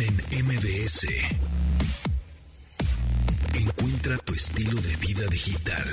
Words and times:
en 0.00 0.44
MBS. 0.44 1.06
Encuentra 3.54 4.18
tu 4.18 4.34
estilo 4.34 4.80
de 4.80 4.96
vida 4.96 5.26
digital. 5.28 5.84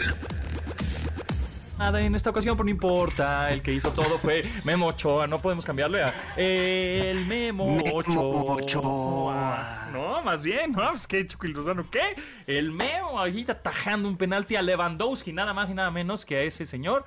Nada 1.78 2.02
en 2.02 2.14
esta 2.14 2.30
ocasión, 2.30 2.56
pero 2.56 2.66
no 2.66 2.70
importa. 2.70 3.52
El 3.52 3.62
que 3.62 3.74
hizo 3.74 3.92
todo 3.92 4.18
fue 4.18 4.44
Memo 4.64 4.88
Ochoa. 4.88 5.28
No 5.28 5.40
podemos 5.40 5.66
cambiarle 5.66 6.04
a 6.04 6.14
el 6.38 7.26
Memo, 7.26 7.76
Memo 7.76 7.98
Ochoa. 7.98 8.56
Ochoa. 8.56 9.90
No, 9.92 10.22
más 10.24 10.44
bien, 10.44 10.72
¿no? 10.72 10.90
Pues 10.90 11.08
qué 11.08 11.26
Chuquilosano, 11.26 11.90
¿qué? 11.90 12.16
El 12.48 12.72
Memo 12.72 13.20
ahí 13.20 13.46
atajando 13.48 14.08
un 14.08 14.18
penalti 14.18 14.56
a 14.56 14.62
Lewandowski, 14.62 15.34
nada 15.34 15.54
más 15.54 15.70
y 15.70 15.74
nada 15.74 15.92
menos 15.92 16.26
que 16.26 16.38
a 16.38 16.42
ese 16.42 16.66
señor, 16.66 17.06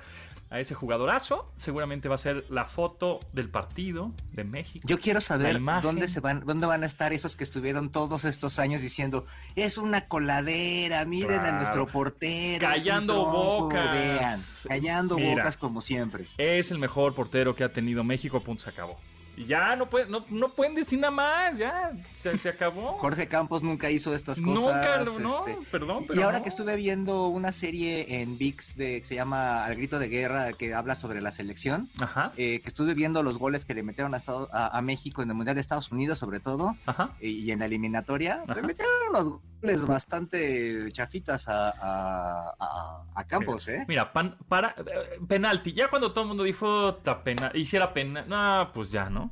a 0.49 0.59
ese 0.59 0.75
jugadorazo. 0.75 1.51
Seguramente 1.55 2.07
va 2.09 2.15
a 2.15 2.19
ser 2.19 2.45
la 2.49 2.65
foto 2.65 3.19
del 3.33 3.49
partido 3.49 4.11
de 4.31 4.43
México. 4.43 4.87
Yo 4.87 4.99
quiero 4.99 5.21
saber 5.21 5.59
dónde 5.81 6.07
se 6.07 6.19
van, 6.19 6.41
dónde 6.45 6.65
van 6.67 6.83
a 6.83 6.85
estar 6.85 7.13
esos 7.13 7.35
que 7.35 7.43
estuvieron 7.43 7.91
todos 7.91 8.25
estos 8.25 8.59
años 8.59 8.81
diciendo 8.81 9.25
es 9.55 9.77
una 9.77 10.07
coladera, 10.07 11.05
miren 11.05 11.41
a 11.41 11.51
nuestro 11.53 11.87
portero, 11.87 12.67
Callando 12.67 13.13
tronco", 13.13 13.31
bocas. 13.63 13.91
vean, 13.91 14.39
callando 14.67 15.15
Mira. 15.15 15.35
bocas 15.35 15.57
como 15.57 15.81
siempre. 15.81 16.25
Es 16.37 16.71
el 16.71 16.79
mejor 16.79 17.13
portero 17.13 17.55
que 17.55 17.63
ha 17.63 17.71
tenido 17.71 18.03
México, 18.03 18.39
punto, 18.39 18.63
se 18.63 18.69
acabó. 18.69 18.97
Y 19.37 19.45
ya 19.45 19.75
no, 19.75 19.87
puede, 19.87 20.07
no, 20.09 20.25
no 20.31 20.49
pueden 20.49 20.73
decir 20.73 20.97
nada 20.99 21.11
más, 21.11 21.57
ya 21.59 21.91
se, 22.15 22.35
se 22.39 22.49
acabó. 22.49 22.97
Jorge 22.97 23.27
Campos 23.27 23.61
nunca 23.61 23.91
hizo 23.91 24.15
estas 24.15 24.41
cosas. 24.41 24.55
Nunca, 24.63 25.03
no, 25.19 25.47
este, 25.47 25.57
perdón, 25.71 26.03
y 26.03 26.07
pero 26.07 26.23
ahora 26.25 26.39
no. 26.39 26.43
que 26.43 26.49
estuve 26.49 26.75
viendo 26.75 27.27
una 27.27 27.51
serie 27.51 28.21
en 28.21 28.39
VIX 28.39 28.75
de, 28.77 28.99
que 29.01 29.07
se 29.07 29.13
llama 29.13 29.63
Al 29.63 29.75
Grito 29.75 29.99
de 29.99 30.09
Guerra, 30.09 30.53
que 30.53 30.73
habla 30.73 30.95
sobre 30.95 31.21
la 31.21 31.31
selección, 31.31 31.87
Ajá, 31.99 32.31
eh, 32.35 32.61
que 32.61 32.67
estuve 32.67 32.95
viendo 32.95 33.21
los 33.21 33.37
goles 33.37 33.63
que 33.63 33.75
le 33.75 33.83
metieron 33.83 34.15
a, 34.15 34.17
Estado- 34.17 34.49
a- 34.51 34.75
a 34.75 34.81
México 34.81 35.21
en 35.21 35.29
el 35.29 35.35
Mundial 35.35 35.53
de 35.55 35.61
Estados 35.61 35.91
Unidos, 35.91 36.17
sobre 36.17 36.39
todo, 36.39 36.75
ajá. 36.87 37.11
y, 37.21 37.29
y 37.29 37.51
en 37.51 37.59
la 37.59 37.65
eliminatoria, 37.65 38.41
Ajá. 38.43 38.55
le 38.55 38.63
metieron 38.63 38.91
unos 39.11 39.27
goles 39.29 39.41
bastante 39.61 40.91
chafitas 40.91 41.47
a, 41.47 41.69
a- 41.69 42.55
a- 42.59 43.03
a 43.15 43.23
Campos, 43.27 43.67
¿eh? 43.67 43.85
Mira, 43.87 44.13
pan- 44.13 44.37
para, 44.47 44.75
eh, 44.77 45.19
penalti. 45.27 45.73
Ya 45.73 45.87
cuando 45.89 46.11
todo 46.11 46.23
el 46.23 46.27
mundo 46.29 46.43
dijo 46.43 46.95
"Ta 46.95 47.23
pena, 47.23 47.51
hiciera 47.53 47.93
pena, 47.93 48.23
no, 48.27 48.71
pues 48.73 48.91
ya, 48.91 49.09
¿no? 49.09 49.31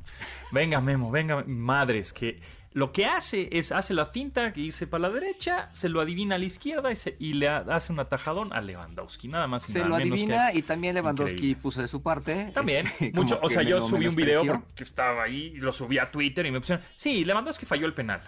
Venga, 0.52 0.80
Memo, 0.80 1.10
venga, 1.10 1.44
madres, 1.46 2.12
que 2.12 2.40
lo 2.72 2.92
que 2.92 3.06
hace 3.06 3.48
es 3.52 3.72
hace 3.72 3.94
la 3.94 4.04
finta, 4.04 4.52
que 4.52 4.60
irse 4.60 4.86
para 4.86 5.08
la 5.08 5.10
derecha, 5.14 5.70
se 5.72 5.88
lo 5.88 5.98
adivina 6.02 6.34
a 6.34 6.38
la 6.38 6.44
izquierda 6.44 6.92
y, 6.92 6.96
se- 6.96 7.16
y 7.18 7.32
le 7.32 7.48
ha- 7.48 7.64
hace 7.70 7.90
un 7.92 8.00
atajadón 8.00 8.52
a 8.52 8.60
Lewandowski, 8.60 9.28
nada 9.28 9.46
más 9.46 9.66
y 9.68 9.72
Se 9.72 9.78
nada 9.78 9.90
lo 9.90 9.96
menos 9.96 10.08
que- 10.10 10.14
adivina 10.24 10.52
y 10.52 10.60
también 10.62 10.94
Lewandowski 10.94 11.32
Increíble. 11.36 11.62
puso 11.62 11.80
de 11.80 11.86
su 11.88 12.02
parte. 12.02 12.50
También, 12.52 12.86
este, 13.00 13.12
mucho, 13.14 13.36
como 13.36 13.46
o 13.46 13.50
sea, 13.50 13.62
que 13.62 13.70
yo 13.70 13.80
subí 13.86 14.06
un 14.08 14.14
video 14.16 14.44
porque 14.44 14.84
estaba 14.84 15.22
ahí 15.22 15.52
y 15.54 15.58
lo 15.58 15.72
subí 15.72 15.98
a 15.98 16.10
Twitter 16.10 16.44
y 16.44 16.50
me 16.50 16.60
pusieron, 16.60 16.84
sí, 16.96 17.24
Lewandowski 17.24 17.64
falló 17.64 17.86
el 17.86 17.94
penal. 17.94 18.20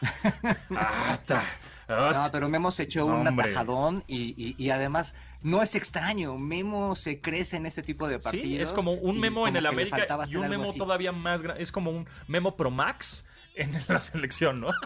Ah, 0.70 1.18
ta, 1.26 1.42
No, 1.88 2.28
pero 2.32 2.48
Memo 2.48 2.70
se 2.70 2.82
echó 2.84 3.06
un 3.06 3.26
atajadón 3.26 4.04
y, 4.06 4.34
y- 4.36 4.54
y 4.62 4.70
además 4.70 5.14
no 5.42 5.62
es 5.62 5.74
extraño. 5.74 6.36
Memo 6.36 6.96
se 6.96 7.20
crece 7.20 7.56
en 7.56 7.66
este 7.66 7.82
tipo 7.82 8.08
de 8.08 8.18
partidos. 8.18 8.46
Sí, 8.46 8.58
es 8.58 8.72
como 8.72 8.92
un 8.92 9.20
memo 9.20 9.46
en 9.46 9.54
como 9.54 9.54
el 9.54 9.54
que 9.54 9.60
le 9.60 9.68
América 9.68 10.26
y 10.28 10.36
un 10.36 10.48
memo 10.48 10.72
todavía 10.74 11.12
más 11.12 11.42
grande. 11.42 11.62
Es 11.62 11.70
como 11.72 11.90
un 11.90 12.08
memo 12.26 12.56
Pro 12.56 12.70
Max 12.70 13.24
en 13.54 13.72
la 13.88 14.00
selección, 14.00 14.60
¿no? 14.60 14.68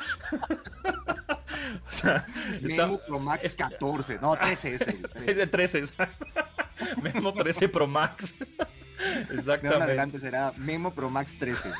o 1.88 1.90
sea, 1.92 2.24
está- 2.62 2.86
Memo 2.86 3.00
Pro 3.06 3.18
Max 3.18 3.44
está- 3.44 3.70
14, 3.70 4.18
no, 4.20 4.36
13 4.36 4.74
es 4.74 4.80
el. 4.82 4.94
es 4.96 5.10
13. 5.12 5.34
de 5.34 5.46
13, 5.46 5.78
exacto. 5.78 6.26
Memo 7.02 7.32
13 7.32 7.68
Pro 7.68 7.86
Max. 7.86 8.34
De 8.38 8.44
en 9.32 9.38
Exactamente. 9.38 9.82
adelante 9.82 10.18
será 10.18 10.52
Memo 10.56 10.92
Pro 10.92 11.08
Max 11.08 11.36
13. 11.38 11.70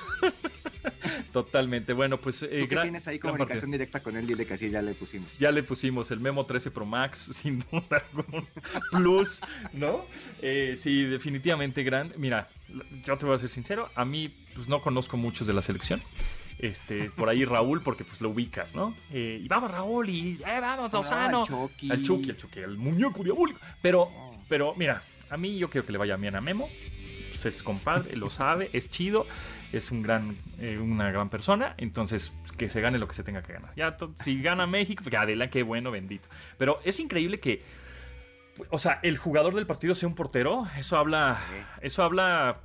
Totalmente. 1.33 1.93
Bueno, 1.93 2.19
pues. 2.19 2.43
eh, 2.43 2.61
Tú 2.61 2.67
gran- 2.69 2.85
tienes 2.85 3.07
ahí 3.09 3.19
comunicación 3.19 3.71
directa 3.71 4.01
con 4.03 4.17
él, 4.17 4.27
dile 4.27 4.47
que 4.47 4.55
así 4.55 4.71
ya 4.71 4.83
le 4.83 4.95
pusimos. 4.95 5.39
Ya 5.39 5.51
le 5.53 5.63
pusimos 5.63 6.11
el 6.11 6.21
Memo 6.21 6.47
13 6.47 6.71
Pro 6.71 6.87
Max, 6.87 7.29
sin 7.33 7.61
duda 7.71 8.03
algún 8.15 8.47
plus, 8.91 9.41
¿no? 9.73 10.05
Eh, 10.43 10.75
sí, 10.77 11.05
definitivamente 11.05 11.83
gran. 11.83 12.13
Mira, 12.17 12.49
yo 13.05 13.17
te 13.19 13.27
voy 13.27 13.35
a 13.35 13.39
ser 13.39 13.49
sincero, 13.49 13.89
a 13.95 14.05
mí 14.05 14.31
pues 14.55 14.69
no 14.69 14.81
conozco 14.83 15.17
muchos 15.17 15.47
de 15.47 15.53
la 15.53 15.63
selección. 15.63 16.01
Este, 16.59 17.11
por 17.11 17.31
ahí 17.31 17.45
Raúl, 17.47 17.83
porque 17.83 18.05
pues 18.05 18.21
lo 18.21 18.29
ubicas, 18.31 18.75
¿no? 18.75 18.95
Eh, 19.11 19.41
y 19.43 19.49
vamos 19.49 19.71
Raúl, 19.71 20.11
y 20.11 20.39
eh, 20.47 20.61
vamos 20.61 20.93
Lozano. 20.93 21.47
Chucky. 21.47 21.91
Al 21.91 22.03
Chucky, 22.03 22.31
al 22.31 22.37
Chucky, 22.37 22.61
al 22.61 22.77
muñeco 22.77 23.25
diabólico. 23.25 23.59
Pero, 23.81 24.11
pero 24.47 24.75
mira, 24.75 25.03
a 25.31 25.39
mí 25.39 25.57
yo 25.57 25.71
quiero 25.71 25.87
que 25.87 25.93
le 25.93 25.99
vaya 25.99 26.17
bien 26.17 26.37
a 26.37 26.41
Memo. 26.43 26.69
Pues 27.31 27.47
es 27.47 27.63
compadre, 27.63 28.15
lo 28.17 28.29
sabe, 28.29 28.69
es 28.75 28.91
chido, 28.91 29.27
es 29.73 29.91
un 29.91 30.03
gran, 30.03 30.37
eh, 30.59 30.79
una 30.79 31.11
gran 31.11 31.29
persona. 31.29 31.75
Entonces, 31.79 32.33
que 32.57 32.69
se 32.69 32.81
gane 32.81 32.99
lo 32.99 33.09
que 33.09 33.15
se 33.15 33.23
tenga 33.23 33.43
que 33.43 33.53
ganar. 33.53 33.73
Ya, 33.77 33.97
si 34.23 34.41
gana 34.43 34.67
México, 34.67 35.03
pues 35.03 35.15
adelante, 35.15 35.51
qué 35.51 35.63
bueno, 35.63 35.91
bendito. 35.91 36.29
Pero 36.59 36.81
es 36.85 37.01
increíble 37.01 37.41
que, 37.41 37.63
o 38.71 38.79
sea, 38.79 39.01
el 39.03 39.19
jugador 39.19 39.55
del 39.55 39.67
partido 39.67 39.95
sea 39.95 40.09
un 40.09 40.15
portero. 40.15 40.67
Eso 40.77 40.97
habla, 40.97 41.41
eso 41.81 42.03
habla, 42.03 42.61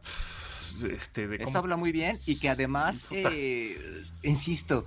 este, 0.90 1.28
de 1.28 1.44
Eso 1.44 1.58
habla 1.58 1.78
muy 1.78 1.92
bien 1.92 2.18
y 2.26 2.40
que 2.40 2.50
además, 2.50 3.08
eh, 3.12 4.04
insisto, 4.24 4.86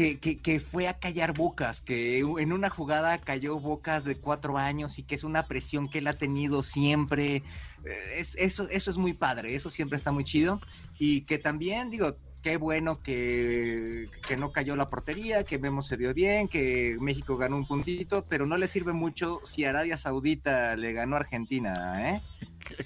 que, 0.00 0.18
que, 0.18 0.38
que 0.38 0.60
fue 0.60 0.88
a 0.88 0.94
callar 0.94 1.34
bocas, 1.34 1.82
que 1.82 2.20
en 2.20 2.52
una 2.54 2.70
jugada 2.70 3.18
cayó 3.18 3.60
bocas 3.60 4.02
de 4.02 4.16
cuatro 4.16 4.56
años 4.56 4.98
y 4.98 5.02
que 5.02 5.14
es 5.14 5.24
una 5.24 5.46
presión 5.46 5.90
que 5.90 5.98
él 5.98 6.06
ha 6.06 6.14
tenido 6.14 6.62
siempre. 6.62 7.42
Eh, 7.84 8.14
Es, 8.16 8.34
eso, 8.36 8.66
eso 8.70 8.90
es 8.90 8.96
muy 8.96 9.12
padre, 9.12 9.54
eso 9.54 9.68
siempre 9.68 9.96
está 9.96 10.10
muy 10.10 10.24
chido. 10.24 10.58
Y 10.98 11.22
que 11.26 11.36
también, 11.36 11.90
digo, 11.90 12.16
qué 12.40 12.56
bueno 12.56 13.02
que, 13.02 14.08
que 14.26 14.38
no 14.38 14.52
cayó 14.52 14.74
la 14.74 14.88
portería, 14.88 15.44
que 15.44 15.58
Memo 15.58 15.82
se 15.82 15.98
vio 15.98 16.14
bien, 16.14 16.48
que 16.48 16.96
México 16.98 17.36
ganó 17.36 17.56
un 17.56 17.66
puntito, 17.66 18.24
pero 18.26 18.46
no 18.46 18.56
le 18.56 18.68
sirve 18.68 18.94
mucho 18.94 19.42
si 19.44 19.66
Arabia 19.66 19.98
Saudita 19.98 20.76
le 20.76 20.94
ganó 20.94 21.16
a 21.16 21.18
Argentina, 21.18 22.14
¿eh? 22.14 22.22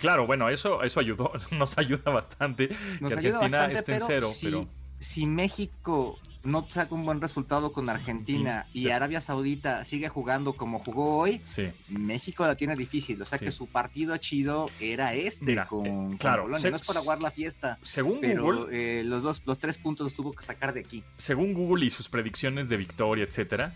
Claro, 0.01 0.27
bueno, 0.27 0.49
eso, 0.49 0.83
eso 0.83 0.99
ayudó, 0.99 1.31
nos 1.53 1.79
ayuda 1.79 2.11
bastante. 2.11 2.71
Nos 2.99 3.13
que 3.13 3.21
ayuda 3.21 3.37
Argentina 3.39 3.67
bastante, 3.69 3.79
esté 3.79 3.93
en 3.95 4.01
cero, 4.01 4.31
pero 4.43 4.84
si 5.05 5.27
México 5.27 6.19
no 6.45 6.67
saca 6.69 6.95
un 6.95 7.05
buen 7.07 7.21
resultado 7.21 7.73
con 7.73 7.89
Argentina 7.89 8.67
y 8.75 8.89
Arabia 8.91 9.21
Saudita 9.21 9.85
sigue 9.85 10.09
jugando 10.09 10.55
como 10.55 10.79
jugó 10.79 11.19
hoy, 11.19 11.41
sí. 11.45 11.69
México 11.89 12.47
la 12.47 12.55
tiene 12.55 12.77
difícil. 12.77 13.21
O 13.21 13.25
sea 13.25 13.39
Sí. 13.39 13.45
que 13.47 13.53
su 13.53 13.67
partido 13.67 14.17
chido 14.19 14.71
era 14.81 15.15
este 15.15 15.45
Mira, 15.47 15.67
con, 15.67 15.87
eh, 15.87 15.91
con 15.91 16.17
claro, 16.19 16.43
Polonia. 16.43 16.61
se- 16.61 16.71
No 16.71 16.77
es 16.77 16.87
para 16.87 17.01
aguar 17.01 17.21
la 17.23 17.31
fiesta, 17.31 17.79
Según 17.83 18.19
pero 18.21 18.43
Google, 18.45 19.01
eh, 19.01 19.05
los 19.05 19.23
dos, 19.23 19.43
los 19.47 19.59
tres 19.59 19.79
puntos 19.79 20.05
los 20.07 20.15
tuvo 20.15 20.33
que 20.35 20.45
sacar 20.45 20.73
de 20.75 20.81
aquí. 20.81 21.03
según 21.19 21.55
Google 21.55 21.87
y 21.87 21.91
sus 21.91 22.09
predicciones 22.09 22.69
de 22.69 22.77
victoria, 22.77 23.25
etcétera, 23.25 23.75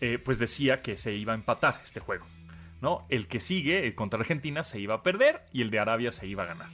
eh, 0.00 0.18
pues 0.18 0.38
decía 0.38 0.82
que 0.82 0.96
se 0.96 1.14
iba 1.14 1.32
a 1.32 1.36
empatar 1.36 1.78
este 1.84 2.00
juego. 2.00 2.26
¿no? 2.82 3.04
El 3.10 3.26
que 3.28 3.40
sigue, 3.40 3.86
el 3.86 3.94
contra 3.94 4.20
Argentina, 4.20 4.62
se 4.62 4.80
iba 4.80 4.94
a 4.94 5.02
perder 5.02 5.42
y 5.52 5.60
el 5.60 5.70
de 5.70 5.78
Arabia 5.80 6.12
se 6.12 6.26
iba 6.26 6.44
a 6.44 6.46
ganar. 6.46 6.68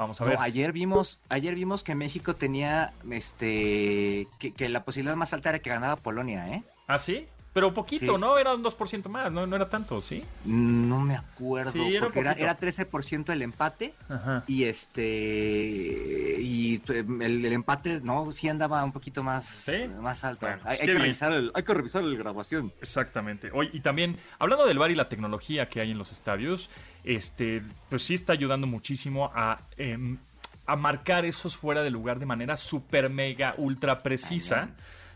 Vamos 0.00 0.18
a 0.18 0.24
No, 0.24 0.30
ver. 0.30 0.38
ayer 0.40 0.72
vimos, 0.72 1.20
ayer 1.28 1.54
vimos 1.54 1.84
que 1.84 1.94
México 1.94 2.34
tenía, 2.34 2.94
este, 3.10 4.26
que, 4.38 4.54
que 4.54 4.70
la 4.70 4.82
posibilidad 4.82 5.14
más 5.14 5.34
alta 5.34 5.50
era 5.50 5.58
que 5.58 5.68
ganara 5.68 5.96
Polonia, 5.96 6.48
¿eh? 6.48 6.64
¿Ah, 6.88 6.98
sí? 6.98 7.28
Pero 7.52 7.74
poquito, 7.74 8.14
Sí. 8.14 8.20
¿no? 8.20 8.38
Era 8.38 8.54
un 8.54 8.62
2% 8.62 9.08
más, 9.08 9.32
no, 9.32 9.44
no 9.44 9.56
era 9.56 9.68
tanto, 9.68 10.00
¿sí? 10.00 10.24
No 10.44 11.00
me 11.00 11.16
acuerdo, 11.16 11.72
Sí, 11.72 11.96
era 11.96 12.04
porque 12.04 12.20
era, 12.20 12.32
era 12.34 12.56
13% 12.56 13.32
el 13.32 13.42
empate 13.42 13.92
Ajá. 14.08 14.44
y 14.46 14.64
este 14.64 16.36
y 16.40 16.80
el, 16.88 17.44
el 17.44 17.52
empate 17.52 18.00
no 18.02 18.30
sí 18.32 18.48
andaba 18.48 18.82
un 18.84 18.92
poquito 18.92 19.22
más 19.22 19.44
¿Sí? 19.46 19.88
más 20.00 20.24
alto. 20.24 20.46
Bueno, 20.46 20.62
hay, 20.64 20.74
es 20.74 20.80
hay 20.80 20.86
que 20.86 20.92
que 20.92 20.98
vi- 20.98 21.02
revisar 21.04 21.32
el, 21.32 21.50
hay 21.54 21.62
que 21.62 21.74
revisar 21.74 22.02
el 22.04 22.16
grabación. 22.16 22.72
Exactamente. 22.80 23.50
Oye, 23.52 23.70
y 23.72 23.80
también, 23.80 24.16
hablando 24.38 24.66
del 24.66 24.78
bar 24.78 24.90
y 24.90 24.94
la 24.94 25.08
tecnología 25.08 25.68
que 25.68 25.80
hay 25.80 25.90
en 25.90 25.98
los 25.98 26.12
estadios, 26.12 26.70
este, 27.04 27.62
pues 27.88 28.02
sí 28.02 28.14
está 28.14 28.32
ayudando 28.32 28.66
muchísimo 28.66 29.30
a, 29.34 29.60
em, 29.76 30.18
a 30.66 30.76
marcar 30.76 31.24
esos 31.24 31.56
fuera 31.56 31.82
de 31.82 31.90
lugar 31.90 32.18
de 32.20 32.26
manera 32.26 32.56
súper 32.56 33.10
mega 33.10 33.54
ultra 33.58 33.98
precisa. 33.98 34.68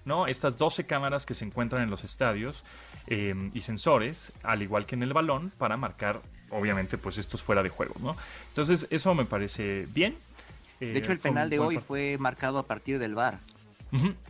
¿No? 0.05 0.27
Estas 0.27 0.56
12 0.59 0.87
cámaras 0.87 1.27
que 1.27 1.35
se 1.35 1.45
encuentran 1.45 1.83
en 1.83 1.91
los 1.91 2.05
estadios 2.05 2.65
em, 3.06 3.51
y 3.55 3.61
sensores, 3.61 4.33
al 4.43 4.62
igual 4.62 4.87
que 4.87 4.95
en 4.95 5.03
el 5.03 5.12
balón, 5.12 5.53
para 5.59 5.77
marcar, 5.77 6.21
obviamente, 6.51 6.99
pues 6.99 7.19
estos 7.19 7.43
fuera 7.43 7.62
de 7.62 7.69
juego, 7.69 7.95
¿no? 8.01 8.17
Entonces, 8.49 8.87
eso 8.91 9.15
me 9.15 9.25
parece 9.25 9.87
bien. 9.93 10.17
Eh, 10.81 10.87
De 10.87 10.99
hecho 10.99 11.12
el 11.12 11.19
penal 11.19 11.51
de 11.51 11.59
hoy 11.59 11.79
fue 11.79 12.17
marcado 12.19 12.59
a 12.59 12.67
partir 12.67 12.99
del 12.99 13.15
VAR. 13.15 13.39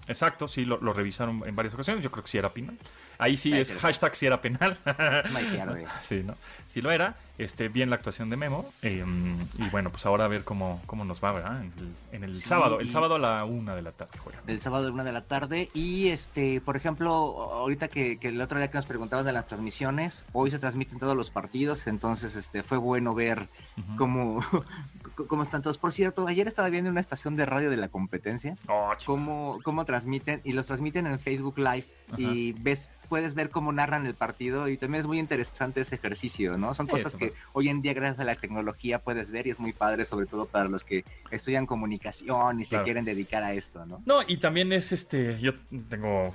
Exacto, 0.08 0.46
sí, 0.46 0.66
lo, 0.66 0.78
lo 0.80 0.92
revisaron 0.92 1.42
en 1.46 1.56
varias 1.56 1.72
ocasiones. 1.72 2.04
Yo 2.04 2.10
creo 2.10 2.22
que 2.22 2.30
sí 2.30 2.36
era 2.36 2.52
penal. 2.52 2.76
Ahí 3.16 3.36
sí 3.36 3.52
es 3.54 3.72
hashtag 3.72 4.14
sí 4.16 4.26
era 4.26 4.40
penal. 4.42 4.76
Sí, 6.04 6.22
¿no? 6.22 6.36
Sí 6.68 6.82
lo 6.82 6.90
era. 6.90 7.16
Este, 7.36 7.68
bien 7.68 7.90
la 7.90 7.96
actuación 7.96 8.30
de 8.30 8.36
Memo. 8.36 8.64
eh, 8.82 9.04
y 9.58 9.68
bueno, 9.70 9.90
pues 9.90 10.06
ahora 10.06 10.26
a 10.26 10.28
ver 10.28 10.44
cómo, 10.44 10.80
cómo 10.86 11.04
nos 11.04 11.22
va, 11.22 11.32
¿verdad? 11.32 11.64
En 11.64 11.72
el, 11.78 11.94
en 12.12 12.24
el 12.24 12.34
Sí, 12.36 12.42
sábado. 12.42 12.78
El 12.80 12.88
sábado 12.88 13.16
a 13.16 13.18
la 13.18 13.44
una 13.44 13.74
de 13.74 13.82
la 13.82 13.90
tarde 13.90 14.18
juega. 14.18 14.40
Del 14.46 14.60
sábado 14.60 14.88
a 14.88 14.92
una 14.92 15.02
de 15.04 15.12
la 15.12 15.24
tarde. 15.24 15.68
Y 15.74 16.08
este, 16.08 16.60
por 16.60 16.76
ejemplo, 16.76 17.10
ahorita 17.10 17.88
que, 17.88 18.18
que 18.18 18.28
el 18.28 18.40
otro 18.40 18.58
día 18.58 18.68
que 18.68 18.78
nos 18.78 18.86
preguntaban 18.86 19.26
de 19.26 19.32
las 19.32 19.46
transmisiones, 19.46 20.26
hoy 20.32 20.50
se 20.50 20.58
transmiten 20.58 20.98
todos 20.98 21.16
los 21.16 21.30
partidos, 21.30 21.86
entonces 21.86 22.36
este 22.36 22.62
fue 22.62 22.78
bueno 22.78 23.14
ver 23.14 23.48
cómo, 23.96 24.40
¿Cómo 25.28 25.42
están 25.42 25.62
todos? 25.62 25.78
Por 25.78 25.92
cierto, 25.92 26.26
ayer 26.26 26.48
estaba 26.48 26.68
viendo 26.68 26.90
una 26.90 27.00
estación 27.00 27.36
de 27.36 27.46
radio 27.46 27.70
de 27.70 27.76
la 27.76 27.88
competencia. 27.88 28.56
Oh, 28.68 28.92
cómo, 29.06 29.58
cómo 29.62 29.84
transmiten 29.84 30.40
y 30.44 30.52
los 30.52 30.66
transmiten 30.66 31.06
en 31.06 31.18
Facebook 31.20 31.58
Live 31.58 31.86
y 32.16 32.52
ves 32.52 32.90
puedes 33.08 33.34
ver 33.34 33.50
cómo 33.50 33.70
narran 33.70 34.06
el 34.06 34.14
partido 34.14 34.66
y 34.68 34.76
también 34.78 35.02
es 35.02 35.06
muy 35.06 35.18
interesante 35.18 35.82
ese 35.82 35.94
ejercicio, 35.96 36.56
¿no? 36.56 36.72
Son 36.74 36.86
cosas 36.86 37.14
que 37.14 37.23
hoy 37.52 37.68
en 37.68 37.80
día 37.80 37.94
gracias 37.94 38.20
a 38.20 38.24
la 38.24 38.34
tecnología 38.34 38.98
puedes 38.98 39.30
ver 39.30 39.46
y 39.46 39.50
es 39.50 39.60
muy 39.60 39.72
padre 39.72 40.04
sobre 40.04 40.26
todo 40.26 40.46
para 40.46 40.68
los 40.68 40.84
que 40.84 41.04
estudian 41.30 41.66
comunicación 41.66 42.60
y 42.60 42.64
se 42.64 42.82
quieren 42.82 43.04
dedicar 43.04 43.42
a 43.42 43.52
esto, 43.52 43.86
¿no? 43.86 44.02
No, 44.04 44.20
y 44.26 44.38
también 44.38 44.72
es 44.72 44.92
este, 44.92 45.38
yo 45.38 45.52
tengo 45.88 46.34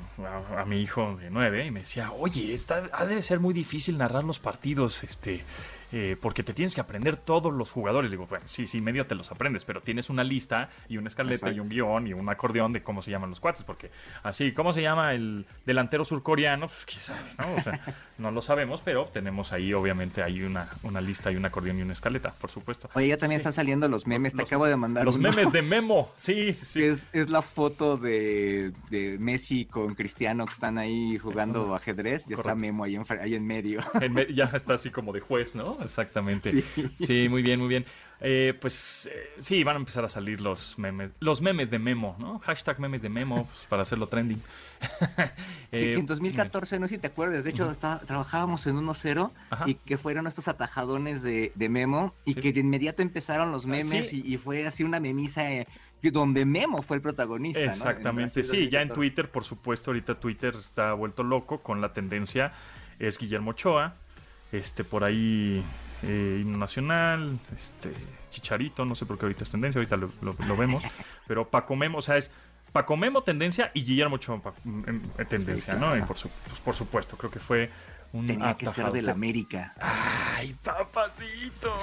a, 0.57 0.65
mi 0.65 0.81
hijo 0.81 1.15
de 1.15 1.30
nueve 1.30 1.65
y 1.65 1.71
me 1.71 1.81
decía, 1.81 2.12
oye, 2.12 2.53
está, 2.53 2.89
ha 2.94 3.06
de 3.06 3.21
ser 3.21 3.39
muy 3.39 3.53
difícil 3.53 3.97
narrar 3.97 4.24
los 4.24 4.39
partidos, 4.39 5.03
este, 5.03 5.44
eh, 5.91 6.15
porque 6.21 6.44
te 6.44 6.53
tienes 6.53 6.75
que 6.75 6.81
aprender 6.81 7.18
todos 7.18 7.53
los 7.53 7.71
jugadores. 7.71 8.12
Digo, 8.12 8.27
bueno, 8.27 8.45
sí, 8.47 8.68
sí, 8.68 8.81
medio 8.81 9.06
te 9.07 9.15
los 9.15 9.31
aprendes, 9.31 9.65
pero 9.65 9.81
tienes 9.81 10.09
una 10.09 10.24
lista 10.24 10.69
y 10.88 10.97
una 10.97 11.07
escaleta 11.07 11.51
y 11.51 11.59
un 11.59 11.69
guion 11.69 12.07
y 12.07 12.13
un 12.13 12.30
acordeón 12.30 12.74
de 12.74 12.83
cómo 12.83 13.01
se 13.01 13.12
llaman 13.12 13.30
los 13.30 13.39
cuates, 13.39 13.63
porque 13.63 13.91
así, 14.24 14.51
¿cómo 14.51 14.74
se 14.74 14.81
llama 14.81 15.13
el 15.13 15.45
delantero 15.65 16.06
surcoreano? 16.06 16.68
Pues 16.68 16.86
quién 16.86 17.01
sabe, 17.01 17.30
¿no? 17.38 17.56
O 17.56 17.62
sea, 17.62 17.80
no 18.18 18.31
lo 18.31 18.41
sabemos, 18.41 18.81
pero 18.81 19.06
tenemos 19.06 19.51
ahí, 19.51 19.74
obviamente, 19.74 20.21
hay 20.21 20.44
una, 20.44 20.68
una 20.83 21.01
lista 21.01 21.31
y 21.31 21.36
un 21.36 21.45
acordeón 21.45 21.80
y 21.80 21.81
una 21.81 21.94
escaleta, 21.94 22.31
por 22.31 22.50
supuesto. 22.50 22.89
Oye, 22.94 23.07
ya 23.07 23.18
también 23.18 23.39
están 23.39 23.53
saliendo 23.53 23.88
los 23.88 24.06
memes, 24.06 24.35
te 24.35 24.44
acabo 24.44 24.65
de 24.65 24.75
mandar. 24.75 25.06
Los 25.06 25.18
memes 25.18 25.51
de 25.51 25.62
Memo, 25.62 26.12
sí, 26.15 26.53
sí, 26.53 26.65
sí. 26.65 26.83
Es, 26.83 27.06
es 27.13 27.30
la 27.30 27.42
foto 27.42 27.97
de, 27.97 28.71
de, 28.89 29.18
Messi 29.19 29.65
con 29.65 29.95
Cristiano 29.95 30.45
que 30.45 30.53
están 30.53 30.77
ahí 30.77 31.18
jugando 31.18 31.75
ajedrez, 31.75 32.25
ya 32.25 32.35
está 32.35 32.56
Memo 32.56 32.83
ahí 32.83 32.95
en, 32.95 33.06
ahí 33.21 33.35
en 33.35 33.45
medio. 33.45 33.81
ya 34.33 34.45
está 34.53 34.75
así 34.75 34.89
como 34.89 35.13
de 35.13 35.19
juez, 35.19 35.56
¿no? 35.56 35.78
Exactamente. 35.83 36.63
Sí, 36.99 37.27
muy 37.29 37.41
bien, 37.41 37.59
muy 37.59 37.69
bien. 37.69 37.85
Eh, 38.21 38.53
pues 38.59 39.09
eh, 39.11 39.29
sí, 39.39 39.63
van 39.63 39.77
a 39.77 39.79
empezar 39.79 40.03
a 40.03 40.09
salir 40.09 40.41
los 40.41 40.77
memes, 40.77 41.11
los 41.21 41.41
memes 41.41 41.69
de 41.69 41.79
Memo, 41.79 42.17
¿no? 42.19 42.39
Hashtag 42.39 42.77
memes 42.77 43.01
de 43.01 43.07
Memo 43.07 43.45
pues, 43.45 43.65
para 43.67 43.83
hacerlo 43.83 44.07
trending. 44.07 44.41
eh, 45.71 45.91
que 45.91 45.93
en 45.93 46.05
2014, 46.05 46.79
no 46.79 46.87
sé 46.89 46.95
si 46.95 47.01
te 47.01 47.07
acuerdas, 47.07 47.45
de 47.45 47.51
hecho 47.51 47.71
trabajábamos 48.05 48.67
en 48.67 48.75
1-0 48.75 49.31
y 49.67 49.75
que 49.75 49.97
fueron 49.97 50.27
estos 50.27 50.49
atajadones 50.49 51.23
de, 51.23 51.53
Memo 51.69 52.13
y 52.25 52.35
que 52.35 52.51
de 52.51 52.59
inmediato 52.59 53.01
empezaron 53.01 53.53
los 53.53 53.63
ah, 53.65 53.69
memes 53.69 54.11
y, 54.11 54.37
fue 54.37 54.67
así 54.67 54.83
una 54.83 54.99
memisa 54.99 55.49
eh, 55.49 55.65
donde 56.01 56.45
Memo 56.45 56.81
fue 56.81 56.97
el 56.97 57.01
protagonista. 57.01 57.63
Exactamente, 57.63 58.43
sí, 58.43 58.67
ya 58.67 58.81
en 58.81 58.89
Twitter, 58.89 59.29
por 59.29 59.45
supuesto, 59.45 59.91
ahorita 59.91 60.15
Twitter 60.15 60.55
está 60.59 60.91
vuelto 60.91 61.23
loco 61.23 61.59
con 61.59 61.79
la 61.79 61.93
tendencia, 61.93 62.51
es 62.99 63.17
Guillermo 63.17 63.51
Ochoa, 63.51 63.95
este 64.51 64.83
por 64.83 65.03
ahí 65.03 65.63
eh, 66.03 66.39
himno 66.41 66.57
nacional, 66.57 67.39
este 67.55 67.91
Chicharito, 68.29 68.85
no 68.85 68.95
sé 68.95 69.05
por 69.05 69.17
qué 69.17 69.25
ahorita 69.25 69.43
es 69.43 69.49
tendencia, 69.49 69.79
ahorita 69.79 69.97
lo, 69.97 70.57
vemos, 70.57 70.83
pero 71.27 71.49
Paco 71.49 71.75
Memo, 71.75 71.99
o 71.99 72.01
sea, 72.01 72.17
es 72.17 72.31
Paco 72.71 72.95
Memo 72.97 73.23
tendencia 73.23 73.71
y 73.73 73.83
Guillermo 73.83 74.15
Ochoa 74.15 74.41
en, 74.65 75.01
tendencia, 75.27 75.75
¿no? 75.75 75.97
Y 75.97 76.01
por, 76.01 76.17
su, 76.17 76.29
pues, 76.47 76.59
por 76.59 76.75
supuesto, 76.75 77.17
creo 77.17 77.31
que 77.31 77.39
fue 77.39 77.69
un 78.13 78.27
Tenía 78.27 78.56
que 78.56 78.67
ser 78.67 78.91
del 78.91 79.09
América. 79.09 79.73
¡Ay, 79.79 80.56
papacito! 80.63 81.75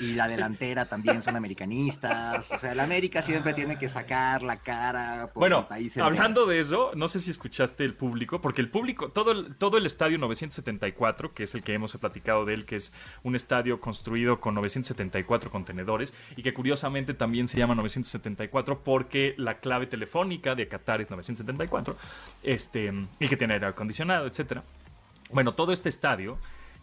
y 0.00 0.14
la 0.14 0.28
delantera 0.28 0.86
también 0.86 1.22
son 1.22 1.36
americanistas. 1.36 2.50
O 2.52 2.58
sea, 2.58 2.72
el 2.72 2.80
América 2.80 3.22
siempre 3.22 3.54
tiene 3.54 3.78
que 3.78 3.88
sacar 3.88 4.42
la 4.42 4.58
cara 4.58 5.30
por 5.32 5.40
bueno, 5.40 5.66
Hablando 6.00 6.46
de 6.46 6.60
eso, 6.60 6.92
no 6.94 7.08
sé 7.08 7.20
si 7.20 7.30
escuchaste 7.30 7.84
el 7.84 7.94
público, 7.94 8.40
porque 8.40 8.60
el 8.60 8.70
público, 8.70 9.10
todo 9.10 9.32
el, 9.32 9.56
todo 9.56 9.78
el 9.78 9.86
estadio 9.86 10.18
974, 10.18 11.34
que 11.34 11.44
es 11.44 11.54
el 11.54 11.62
que 11.62 11.74
hemos 11.74 11.96
platicado 11.96 12.44
de 12.44 12.54
él, 12.54 12.64
que 12.64 12.76
es 12.76 12.92
un 13.22 13.36
estadio 13.36 13.80
construido 13.80 14.40
con 14.40 14.54
974 14.54 15.50
contenedores 15.50 16.14
y 16.36 16.42
que 16.42 16.54
curiosamente 16.54 17.14
también 17.14 17.48
se 17.48 17.58
llama 17.58 17.74
974 17.74 18.82
porque 18.82 19.34
la 19.36 19.58
clave 19.58 19.86
telefónica 19.86 20.54
de 20.54 20.68
Qatar 20.68 21.00
es 21.00 21.10
974, 21.10 21.96
este, 22.42 22.92
y 23.18 23.28
que 23.28 23.36
tiene 23.36 23.54
aire 23.54 23.66
acondicionado, 23.66 24.26
etcétera. 24.26 24.62
Bueno, 25.32 25.54
todo 25.54 25.72
este 25.72 25.88
estadio 25.88 26.38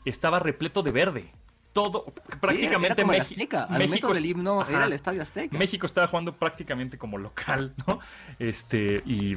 estaba 0.06 0.40
repleto 0.40 0.82
de 0.82 0.92
verde 0.92 1.32
todo, 1.74 2.06
prácticamente 2.42 3.06
México. 3.06 4.14
del 4.14 4.26
himno 4.26 4.66
era 4.68 4.86
el 4.86 4.94
Estadio 4.94 5.22
Azteca. 5.22 5.58
México 5.58 5.86
estaba 5.86 6.08
jugando 6.08 6.34
prácticamente 6.34 6.98
como 6.98 7.18
local, 7.18 7.74
¿no? 7.88 8.00
Este, 8.40 9.02
y, 9.06 9.36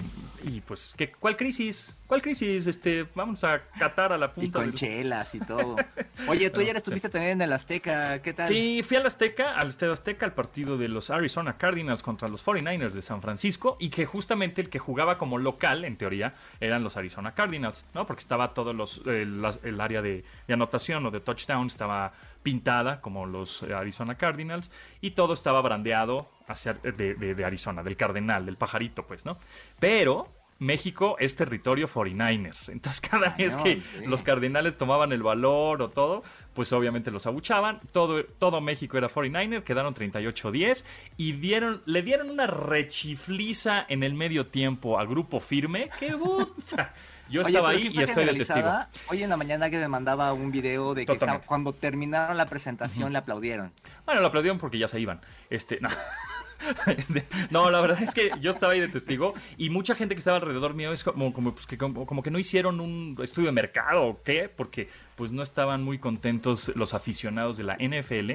pues, 0.67 0.94
¿qué, 0.96 1.12
¿cuál 1.12 1.37
crisis? 1.37 1.96
¿Cuál 2.06 2.23
crisis? 2.23 2.67
Este, 2.67 3.06
vamos 3.14 3.44
a 3.44 3.62
catar 3.79 4.12
a 4.12 4.19
la 4.19 4.32
punta. 4.32 4.61
Y 4.61 4.62
con 4.62 4.73
chelas 4.73 5.34
y 5.34 5.40
todo. 5.40 5.76
Oye, 6.29 6.50
tú 6.50 6.61
ayer 6.61 6.76
estuviste 6.76 7.08
también 7.08 7.32
en 7.32 7.43
el 7.43 7.52
Azteca, 7.52 8.23
¿qué 8.23 8.32
tal? 8.32 8.49
Sí, 8.49 8.82
fui 8.82 8.96
al 8.96 9.06
Azteca, 9.06 9.55
al 9.55 9.69
Estadio 9.69 9.93
Azteca, 9.93 10.25
al 10.26 10.32
partido 10.32 10.78
de 10.78 10.88
los 10.88 11.11
Arizona 11.11 11.58
Cardinals 11.58 12.02
contra 12.02 12.28
los 12.28 12.44
49ers 12.44 12.93
de 12.93 13.02
San 13.02 13.20
Francisco, 13.20 13.76
y 13.78 13.90
que 13.90 14.06
justamente 14.06 14.62
el 14.62 14.70
que 14.70 14.78
jugaba 14.78 15.19
como 15.19 15.38
local, 15.38 15.85
en 15.85 15.96
teoría, 15.96 16.35
eran 16.61 16.82
los 16.82 16.96
Arizona 16.96 17.35
Cardinals, 17.35 17.85
¿no? 17.94 18.06
Porque 18.06 18.20
estaba 18.20 18.55
todo 18.55 18.73
los, 18.73 19.02
el, 19.06 19.81
área 19.81 20.00
de, 20.00 20.25
de 20.46 20.55
anotación 20.55 21.05
o 21.06 21.11
de 21.11 21.20
touchdown, 21.20 21.67
estaba 21.67 22.12
pintada 22.43 23.00
como 23.00 23.27
los 23.27 23.62
eh, 23.62 23.75
Arizona 23.75 24.17
Cardinals 24.17 24.71
y 25.00 25.12
todo 25.12 25.35
estaba 25.35 25.61
brandeado 25.61 26.29
hacia, 26.47 26.75
de, 26.75 27.15
de, 27.15 27.44
Arizona, 27.44 27.83
del 27.83 27.97
Cardenal, 27.97 28.47
del 28.47 28.56
pajarito, 28.56 29.06
pues, 29.06 29.25
¿no? 29.25 29.39
Pero 29.79 30.29
México 30.59 31.17
es 31.19 31.35
territorio 31.35 31.89
49ers. 31.89 32.69
Entonces, 32.69 33.00
cada 33.00 33.31
vez 33.31 33.56
que 33.56 33.83
los 34.06 34.23
Cardenales 34.23 34.77
tomaban 34.77 35.12
el 35.12 35.23
valor 35.23 35.83
o 35.83 35.91
todo, 35.91 36.23
pues 36.55 36.73
obviamente 36.73 37.11
los 37.11 37.27
abuchaban. 37.27 37.81
Todo, 37.91 38.25
todo 38.25 38.61
México 38.61 38.97
era 38.97 39.09
49er, 39.09 39.65
quedaron 39.65 39.95
38-10 39.95 40.85
y 41.17 41.33
dieron, 41.33 41.83
le 41.85 42.03
dieron 42.03 42.31
una 42.31 42.47
rechifliza 42.47 43.85
en 43.88 44.05
el 44.05 44.15
medio 44.15 44.47
tiempo 44.47 44.99
al 44.99 45.09
grupo 45.09 45.41
firme. 45.41 45.91
¡Qué 45.99 46.12
puta! 46.17 46.95
Yo 47.31 47.43
estaba 47.43 47.71
ahí 47.71 47.91
y 47.93 48.03
estoy 48.03 48.27
de 48.27 48.35
testigo. 48.35 48.71
Hoy 49.09 49.23
en 49.23 49.31
la 49.31 49.37
mañana 49.37 49.71
que 49.71 49.79
me 49.79 49.89
mandaba 49.89 50.33
un 50.33 50.51
video 50.51 50.95
de 50.95 51.07
que 51.07 51.19
cuando 51.47 51.73
terminaron 51.73 52.37
la 52.37 52.47
presentación 52.47 53.13
le 53.13 53.19
aplaudieron. 53.19 53.73
Bueno, 54.05 54.21
le 54.21 54.27
aplaudieron 54.27 54.59
porque 54.59 54.79
ya 54.79 54.89
se 54.89 55.01
iban. 55.01 55.21
Este, 55.51 55.81
no. 55.81 55.89
Este, 56.87 57.27
no, 57.51 57.71
la 57.71 57.81
verdad 57.81 58.01
es 58.01 58.15
que 58.15 58.31
yo 58.41 58.51
estaba 58.51 58.73
ahí 58.75 58.79
de 58.81 58.87
testigo 58.87 59.35
y 59.57 59.71
mucha 59.71 59.97
gente 59.97 60.15
que 60.15 60.21
estaba 60.21 60.37
alrededor 60.37 60.75
mío 60.75 60.93
es 60.93 61.03
como, 61.03 61.33
como, 61.33 61.53
pues, 61.55 61.67
que, 61.67 61.77
como, 61.77 62.23
que 62.23 62.31
no 62.31 62.39
hicieron 62.39 62.81
un 62.81 63.17
estudio 63.21 63.47
de 63.47 63.53
mercado 63.53 64.05
o 64.05 64.23
qué, 64.23 64.49
porque 64.49 64.89
pues 65.17 65.33
no 65.33 65.43
estaban 65.43 65.83
muy 65.83 65.99
contentos 65.99 66.71
los 66.77 66.95
aficionados 66.95 67.57
de 67.57 67.65
la 67.65 67.77
NFL 67.77 68.35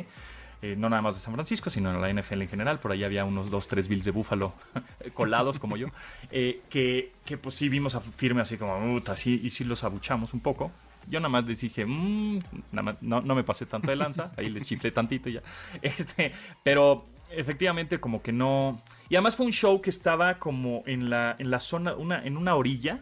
eh, 0.62 0.75
no 0.75 0.89
nada 0.89 1.04
más 1.04 1.13
de 1.13 1.21
San 1.21 1.33
Francisco, 1.33 1.69
sino 1.69 1.92
en 1.92 2.01
la 2.01 2.21
NFL 2.21 2.42
en 2.42 2.48
general. 2.48 2.80
Por 2.80 2.92
ahí 2.92 3.04
había 3.04 3.25
unos 3.25 3.51
dos, 3.51 3.68
tres 3.68 3.88
Bills 3.88 4.06
de 4.06 4.12
Búfalo 4.12 4.54
colados 5.13 5.59
como 5.59 5.77
yo, 5.77 5.88
eh, 6.31 6.62
que, 6.70 7.12
que, 7.25 7.38
pues 7.38 7.55
sí 7.55 7.70
vimos 7.70 7.93
a 7.93 8.00
firme 8.00 8.41
así 8.41 8.58
como, 8.58 9.01
así, 9.08 9.39
y 9.43 9.51
sí 9.51 9.63
los 9.63 9.84
abuchamos 9.84 10.34
un 10.34 10.39
poco. 10.39 10.72
Yo 11.10 11.20
nada 11.20 11.29
más 11.29 11.46
les 11.46 11.62
dije, 11.62 11.86
mmm, 11.86 12.39
nada 12.72 12.98
no, 13.01 13.22
no, 13.22 13.36
me 13.36 13.43
pasé 13.43 13.65
tanto 13.65 13.91
de 13.91 13.98
lanza, 13.98 14.31
ahí 14.38 14.50
les 14.50 14.65
chiflé 14.65 14.91
tantito 14.91 15.29
y 15.29 15.34
ya. 15.34 15.43
Este, 15.81 16.34
pero 16.63 17.05
efectivamente 17.29 18.00
como 18.00 18.22
que 18.22 18.31
no... 18.31 18.81
Y 19.10 19.15
además 19.15 19.36
fue 19.36 19.46
un 19.46 19.53
show 19.53 19.79
que 19.79 19.89
estaba 19.89 20.39
como 20.39 20.84
en 20.88 21.10
la, 21.10 21.36
en 21.38 21.51
la 21.51 21.60
zona, 21.60 21.93
una, 21.93 22.24
en 22.25 22.36
una 22.36 22.55
orilla, 22.55 23.00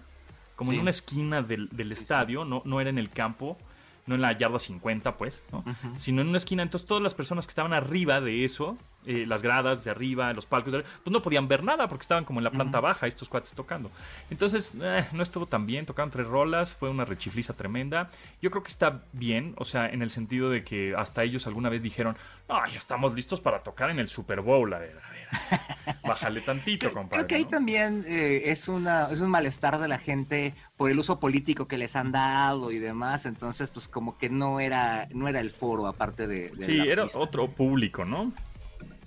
como 0.56 0.72
en 0.72 0.80
una 0.80 0.90
esquina 0.90 1.42
del, 1.42 1.70
del 1.70 1.92
estadio, 1.92 2.46
no, 2.46 2.62
no 2.66 2.80
era 2.80 2.90
en 2.90 2.98
el 2.98 3.10
campo 3.10 3.58
no 4.06 4.16
en 4.16 4.22
la 4.22 4.32
yarda 4.34 4.60
50, 4.60 5.18
pues, 5.18 5.46
¿no? 5.52 5.64
sino 5.98 6.22
en 6.22 6.28
una 6.28 6.38
esquina. 6.38 6.64
Entonces, 6.64 6.88
todas 6.88 7.02
las 7.02 7.14
personas 7.14 7.48
que 7.48 7.52
estaban 7.52 7.74
arriba 7.74 8.22
de 8.22 8.46
eso, 8.46 8.78
eh, 9.06 9.26
las 9.26 9.42
gradas 9.42 9.84
de 9.84 9.92
arriba, 9.92 10.32
los 10.34 10.46
palcos, 10.46 10.74
pues 10.74 11.12
no 11.12 11.22
podían 11.22 11.48
ver 11.48 11.64
nada 11.64 11.88
porque 11.88 12.04
estaban 12.04 12.26
como 12.26 12.40
en 12.40 12.44
la 12.44 12.52
planta 12.52 12.80
baja 12.80 13.08
estos 13.08 13.30
cuates 13.30 13.54
tocando. 13.54 13.90
Entonces, 14.30 14.74
eh, 14.80 15.06
no 15.12 15.24
estuvo 15.24 15.48
tan 15.48 15.66
bien, 15.66 15.86
tocaron 15.86 16.12
tres 16.12 16.28
rolas, 16.28 16.74
fue 16.74 16.90
una 16.90 17.06
rechifliza 17.06 17.54
tremenda. 17.54 18.10
Yo 18.42 18.52
creo 18.52 18.64
que 18.64 18.70
está 18.70 19.02
bien, 19.14 19.54
o 19.58 19.66
sea, 19.66 19.90
en 19.90 20.02
el 20.02 20.12
sentido 20.12 20.50
de 20.50 20.64
que 20.64 20.94
hasta 20.96 21.24
ellos 21.24 21.48
alguna 21.48 21.70
vez 21.70 21.82
dijeron, 21.82 22.16
no, 22.48 22.66
ya 22.68 22.78
estamos 22.78 23.16
listos 23.16 23.42
para 23.42 23.64
tocar 23.64 23.90
en 23.90 24.00
el 24.00 24.10
Super 24.10 24.42
Bowl, 24.42 24.72
a 24.74 24.80
ver, 24.80 25.00
a 25.04 25.12
ver, 25.12 25.15
bájale 26.04 26.42
tantito, 26.42 26.92
compadre. 26.92 27.26
Creo 27.26 27.28
que 27.28 27.36
ahí 27.36 27.46
también 27.46 28.04
eh, 28.08 28.44
es, 28.46 28.68
una, 28.68 29.10
es 29.12 29.20
un 29.20 29.30
malestar 29.30 29.80
de 29.80 29.88
la 29.88 29.98
gente 29.98 30.54
por 30.78 30.92
el 30.92 31.00
uso 31.00 31.20
político 31.20 31.68
que 31.68 31.78
les 31.78 31.96
han 31.96 32.12
dado 32.12 32.72
y 32.72 32.80
demás, 32.80 33.26
entonces 33.26 33.72
pues 33.72 33.88
como 33.88 34.18
que 34.18 34.30
no 34.30 34.60
era, 34.60 35.08
no 35.14 35.28
era 35.28 35.40
el 35.40 35.52
foro 35.52 35.88
aparte 35.88 36.28
de... 36.28 36.52
sí, 36.60 36.80
era 36.80 37.06
otro 37.14 37.50
público, 37.50 38.06
¿no? 38.06 38.34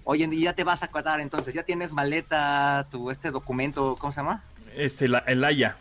Oye, 0.04 0.28
y 0.32 0.40
ya 0.40 0.54
te 0.54 0.64
vas 0.64 0.82
a 0.82 0.88
cuadrar 0.88 1.20
entonces, 1.20 1.54
ya 1.54 1.64
tienes 1.64 1.92
maleta, 1.92 2.88
tu 2.90 3.10
este 3.10 3.30
documento, 3.30 3.96
¿cómo 3.98 4.12
se 4.12 4.20
llama? 4.20 4.42
Este, 4.74 5.06
la, 5.06 5.18
el 5.18 5.44
AYA. 5.44 5.76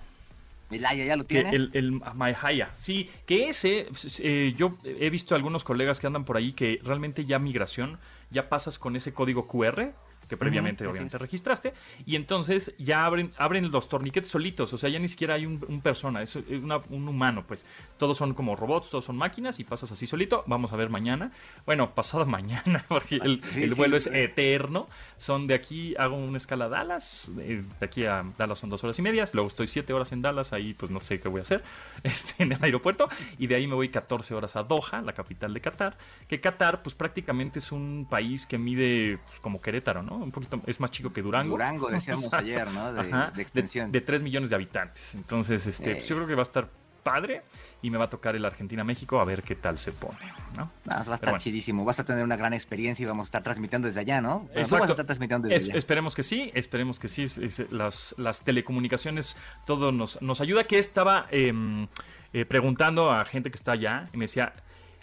El 0.70 0.86
AYA, 0.86 1.06
¿ya 1.06 1.16
lo 1.16 1.24
tienes? 1.24 1.54
el, 1.54 1.70
el 1.74 2.02
Haya, 2.42 2.72
sí, 2.76 3.10
que 3.26 3.48
ese, 3.48 3.88
eh, 4.20 4.54
yo 4.58 4.78
he 4.84 5.10
visto 5.10 5.34
algunos 5.34 5.64
colegas 5.64 6.02
que 6.02 6.08
andan 6.08 6.26
por 6.26 6.36
ahí 6.36 6.52
que 6.52 6.82
realmente 6.84 7.24
ya 7.24 7.40
migración, 7.40 8.00
ya 8.30 8.50
pasas 8.50 8.78
con 8.80 8.98
ese 8.98 9.14
código 9.14 9.48
QR 9.48 9.94
que 10.28 10.38
previamente 10.38 10.84
así 10.84 10.92
obviamente 10.92 11.18
registraste, 11.18 11.74
y 12.06 12.16
entonces 12.16 12.74
ya 12.78 13.06
abren, 13.06 13.34
abren 13.38 13.72
los 13.72 13.90
torniquetes 13.90 14.30
solitos, 14.32 14.74
o 14.74 14.78
sea, 14.78 14.90
ya 14.90 15.00
ni 15.00 15.08
siquiera 15.08 15.36
hay 15.36 15.46
un, 15.46 15.64
un 15.68 15.82
persona, 15.82 16.22
es 16.22 16.36
una- 16.36 16.82
un 16.90 17.08
humano, 17.08 17.46
pues 17.48 17.66
todos 17.98 18.18
son 18.18 18.34
como 18.34 18.56
robots, 18.56 18.90
todos 18.90 19.06
son 19.06 19.18
máquinas 19.18 19.60
y 19.60 19.64
pasas 19.64 19.92
así 19.92 20.08
solito, 20.08 20.44
vamos 20.48 20.74
a 20.74 20.76
ver 20.76 20.90
mañana, 20.90 21.32
bueno, 21.66 21.92
pasado 21.96 22.26
mañana, 22.26 22.84
porque 22.88 23.16
el, 23.16 23.42
Sí, 23.54 23.62
el 23.64 23.70
sí, 23.70 23.76
vuelo 23.76 23.98
es 23.98 24.04
sí. 24.04 24.10
eterno, 24.14 24.88
son 25.18 25.48
de 25.48 25.54
aquí, 25.54 25.96
hago 25.98 26.16
una 26.16 26.38
escala 26.38 26.66
a 26.66 26.70
Dallas, 26.70 27.32
de 27.36 27.64
aquí 27.82 28.06
a 28.06 28.24
Dallas 28.38 28.60
son 28.60 28.70
dos 28.70 28.84
horas 28.84 28.98
y 29.00 29.02
medias, 29.02 29.34
luego 29.34 29.48
estoy 29.48 29.68
siete 29.68 29.94
horas 29.94 30.12
en 30.12 30.22
Dallas, 30.22 30.54
ahí 30.54 30.74
pues 30.74 30.92
no 30.92 31.00
sé 31.00 31.20
qué 31.20 31.30
voy 31.30 31.40
a 31.40 31.44
hacer 31.44 31.64
este, 32.04 32.44
en 32.44 32.52
el 32.52 32.64
aeropuerto, 32.64 33.10
y 33.38 33.48
de 33.48 33.56
ahí 33.56 33.68
me 33.68 33.76
voy 33.76 33.90
14 33.90 34.34
horas 34.36 34.56
a 34.56 34.64
Doha, 34.64 35.02
la 35.02 35.14
capital 35.14 35.54
de 35.54 35.62
Qatar, 35.62 35.98
que 36.28 36.40
Qatar 36.42 36.82
pues 36.84 36.96
prácticamente 36.96 37.60
es 37.60 37.72
un 37.72 38.08
país 38.10 38.46
que 38.46 38.58
mide 38.58 39.20
pues, 39.28 39.40
como 39.40 39.62
Querétaro, 39.62 40.04
¿no? 40.04 40.17
Un 40.18 40.32
poquito, 40.32 40.62
es 40.66 40.80
más 40.80 40.92
chico 40.92 41.12
que 41.14 41.22
Durango. 41.22 41.52
Durango, 41.52 41.88
decíamos 41.92 42.26
Exacto. 42.26 42.46
ayer, 42.46 42.68
¿no? 42.72 42.94
De, 42.94 43.00
Ajá, 43.02 43.32
de 43.36 43.42
extensión. 43.42 43.92
De, 43.92 44.02
3 44.02 44.24
millones 44.24 44.50
de 44.50 44.56
habitantes. 44.56 45.16
Entonces, 45.16 45.66
este, 45.68 45.92
Eh. 45.92 45.96
pues, 45.96 46.08
yo 46.08 46.16
creo 46.16 46.28
que 46.28 46.36
va 46.36 46.42
a 46.42 46.44
estar 46.44 46.70
padre 47.04 47.42
y 47.82 47.90
me 47.90 47.98
va 47.98 48.06
a 48.06 48.10
tocar 48.10 48.36
el 48.36 48.44
Argentina-México 48.44 49.22
a 49.22 49.24
ver 49.24 49.42
qué 49.42 49.56
tal 49.56 49.78
se 49.78 49.94
pone, 49.94 50.18
¿no? 50.58 50.70
Ah, 50.90 51.04
va 51.08 51.14
a 51.14 51.16
estar 51.16 51.20
bueno. 51.30 51.38
chidísimo. 51.40 51.86
Vas 51.86 52.02
a 52.02 52.04
tener 52.04 52.22
una 52.22 52.36
gran 52.36 52.54
experiencia 52.54 53.04
y 53.04 53.08
vamos 53.08 53.24
a 53.26 53.28
estar 53.28 53.44
transmitiendo 53.44 53.86
desde 53.86 54.02
allá, 54.02 54.20
¿no? 54.20 54.40
Bueno, 54.40 54.52
Exacto. 54.60 54.80
vas 54.80 54.90
a 54.90 54.92
estar 54.92 55.06
transmitiendo 55.06 55.48
desde 55.48 55.56
Es- 55.58 55.70
allá. 55.70 55.78
esperemos 55.78 56.16
que 56.16 56.24
sí, 56.24 56.52
esperemos 56.54 57.00
que 57.00 57.08
sí. 57.08 57.24
Es- 57.24 57.38
es- 57.38 57.72
las, 57.72 58.14
las 58.18 58.42
telecomunicaciones, 58.42 59.38
todo 59.66 59.94
nos, 59.94 60.22
nos 60.22 60.42
ayuda. 60.42 60.66
Que 60.66 60.80
estaba 60.80 61.28
em, 61.32 61.88
eh, 62.34 62.44
preguntando 62.44 63.10
a 63.10 63.24
gente 63.24 63.52
que 63.52 63.56
está 63.56 63.72
allá 63.72 64.10
y 64.12 64.18
me 64.18 64.26
decía, 64.26 64.52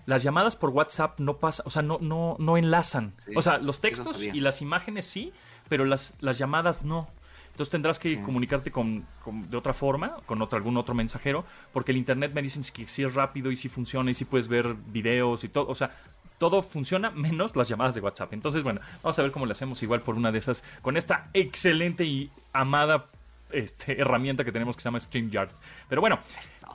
las 0.07 0.23
llamadas 0.23 0.57
por 0.57 0.71
WhatsApp 0.71 1.19
no 1.21 1.37
pasan, 1.39 1.65
o 1.67 1.71
sea, 1.71 1.83
no, 1.83 1.99
no, 2.01 2.37
no 2.39 2.57
enlazan. 2.57 3.13
Sí, 3.25 3.33
o 3.37 3.43
sea, 3.43 3.59
los 3.59 3.81
textos 3.81 4.23
y 4.23 4.41
las 4.41 4.61
imágenes 4.63 5.07
sí, 5.07 5.33
pero 5.69 5.85
las, 5.85 6.15
las 6.21 6.39
llamadas 6.39 6.85
no. 6.85 7.09
Entonces 7.53 7.71
tendrás 7.71 7.99
que 8.01 8.11
Sí. 8.11 8.17
comunicarte 8.19 8.73
con, 8.73 9.07
con- 9.23 9.49
de 9.49 9.57
otra 9.57 9.73
forma, 9.73 10.17
con 10.27 10.43
otro, 10.43 10.57
algún 10.57 10.77
otro 10.77 10.93
mensajero, 10.95 11.45
porque 11.73 11.93
el 11.93 11.99
internet 11.99 12.33
me 12.35 12.43
dicen 12.43 12.65
que 12.75 12.89
sí 12.89 13.05
es 13.05 13.15
rápido 13.15 13.53
y 13.53 13.57
sí 13.57 13.69
funciona 13.69 14.11
y 14.11 14.15
sí 14.15 14.25
puedes 14.25 14.49
ver 14.49 14.75
videos 14.75 15.45
y 15.45 15.49
todo. 15.49 15.69
O 15.69 15.75
sea, 15.77 15.93
todo 16.39 16.63
funciona 16.63 17.11
menos 17.13 17.55
las 17.55 17.69
llamadas 17.69 17.95
de 17.95 18.01
WhatsApp. 18.01 18.33
Entonces, 18.33 18.65
bueno, 18.65 18.81
vamos 19.05 19.17
a 19.19 19.23
ver 19.23 19.31
cómo 19.31 19.47
le 19.47 19.53
hacemos 19.53 19.81
igual 19.85 20.03
por 20.03 20.17
una 20.17 20.33
de 20.33 20.39
esas, 20.39 20.65
con 20.83 20.97
esta 20.97 21.31
excelente 21.33 22.05
y 22.05 22.31
amada 22.53 23.07
este, 23.51 24.01
herramienta 24.01 24.45
que 24.45 24.53
tenemos 24.53 24.77
que 24.77 24.83
se 24.83 24.89
llama 24.89 25.01
StreamYard. 25.01 25.51
Pero 25.89 26.01
bueno, 26.01 26.19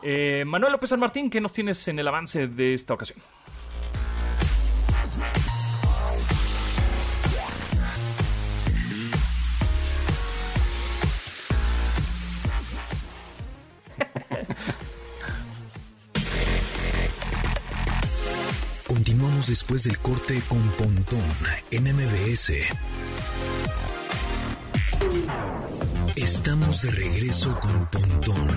eh, 0.04 0.44
Manuel 0.46 0.74
López 0.74 0.90
San 0.90 1.00
Martín, 1.00 1.30
¿qué 1.30 1.42
nos 1.42 1.52
tienes 1.52 1.88
en 1.88 2.00
el 2.00 2.08
avance 2.08 2.48
de 2.48 2.74
esta 2.74 2.94
ocasión? 2.94 3.20
Continuamos 18.88 19.48
después 19.48 19.84
del 19.84 19.98
corte 20.00 20.42
con 20.48 20.62
Pontón 20.72 21.22
en 21.72 21.84
MBS. 21.84 22.54
Estamos 26.22 26.82
de 26.82 26.92
regreso 26.92 27.58
con 27.60 27.86
Pontón 27.88 28.50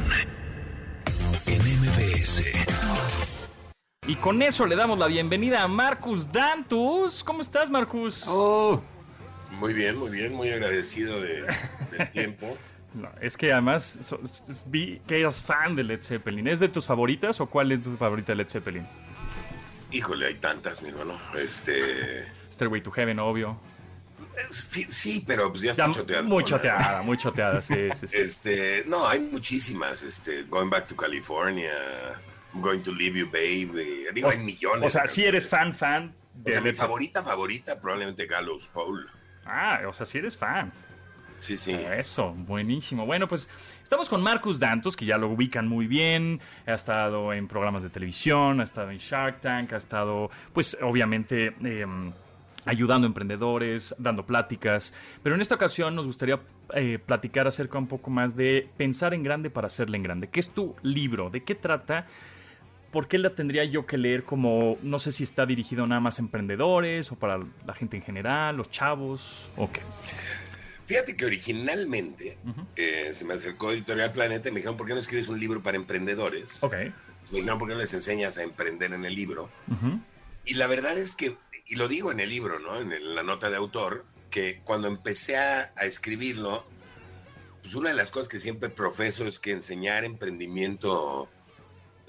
en 1.46 1.60
MBS. 1.80 2.42
Y 4.06 4.16
con 4.16 4.42
eso 4.42 4.66
le 4.66 4.74
damos 4.76 4.98
la 4.98 5.06
bienvenida 5.06 5.62
a 5.62 5.68
Marcus 5.68 6.30
Dantus. 6.32 7.22
¿Cómo 7.22 7.40
estás, 7.40 7.70
Marcus? 7.70 8.24
¡Oh! 8.26 8.82
Muy 9.52 9.74
bien, 9.74 9.96
muy 9.96 10.10
bien, 10.10 10.32
muy 10.34 10.48
agradecido 10.50 11.20
de, 11.20 11.42
del 11.92 12.10
tiempo. 12.12 12.56
No, 12.94 13.08
es 13.20 13.36
que 13.36 13.52
además 13.52 13.98
so- 14.02 14.20
vi 14.66 15.00
que 15.06 15.20
eras 15.20 15.40
fan 15.40 15.76
de 15.76 15.84
Led 15.84 16.02
Zeppelin. 16.02 16.48
¿Es 16.48 16.58
de 16.60 16.68
tus 16.68 16.86
favoritas 16.86 17.40
o 17.40 17.46
cuál 17.46 17.72
es 17.72 17.82
tu 17.82 17.96
favorita 17.96 18.32
de 18.32 18.36
Led 18.36 18.48
Zeppelin? 18.48 18.86
Híjole, 19.92 20.26
hay 20.26 20.34
tantas, 20.34 20.82
mi 20.82 20.88
hermano. 20.88 21.14
Este. 21.38 22.24
Stairway 22.52 22.80
to 22.82 22.90
Heaven, 22.90 23.18
obvio. 23.18 23.58
Sí, 24.50 24.84
sí, 24.88 25.24
pero 25.26 25.50
pues 25.50 25.62
ya 25.62 25.72
Ya, 25.72 25.86
está 25.86 26.00
choteado. 26.00 26.24
muy 26.24 26.42
¿no? 26.42 26.48
choteada, 26.48 27.02
muy 27.02 27.16
choteada, 27.16 27.62
sí, 27.62 27.74
sí, 27.98 28.08
sí. 28.08 28.16
Este, 28.16 28.84
no, 28.86 29.06
hay 29.06 29.20
muchísimas. 29.20 30.02
Este, 30.02 30.42
Going 30.44 30.70
Back 30.70 30.86
to 30.88 30.96
California, 30.96 31.70
I'm 32.54 32.60
Going 32.62 32.80
to 32.80 32.92
Leave 32.94 33.18
You, 33.18 33.26
Baby. 33.30 34.06
Digo, 34.14 34.30
hay 34.30 34.38
millones. 34.38 34.86
O 34.86 34.90
sea, 34.90 35.06
si 35.06 35.24
eres 35.24 35.46
canciones. 35.46 35.78
fan, 35.78 36.10
fan 36.10 36.14
O 36.40 36.44
de 36.44 36.52
sea, 36.52 36.60
mi 36.60 36.72
favorita, 36.72 37.22
favorita, 37.22 37.80
probablemente 37.80 38.26
Gallows 38.26 38.68
Paul. 38.68 39.08
Ah, 39.44 39.80
o 39.88 39.92
sea, 39.92 40.06
si 40.06 40.18
eres 40.18 40.36
fan. 40.36 40.72
Sí, 41.38 41.56
sí. 41.58 41.72
Eso, 41.72 42.32
buenísimo. 42.32 43.04
Bueno, 43.04 43.26
pues 43.26 43.48
estamos 43.82 44.08
con 44.08 44.22
Marcus 44.22 44.60
Dantos, 44.60 44.96
que 44.96 45.04
ya 45.06 45.18
lo 45.18 45.28
ubican 45.28 45.66
muy 45.66 45.88
bien. 45.88 46.40
Ha 46.66 46.74
estado 46.74 47.32
en 47.32 47.48
programas 47.48 47.82
de 47.82 47.90
televisión, 47.90 48.60
ha 48.60 48.64
estado 48.64 48.90
en 48.92 48.98
Shark 48.98 49.40
Tank, 49.40 49.72
ha 49.72 49.76
estado, 49.76 50.30
pues, 50.52 50.78
obviamente, 50.80 51.48
em, 51.64 52.12
ayudando 52.64 53.06
a 53.06 53.08
emprendedores, 53.08 53.94
dando 53.98 54.24
pláticas. 54.24 54.94
Pero 55.22 55.34
en 55.34 55.40
esta 55.40 55.54
ocasión 55.54 55.94
nos 55.94 56.06
gustaría 56.06 56.40
eh, 56.74 56.98
platicar 57.04 57.46
acerca 57.46 57.78
un 57.78 57.88
poco 57.88 58.10
más 58.10 58.36
de 58.36 58.68
pensar 58.76 59.14
en 59.14 59.22
grande 59.22 59.50
para 59.50 59.66
hacerle 59.66 59.96
en 59.96 60.02
grande. 60.02 60.28
¿Qué 60.28 60.40
es 60.40 60.48
tu 60.48 60.74
libro? 60.82 61.30
¿De 61.30 61.42
qué 61.42 61.54
trata? 61.54 62.06
¿Por 62.90 63.08
qué 63.08 63.18
la 63.18 63.30
tendría 63.30 63.64
yo 63.64 63.86
que 63.86 63.96
leer 63.96 64.24
como, 64.24 64.76
no 64.82 64.98
sé 64.98 65.12
si 65.12 65.22
está 65.22 65.46
dirigido 65.46 65.86
nada 65.86 66.00
más 66.00 66.18
a 66.18 66.22
emprendedores 66.22 67.10
o 67.10 67.16
para 67.16 67.40
la 67.66 67.74
gente 67.74 67.96
en 67.96 68.02
general, 68.02 68.56
los 68.56 68.70
chavos 68.70 69.48
o 69.56 69.70
qué? 69.72 69.80
Fíjate 70.86 71.16
que 71.16 71.24
originalmente 71.24 72.36
eh, 72.76 73.10
se 73.12 73.24
me 73.24 73.34
acercó 73.34 73.72
Editorial 73.72 74.12
Planeta 74.12 74.48
y 74.48 74.52
me 74.52 74.58
dijeron, 74.58 74.76
¿por 74.76 74.86
qué 74.86 74.92
no 74.92 75.00
escribes 75.00 75.28
un 75.28 75.40
libro 75.40 75.62
para 75.62 75.78
emprendedores? 75.78 76.62
Ok. 76.62 76.74
Me 77.30 77.38
dijeron, 77.38 77.58
¿por 77.58 77.68
qué 77.68 77.74
no 77.74 77.80
les 77.80 77.94
enseñas 77.94 78.36
a 78.36 78.42
emprender 78.42 78.92
en 78.92 79.04
el 79.06 79.14
libro? 79.14 79.48
Y 80.44 80.54
la 80.54 80.66
verdad 80.66 80.98
es 80.98 81.16
que, 81.16 81.34
y 81.66 81.76
lo 81.76 81.88
digo 81.88 82.12
en 82.12 82.20
el 82.20 82.28
libro, 82.30 82.58
¿no? 82.58 82.80
En, 82.80 82.92
el- 82.92 83.14
la 83.14 83.22
nota 83.22 83.50
de 83.50 83.56
autor, 83.56 84.04
que 84.30 84.60
cuando 84.64 84.88
empecé 84.88 85.36
a, 85.36 85.72
a 85.76 85.84
escribirlo, 85.84 86.64
pues 87.62 87.74
una 87.74 87.90
de 87.90 87.94
las 87.96 88.10
cosas 88.10 88.28
que 88.28 88.40
siempre 88.40 88.68
profeso 88.70 89.26
es 89.26 89.38
que 89.38 89.52
enseñar 89.52 90.04
emprendimiento 90.04 91.28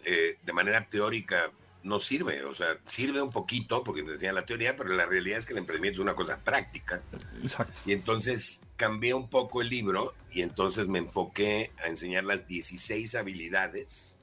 eh, 0.06 0.36
de 0.44 0.54
manera 0.54 0.88
teórica 0.90 1.52
no 1.84 2.00
sirve. 2.00 2.44
O 2.46 2.56
sea, 2.56 2.78
sirve 2.86 3.22
un 3.22 3.32
poquito 3.32 3.84
porque 3.84 4.04
te 4.04 4.14
enseña 4.14 4.34
la 4.34 4.46
teoría, 4.46 4.76
pero 4.76 4.90
la 4.90 5.06
realidad 5.06 5.40
es 5.40 5.46
que 5.46 5.52
el 5.54 5.60
emprendimiento 5.60 5.98
es 5.98 6.04
una 6.04 6.16
cosa 6.16 6.42
práctica. 6.44 7.04
Exacto. 7.44 7.82
Y 7.86 7.92
entonces 7.92 8.64
cambié 8.78 9.14
un 9.14 9.30
poco 9.30 9.62
el 9.62 9.70
libro 9.70 10.14
y 10.32 10.42
entonces 10.42 10.88
me 10.88 11.00
enfoqué 11.00 11.72
a 11.84 11.88
enseñar 11.88 12.24
las 12.24 12.48
16 12.48 13.16
habilidades 13.16 14.18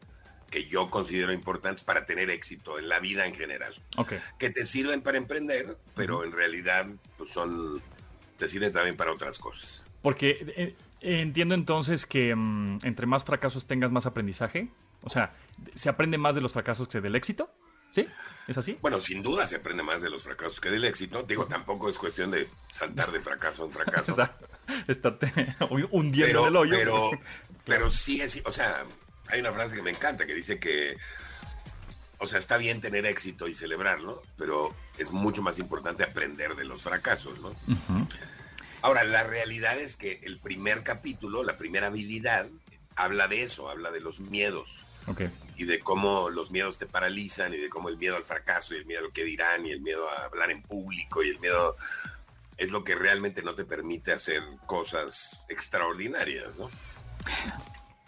que 0.50 0.66
yo 0.66 0.90
considero 0.90 1.33
importantes 1.33 1.85
para 1.85 2.04
tener 2.04 2.28
éxito 2.28 2.78
en 2.78 2.88
la 2.88 2.99
vida 2.99 3.26
en 3.26 3.35
general 3.35 3.75
que 4.38 4.50
te 4.50 4.66
sirven 4.66 5.00
para 5.02 5.16
emprender, 5.19 5.76
pero 5.95 6.25
en 6.25 6.33
realidad 6.33 6.87
pues 7.16 7.30
son 7.30 7.80
te 8.37 8.49
sirven 8.49 8.73
también 8.73 8.97
para 8.97 9.12
otras 9.12 9.38
cosas. 9.38 9.87
Porque 10.02 10.38
eh, 10.57 10.75
eh, 11.00 11.21
entiendo 11.21 11.54
entonces 11.54 12.07
que 12.07 12.35
mm, 12.35 12.80
entre 12.83 13.07
más 13.07 13.25
fracasos 13.25 13.66
tengas, 13.66 13.92
más 13.92 14.07
aprendizaje. 14.07 14.69
O 15.02 15.09
sea, 15.09 15.33
¿se 15.75 15.88
aprende 15.88 16.19
más 16.19 16.35
de 16.35 16.40
los 16.40 16.52
fracasos 16.52 16.88
que 16.88 17.00
del 17.00 17.14
éxito? 17.14 17.50
¿Sí? 17.90 18.07
¿Es 18.47 18.57
así? 18.57 18.78
Bueno, 18.80 19.00
sin 19.00 19.23
duda 19.23 19.47
se 19.47 19.57
aprende 19.57 19.83
más 19.83 20.00
de 20.00 20.11
los 20.11 20.23
fracasos 20.23 20.61
que 20.61 20.71
del 20.71 20.85
éxito. 20.85 21.23
Digo, 21.25 21.47
tampoco 21.47 21.88
es 21.88 21.99
cuestión 21.99 22.30
de 22.30 22.49
saltar 22.69 23.11
de 23.11 23.21
fracaso 23.21 23.64
en 23.64 23.73
fracaso. 23.73 24.16
Estarte 24.87 25.33
hundiendo 25.90 26.26
pero, 26.26 26.45
del 26.45 26.57
hoyo. 26.57 26.76
pero, 26.76 27.11
pero 27.64 27.90
sí 27.90 28.21
es, 28.21 28.42
o 28.47 28.52
sea, 28.52 28.85
hay 29.29 29.41
una 29.41 29.53
frase 29.53 29.77
que 29.77 29.83
me 29.83 29.91
encanta 29.91 30.27
que 30.27 30.35
dice 30.35 30.59
que, 30.59 30.97
o 32.19 32.27
sea, 32.27 32.39
está 32.39 32.57
bien 32.57 32.81
tener 32.81 33.07
éxito 33.07 33.49
y 33.49 33.55
celebrarlo, 33.55 34.23
pero 34.37 34.75
es 34.99 35.11
mucho 35.11 35.43
más 35.43 35.59
importante 35.59 36.05
aprender 36.05 36.55
de 36.57 36.65
los 36.65 36.83
fracasos, 36.83 37.39
¿no? 37.41 37.55
Ahora, 38.83 39.05
la 39.05 39.25
realidad 39.25 39.79
es 39.79 39.97
que 39.97 40.21
el 40.23 40.39
primer 40.41 40.83
capítulo, 40.83 41.43
la 41.45 41.59
primera 41.59 41.89
habilidad, 41.89 42.47
habla 42.97 43.29
de 43.29 43.43
eso, 43.43 43.69
habla 43.71 43.91
de 43.91 44.00
los 44.00 44.21
miedos 44.21 44.87
Ok. 45.07 45.23
y 45.57 45.65
de 45.65 45.79
cómo 45.81 46.29
los 46.29 46.50
miedos 46.50 46.79
te 46.79 46.87
paralizan 46.87 47.55
y 47.55 47.59
de 47.59 47.69
cómo 47.71 47.89
el 47.89 47.97
miedo 47.97 48.17
al 48.17 48.25
fracaso 48.25 48.75
y 48.75 48.79
el 48.79 48.87
miedo 48.87 49.07
al 49.07 49.12
que 49.12 49.25
dirán 49.25 49.65
y 49.67 49.71
el 49.71 49.81
miedo 49.81 50.09
a 50.09 50.25
hablar 50.25 50.50
en 50.50 50.62
público 50.62 51.23
y 51.23 51.31
el 51.31 51.41
miedo 51.41 51.77
es 52.59 52.71
lo 52.71 52.85
que 52.85 52.95
realmente 52.95 53.43
no 53.43 53.55
te 53.55 53.65
permite 53.65 54.12
hacer 54.12 54.43
cosas 54.67 55.47
extraordinarias, 55.49 56.59
¿no? 56.59 56.71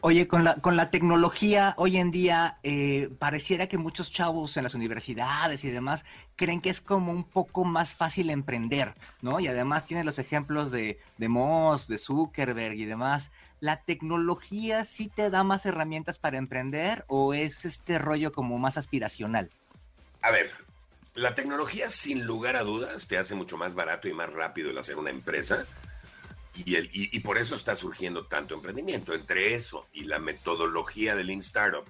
Oye, 0.04 0.26
con 0.26 0.42
la, 0.42 0.56
con 0.56 0.76
la 0.76 0.90
tecnología 0.90 1.74
hoy 1.76 1.96
en 1.96 2.10
día, 2.10 2.58
eh, 2.64 3.08
pareciera 3.20 3.68
que 3.68 3.78
muchos 3.78 4.10
chavos 4.10 4.56
en 4.56 4.64
las 4.64 4.74
universidades 4.74 5.62
y 5.62 5.70
demás 5.70 6.04
creen 6.34 6.60
que 6.60 6.70
es 6.70 6.80
como 6.80 7.12
un 7.12 7.22
poco 7.22 7.62
más 7.62 7.94
fácil 7.94 8.30
emprender, 8.30 8.96
¿no? 9.20 9.38
Y 9.38 9.46
además 9.46 9.86
tienen 9.86 10.04
los 10.04 10.18
ejemplos 10.18 10.72
de, 10.72 10.98
de 11.18 11.28
Moss, 11.28 11.86
de 11.86 11.98
Zuckerberg 11.98 12.74
y 12.74 12.84
demás. 12.84 13.30
¿La 13.60 13.76
tecnología 13.76 14.84
sí 14.84 15.06
te 15.06 15.30
da 15.30 15.44
más 15.44 15.66
herramientas 15.66 16.18
para 16.18 16.36
emprender 16.36 17.04
o 17.06 17.32
es 17.32 17.64
este 17.64 18.00
rollo 18.00 18.32
como 18.32 18.58
más 18.58 18.78
aspiracional? 18.78 19.50
A 20.20 20.32
ver, 20.32 20.50
la 21.14 21.36
tecnología, 21.36 21.88
sin 21.88 22.24
lugar 22.24 22.56
a 22.56 22.64
dudas, 22.64 23.06
te 23.06 23.18
hace 23.18 23.36
mucho 23.36 23.56
más 23.56 23.76
barato 23.76 24.08
y 24.08 24.14
más 24.14 24.32
rápido 24.32 24.70
el 24.70 24.78
hacer 24.78 24.96
una 24.96 25.10
empresa. 25.10 25.64
Y, 26.54 26.74
el, 26.74 26.90
y, 26.92 27.18
por 27.20 27.38
eso 27.38 27.54
está 27.54 27.74
surgiendo 27.74 28.26
tanto 28.26 28.54
emprendimiento. 28.54 29.14
Entre 29.14 29.54
eso 29.54 29.88
y 29.92 30.04
la 30.04 30.18
metodología 30.18 31.16
del 31.16 31.28
Lean 31.28 31.38
Startup, 31.38 31.84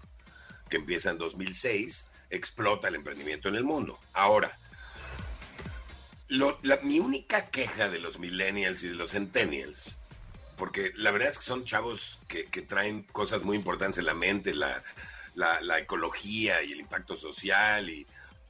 que 0.69 0.77
empieza 0.77 1.11
en 1.11 1.19
2006, 1.19 2.11
explota 2.31 2.89
el 2.89 2.95
emprendimiento 2.95 3.49
en 3.49 3.57
el 3.57 3.65
mundo. 3.65 3.99
Ahora, 4.13 4.59
mi 6.83 6.99
única 7.01 7.51
queja 7.51 7.89
de 7.89 7.99
los 7.99 8.19
millennials 8.19 8.83
y 8.83 8.89
de 8.89 8.95
los 8.95 9.13
centennials, 9.13 10.01
porque 10.57 10.93
la 10.97 11.11
verdad 11.11 11.31
es 11.31 11.39
que 11.39 11.45
son 11.45 11.65
chavos 11.65 12.21
que, 12.29 12.45
traen 12.63 13.03
cosas 13.03 13.43
muy 13.43 13.57
importantes 13.57 13.99
en 13.99 14.07
la 14.07 14.15
mente, 14.15 14.55
la, 14.55 14.83
la, 15.35 15.79
ecología 15.79 16.63
y 16.63 16.73
el 16.73 16.81
impacto 16.81 17.17
social 17.17 17.91
y 17.91 18.07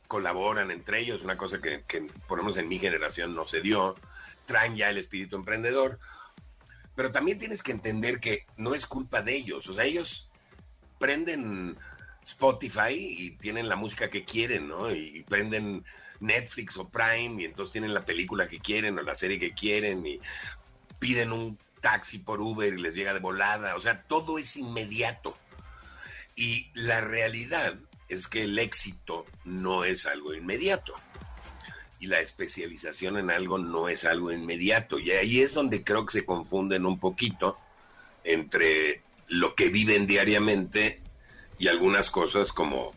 colaboran 0.06 0.70
entre 0.70 1.00
ellos, 1.00 1.22
una 1.22 1.36
cosa 1.36 1.60
que, 1.60 1.84
que 1.88 2.02
por 2.28 2.38
lo 2.38 2.44
menos 2.44 2.58
en 2.58 2.68
mi 2.68 2.78
generación 2.78 3.34
no 3.34 3.46
se 3.46 3.62
dio, 3.62 3.96
traen 4.44 4.76
ya 4.76 4.90
el 4.90 4.98
espíritu 4.98 5.36
emprendedor, 5.36 5.98
pero 6.94 7.12
también 7.12 7.38
tienes 7.38 7.62
que 7.62 7.72
entender 7.72 8.20
que 8.20 8.46
no 8.56 8.74
es 8.74 8.86
culpa 8.86 9.22
de 9.22 9.34
ellos, 9.34 9.68
o 9.68 9.74
sea, 9.74 9.84
ellos 9.84 10.30
prenden 10.98 11.76
Spotify 12.22 12.94
y 12.94 13.30
tienen 13.38 13.68
la 13.68 13.76
música 13.76 14.08
que 14.08 14.24
quieren, 14.24 14.68
¿no? 14.68 14.90
Y, 14.94 15.24
prenden 15.28 15.84
Netflix 16.20 16.76
o 16.76 16.88
Prime 16.88 17.42
y 17.42 17.46
entonces 17.46 17.72
tienen 17.72 17.94
la 17.94 18.04
película 18.04 18.48
que 18.48 18.60
quieren 18.60 18.98
o 18.98 19.02
la 19.02 19.14
serie 19.14 19.40
que 19.40 19.52
quieren 19.52 20.06
y 20.06 20.20
piden 21.00 21.32
un 21.32 21.58
taxi 21.80 22.18
por 22.18 22.40
Uber 22.40 22.72
y 22.72 22.80
les 22.80 22.94
llega 22.94 23.12
de 23.12 23.18
volada, 23.18 23.74
o 23.74 23.80
sea, 23.80 24.02
todo 24.02 24.38
es 24.38 24.56
inmediato. 24.56 25.36
Y 26.36 26.70
la 26.74 27.00
realidad 27.00 27.74
es 28.08 28.28
que 28.28 28.44
el 28.44 28.58
éxito 28.58 29.26
no 29.44 29.84
es 29.84 30.06
algo 30.06 30.34
inmediato. 30.34 30.94
Y 32.02 32.08
la 32.08 32.18
especialización 32.18 33.16
en 33.16 33.30
algo 33.30 33.58
no 33.58 33.88
es 33.88 34.04
algo 34.04 34.32
inmediato. 34.32 34.98
Y 34.98 35.12
ahí 35.12 35.40
es 35.40 35.54
donde 35.54 35.84
creo 35.84 36.04
que 36.04 36.10
se 36.10 36.26
confunden 36.26 36.84
un 36.84 36.98
poquito 36.98 37.56
entre 38.24 39.02
lo 39.28 39.54
que 39.54 39.68
viven 39.68 40.08
diariamente 40.08 41.00
y 41.60 41.68
algunas 41.68 42.10
cosas 42.10 42.52
como 42.52 42.92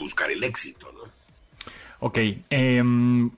buscar 0.00 0.32
el 0.32 0.42
éxito, 0.42 0.90
¿no? 0.92 1.12
Ok. 2.00 2.18
Em, 2.50 3.30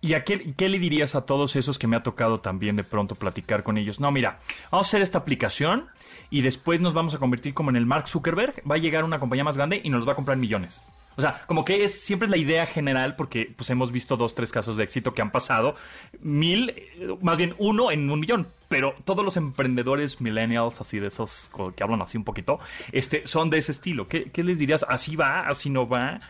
¿Y 0.00 0.14
a 0.14 0.24
qué, 0.24 0.52
qué, 0.56 0.68
le 0.68 0.80
dirías 0.80 1.14
a 1.14 1.26
todos 1.26 1.54
esos 1.54 1.78
que 1.78 1.86
me 1.86 1.94
ha 1.94 2.02
tocado 2.02 2.40
también 2.40 2.74
de 2.74 2.82
pronto 2.82 3.14
platicar 3.14 3.62
con 3.62 3.78
ellos? 3.78 4.00
No, 4.00 4.10
mira, 4.10 4.40
vamos 4.72 4.88
a 4.88 4.88
hacer 4.88 5.02
esta 5.02 5.18
aplicación 5.18 5.86
y 6.28 6.40
después 6.40 6.80
nos 6.80 6.92
vamos 6.92 7.14
a 7.14 7.18
convertir 7.18 7.54
como 7.54 7.70
en 7.70 7.76
el 7.76 7.86
Mark 7.86 8.08
Zuckerberg, 8.08 8.68
va 8.68 8.74
a 8.74 8.78
llegar 8.78 9.04
una 9.04 9.20
compañía 9.20 9.44
más 9.44 9.56
grande 9.56 9.80
y 9.84 9.90
nos 9.90 10.08
va 10.08 10.12
a 10.12 10.16
comprar 10.16 10.38
millones. 10.38 10.82
O 11.20 11.22
sea, 11.22 11.44
como 11.46 11.66
que 11.66 11.84
es 11.84 12.00
siempre 12.00 12.24
es 12.24 12.30
la 12.30 12.38
idea 12.38 12.64
general, 12.64 13.14
porque 13.14 13.52
pues 13.54 13.68
hemos 13.68 13.92
visto 13.92 14.16
dos, 14.16 14.34
tres 14.34 14.50
casos 14.52 14.78
de 14.78 14.84
éxito 14.84 15.12
que 15.12 15.20
han 15.20 15.30
pasado, 15.30 15.76
mil, 16.20 16.74
más 17.20 17.36
bien 17.36 17.54
uno 17.58 17.90
en 17.90 18.10
un 18.10 18.20
millón. 18.20 18.48
Pero 18.70 18.94
todos 19.04 19.22
los 19.22 19.36
emprendedores 19.36 20.22
millennials, 20.22 20.80
así 20.80 20.98
de 20.98 21.08
esos 21.08 21.50
que 21.76 21.82
hablan 21.82 22.00
así 22.00 22.16
un 22.16 22.24
poquito, 22.24 22.58
este, 22.92 23.26
son 23.26 23.50
de 23.50 23.58
ese 23.58 23.72
estilo. 23.72 24.08
¿Qué, 24.08 24.30
qué 24.30 24.42
les 24.42 24.58
dirías? 24.58 24.86
¿Así 24.88 25.14
va? 25.14 25.40
¿Así 25.46 25.68
no 25.68 25.86
va? 25.86 26.22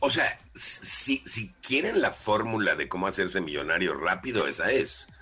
O 0.00 0.08
sea, 0.08 0.24
si, 0.54 1.22
si 1.26 1.52
quieren 1.60 2.00
la 2.00 2.10
fórmula 2.10 2.74
de 2.74 2.88
cómo 2.88 3.06
hacerse 3.06 3.42
millonario 3.42 3.94
rápido, 3.94 4.48
esa 4.48 4.72
es. 4.72 5.12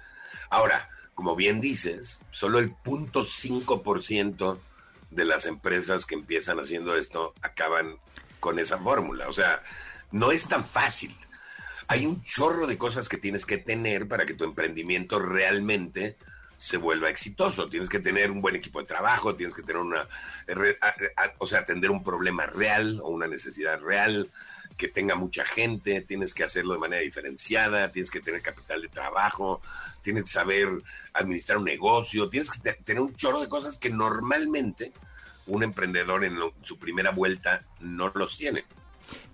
Ahora, 0.50 0.88
como 1.14 1.34
bien 1.34 1.60
dices, 1.60 2.24
solo 2.30 2.60
el 2.60 2.74
0.5% 2.84 4.58
de 5.10 5.24
las 5.24 5.46
empresas 5.46 6.06
que 6.06 6.14
empiezan 6.14 6.60
haciendo 6.60 6.94
esto 6.96 7.34
acaban 7.42 7.96
con 8.40 8.58
esa 8.58 8.78
fórmula. 8.78 9.28
O 9.28 9.32
sea, 9.32 9.62
no 10.10 10.32
es 10.32 10.48
tan 10.48 10.64
fácil. 10.64 11.14
Hay 11.88 12.06
un 12.06 12.22
chorro 12.22 12.66
de 12.66 12.78
cosas 12.78 13.08
que 13.08 13.16
tienes 13.16 13.46
que 13.46 13.58
tener 13.58 14.08
para 14.08 14.26
que 14.26 14.34
tu 14.34 14.44
emprendimiento 14.44 15.18
realmente 15.18 16.16
se 16.56 16.76
vuelva 16.76 17.08
exitoso. 17.08 17.70
Tienes 17.70 17.88
que 17.88 18.00
tener 18.00 18.30
un 18.30 18.42
buen 18.42 18.54
equipo 18.54 18.80
de 18.80 18.86
trabajo, 18.86 19.34
tienes 19.34 19.54
que 19.54 19.62
tener 19.62 19.80
una, 19.80 20.06
o 21.38 21.46
sea, 21.46 21.60
atender 21.60 21.90
un 21.90 22.04
problema 22.04 22.46
real 22.46 23.00
o 23.02 23.08
una 23.08 23.26
necesidad 23.26 23.80
real, 23.80 24.30
que 24.76 24.88
tenga 24.88 25.14
mucha 25.14 25.44
gente, 25.44 26.00
tienes 26.02 26.34
que 26.34 26.44
hacerlo 26.44 26.74
de 26.74 26.80
manera 26.80 27.02
diferenciada, 27.02 27.92
tienes 27.92 28.10
que 28.10 28.20
tener 28.20 28.42
capital 28.42 28.82
de 28.82 28.88
trabajo, 28.88 29.60
tienes 30.02 30.24
que 30.24 30.30
saber 30.30 30.68
administrar 31.14 31.58
un 31.58 31.64
negocio, 31.64 32.28
tienes 32.28 32.50
que 32.50 32.72
tener 32.72 33.02
un 33.02 33.14
chorro 33.14 33.40
de 33.40 33.48
cosas 33.48 33.78
que 33.78 33.90
normalmente 33.90 34.92
un 35.46 35.62
emprendedor 35.62 36.24
en 36.24 36.36
su 36.62 36.78
primera 36.78 37.10
vuelta 37.10 37.64
no 37.80 38.10
los 38.14 38.36
tiene. 38.36 38.64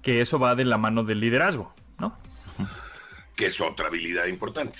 Que 0.02 0.20
eso 0.20 0.38
va 0.38 0.54
de 0.54 0.64
la 0.64 0.78
mano 0.78 1.04
del 1.04 1.20
liderazgo, 1.20 1.74
¿no? 1.98 2.16
Que 3.34 3.46
es 3.46 3.60
otra 3.60 3.88
habilidad 3.88 4.26
importante. 4.26 4.78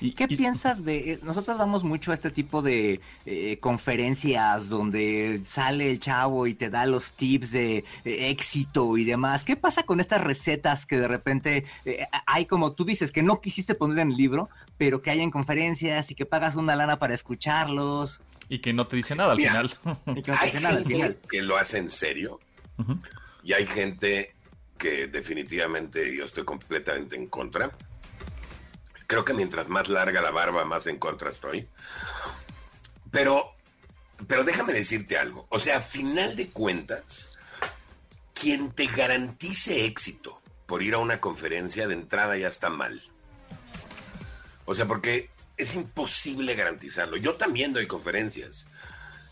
¿Y, 0.00 0.12
¿Qué 0.12 0.28
piensas 0.28 0.84
de.? 0.84 1.12
Eh, 1.12 1.18
nosotros 1.22 1.58
vamos 1.58 1.82
mucho 1.82 2.12
a 2.12 2.14
este 2.14 2.30
tipo 2.30 2.62
de 2.62 3.00
eh, 3.26 3.58
conferencias 3.58 4.68
donde 4.68 5.40
sale 5.44 5.90
el 5.90 5.98
chavo 5.98 6.46
y 6.46 6.54
te 6.54 6.70
da 6.70 6.86
los 6.86 7.12
tips 7.12 7.50
de 7.50 7.78
eh, 8.04 8.30
éxito 8.30 8.96
y 8.96 9.04
demás. 9.04 9.44
¿Qué 9.44 9.56
pasa 9.56 9.82
con 9.82 9.98
estas 9.98 10.20
recetas 10.20 10.86
que 10.86 10.98
de 10.98 11.08
repente 11.08 11.64
hay, 12.26 12.46
como 12.46 12.72
tú 12.72 12.84
dices, 12.84 13.10
que 13.10 13.22
no 13.22 13.40
quisiste 13.40 13.74
poner 13.74 13.98
en 13.98 14.12
el 14.12 14.16
libro, 14.16 14.48
pero 14.78 15.02
que 15.02 15.10
hay 15.10 15.20
en 15.20 15.30
conferencias 15.30 16.10
y 16.10 16.14
que 16.14 16.24
pagas 16.24 16.54
una 16.54 16.76
lana 16.76 16.98
para 16.98 17.14
escucharlos? 17.14 18.20
Y 18.48 18.60
que 18.60 18.72
no 18.72 18.86
te 18.86 18.96
dice 18.96 19.16
nada 19.16 19.32
al 19.32 19.40
final. 19.40 19.72
Y 20.14 20.22
que 20.22 20.30
no 20.30 20.38
te 20.38 20.44
dice 20.46 20.60
nada 20.60 20.76
al 20.76 20.84
final. 20.84 21.18
Que 21.28 21.42
lo 21.42 21.56
hace 21.56 21.78
en 21.78 21.88
serio. 21.88 22.38
Y 23.42 23.54
hay 23.54 23.66
gente 23.66 24.34
que 24.78 25.08
definitivamente 25.08 26.16
yo 26.16 26.24
estoy 26.24 26.44
completamente 26.44 27.16
en 27.16 27.26
contra 27.26 27.72
Creo 29.12 29.26
que 29.26 29.34
mientras 29.34 29.68
más 29.68 29.90
larga 29.90 30.22
la 30.22 30.30
barba, 30.30 30.64
más 30.64 30.86
en 30.86 30.96
contra 30.96 31.28
estoy. 31.28 31.68
Pero, 33.10 33.44
pero 34.26 34.42
déjame 34.42 34.72
decirte 34.72 35.18
algo. 35.18 35.46
O 35.50 35.58
sea, 35.58 35.76
a 35.76 35.80
final 35.82 36.34
de 36.34 36.48
cuentas, 36.48 37.34
quien 38.32 38.72
te 38.72 38.86
garantice 38.86 39.84
éxito 39.84 40.40
por 40.64 40.82
ir 40.82 40.94
a 40.94 40.98
una 40.98 41.20
conferencia 41.20 41.86
de 41.86 41.92
entrada 41.92 42.38
ya 42.38 42.48
está 42.48 42.70
mal. 42.70 43.02
O 44.64 44.74
sea, 44.74 44.86
porque 44.86 45.28
es 45.58 45.74
imposible 45.74 46.54
garantizarlo. 46.54 47.18
Yo 47.18 47.34
también 47.34 47.74
doy 47.74 47.86
conferencias. 47.86 48.68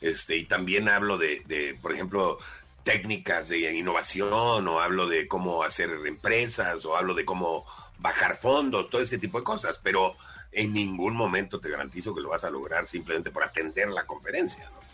Este, 0.03 0.37
y 0.37 0.45
también 0.45 0.91
hablo 0.91 1.17
de, 1.17 1.43
de, 1.47 1.79
por 1.81 1.95
ejemplo, 1.95 2.39
técnicas 2.85 3.49
de 3.49 3.73
innovación, 3.75 4.67
o 4.69 4.81
hablo 4.81 5.07
de 5.07 5.29
cómo 5.29 5.63
hacer 5.63 5.91
empresas, 6.07 6.85
o 6.85 6.97
hablo 6.97 7.15
de 7.15 7.25
cómo 7.25 7.65
bajar 7.99 8.37
fondos, 8.37 8.91
todo 8.91 9.03
ese 9.03 9.19
tipo 9.19 9.39
de 9.39 9.45
cosas, 9.45 9.81
pero 9.83 10.17
en 10.53 10.73
ningún 10.73 11.15
momento 11.15 11.61
te 11.61 11.71
garantizo 11.71 12.15
que 12.15 12.21
lo 12.21 12.31
vas 12.31 12.45
a 12.45 12.51
lograr 12.51 12.87
simplemente 12.87 13.31
por 13.31 13.45
atender 13.45 13.89
la 13.89 14.07
conferencia. 14.07 14.69
¿no? 14.71 14.90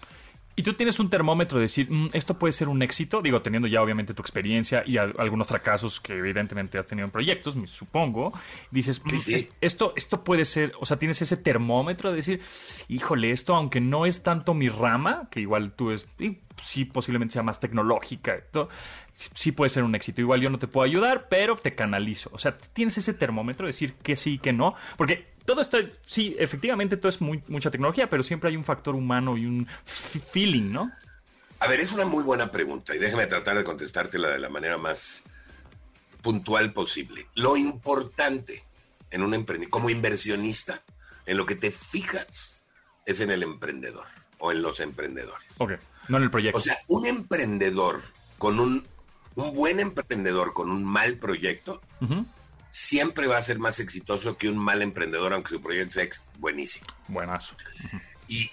Y 0.59 0.62
tú 0.62 0.73
tienes 0.73 0.99
un 0.99 1.11
termómetro 1.11 1.59
de 1.59 1.62
decir, 1.62 1.90
mm, 1.90 2.09
esto 2.14 2.38
puede 2.38 2.53
ser 2.53 2.69
un 2.69 2.81
éxito, 2.81 3.21
digo, 3.21 3.42
teniendo 3.42 3.69
ya 3.69 3.83
obviamente 3.83 4.14
tu 4.14 4.23
experiencia 4.23 4.83
y 4.87 4.97
algunos 4.97 5.47
fracasos 5.47 6.01
que 6.01 6.14
evidentemente 6.14 6.79
has 6.79 6.87
tenido 6.87 7.05
en 7.05 7.11
proyectos, 7.11 7.57
me 7.57 7.66
supongo, 7.66 8.33
dices, 8.71 9.03
mm, 9.05 9.49
esto, 9.61 9.92
esto 9.97 10.25
puede 10.25 10.47
ser, 10.47 10.73
o 10.81 10.87
sea, 10.87 10.99
tienes 10.99 11.21
ese 11.21 11.37
termómetro 11.37 12.11
de 12.11 12.16
decir, 12.16 12.40
híjole, 12.88 13.33
esto 13.33 13.55
aunque 13.55 13.83
no 13.83 14.07
es 14.07 14.23
tanto 14.23 14.55
mi 14.55 14.71
rama, 14.71 15.29
que 15.31 15.40
igual 15.40 15.73
tú 15.73 15.90
es, 15.90 16.07
sí 16.62 16.87
posiblemente 16.87 17.35
sea 17.35 17.42
más 17.42 17.61
tecnológica, 17.61 18.42
sí 19.12 19.53
puede 19.53 19.69
ser 19.69 19.85
un 19.85 19.95
éxito. 19.95 20.23
Igual 20.23 20.40
yo 20.40 20.49
no 20.49 20.59
te 20.59 20.69
puedo 20.69 20.85
ayudar, 20.85 21.29
pero 21.29 21.57
te 21.57 21.75
canalizo. 21.75 22.31
O 22.33 22.38
sea, 22.38 22.57
tienes 22.57 22.97
ese 22.99 23.14
termómetro 23.14 23.66
de 23.66 23.73
decir 23.73 23.95
que 23.95 24.16
sí, 24.16 24.38
que 24.38 24.53
no, 24.53 24.75
porque 24.97 25.36
todo 25.46 25.61
esto, 25.61 25.78
sí, 26.04 26.37
efectivamente 26.38 26.96
todo 26.96 27.09
es 27.09 27.20
muy, 27.20 27.42
mucha 27.48 27.70
tecnología, 27.70 28.11
pero 28.11 28.22
siempre 28.22 28.50
hay 28.50 28.56
un 28.56 28.64
factor 28.64 28.94
humano 28.94 29.37
y 29.37 29.46
un 29.46 29.66
feeling, 29.85 30.72
¿no? 30.72 30.90
A 31.61 31.68
ver, 31.68 31.80
es 31.80 31.92
una 31.92 32.04
muy 32.04 32.22
buena 32.22 32.50
pregunta 32.50 32.94
y 32.94 32.98
déjame 32.98 33.26
tratar 33.26 33.56
de 33.56 33.64
contestártela 33.64 34.28
de 34.28 34.38
la 34.38 34.48
manera 34.50 34.76
más 34.76 35.24
puntual 36.20 36.72
posible. 36.72 37.26
Lo 37.35 37.56
importante 37.56 38.62
en 39.11 39.22
un 39.22 39.32
emprendedor, 39.32 39.70
como 39.70 39.88
inversionista, 39.88 40.82
en 41.24 41.37
lo 41.37 41.46
que 41.46 41.56
te 41.56 41.70
fijas 41.70 42.61
es 43.06 43.20
en 43.20 43.30
el 43.30 43.42
emprendedor 43.42 44.06
o 44.38 44.52
en 44.52 44.61
los 44.61 44.80
emprendedores. 44.80 45.54
Ok, 45.59 45.72
no 46.09 46.18
en 46.18 46.24
el 46.24 46.30
proyecto. 46.30 46.59
O 46.59 46.61
sea, 46.61 46.76
un 46.88 47.06
emprendedor 47.06 48.02
con 48.38 48.61
un, 48.61 48.87
un 49.37 49.54
buen 49.54 49.80
emprendedor 49.80 50.52
con 50.52 50.70
un 50.70 50.85
mal 50.85 51.16
proyecto, 51.16 51.80
siempre 52.76 53.26
va 53.26 53.38
a 53.38 53.42
ser 53.42 53.58
más 53.58 53.80
exitoso 53.80 54.36
que 54.36 54.50
un 54.50 54.58
mal 54.58 54.82
emprendedor, 54.82 55.32
aunque 55.32 55.48
su 55.48 55.62
proyecto 55.62 55.94
sea 55.94 56.08
buenísimo. 56.38 56.86
Buenazo. 57.08 57.56
Y, 58.28 58.52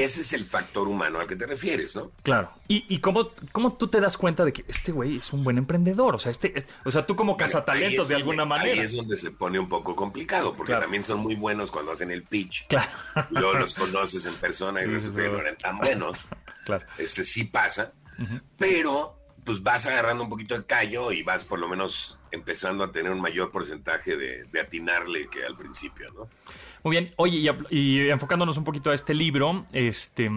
ese 0.00 0.22
es 0.22 0.32
el 0.32 0.46
factor 0.46 0.88
humano 0.88 1.20
al 1.20 1.26
que 1.26 1.36
te 1.36 1.44
refieres, 1.44 1.94
¿no? 1.94 2.10
Claro. 2.22 2.50
¿Y, 2.68 2.86
y 2.88 3.00
cómo, 3.00 3.32
cómo, 3.52 3.74
tú 3.74 3.88
te 3.88 4.00
das 4.00 4.16
cuenta 4.16 4.46
de 4.46 4.54
que 4.54 4.64
este 4.66 4.92
güey 4.92 5.18
es 5.18 5.30
un 5.34 5.44
buen 5.44 5.58
emprendedor? 5.58 6.14
O 6.14 6.18
sea, 6.18 6.30
este, 6.30 6.54
o 6.86 6.90
sea 6.90 7.04
tú 7.04 7.16
como 7.16 7.36
cazatalentos 7.36 8.08
de 8.08 8.14
alguna 8.14 8.46
manera. 8.46 8.72
Ahí 8.72 8.78
es 8.78 8.96
donde 8.96 9.18
se 9.18 9.30
pone 9.30 9.58
un 9.58 9.68
poco 9.68 9.94
complicado, 9.94 10.56
porque 10.56 10.72
también 10.72 11.04
son 11.04 11.20
muy 11.20 11.34
buenos 11.34 11.70
cuando 11.70 11.92
hacen 11.92 12.10
el 12.10 12.22
pitch. 12.22 12.66
Claro. 12.68 12.90
Luego 13.28 13.58
los 13.58 13.74
conoces 13.74 14.24
en 14.24 14.36
persona 14.36 14.82
y 14.82 14.86
resulta 14.86 15.22
que 15.22 15.28
no 15.28 15.38
eran 15.38 15.58
tan 15.58 15.78
buenos. 15.78 16.26
Claro. 16.64 16.86
Este 16.96 17.26
sí 17.26 17.44
pasa. 17.44 17.92
Pero 18.56 19.18
pues 19.44 19.62
vas 19.62 19.86
agarrando 19.86 20.24
un 20.24 20.30
poquito 20.30 20.58
de 20.58 20.64
callo 20.64 21.12
y 21.12 21.22
vas 21.22 21.44
por 21.44 21.58
lo 21.58 21.68
menos 21.68 22.18
empezando 22.30 22.84
a 22.84 22.92
tener 22.92 23.12
un 23.12 23.20
mayor 23.20 23.50
porcentaje 23.50 24.16
de, 24.16 24.44
de 24.44 24.60
atinarle 24.60 25.28
que 25.28 25.44
al 25.44 25.56
principio, 25.56 26.10
¿no? 26.12 26.28
Muy 26.84 26.96
bien, 26.96 27.14
oye, 27.16 27.50
y, 27.70 28.08
enfocándonos 28.10 28.58
un 28.58 28.64
poquito 28.64 28.90
a 28.90 28.94
este 28.94 29.14
libro, 29.14 29.64
este, 29.72 30.30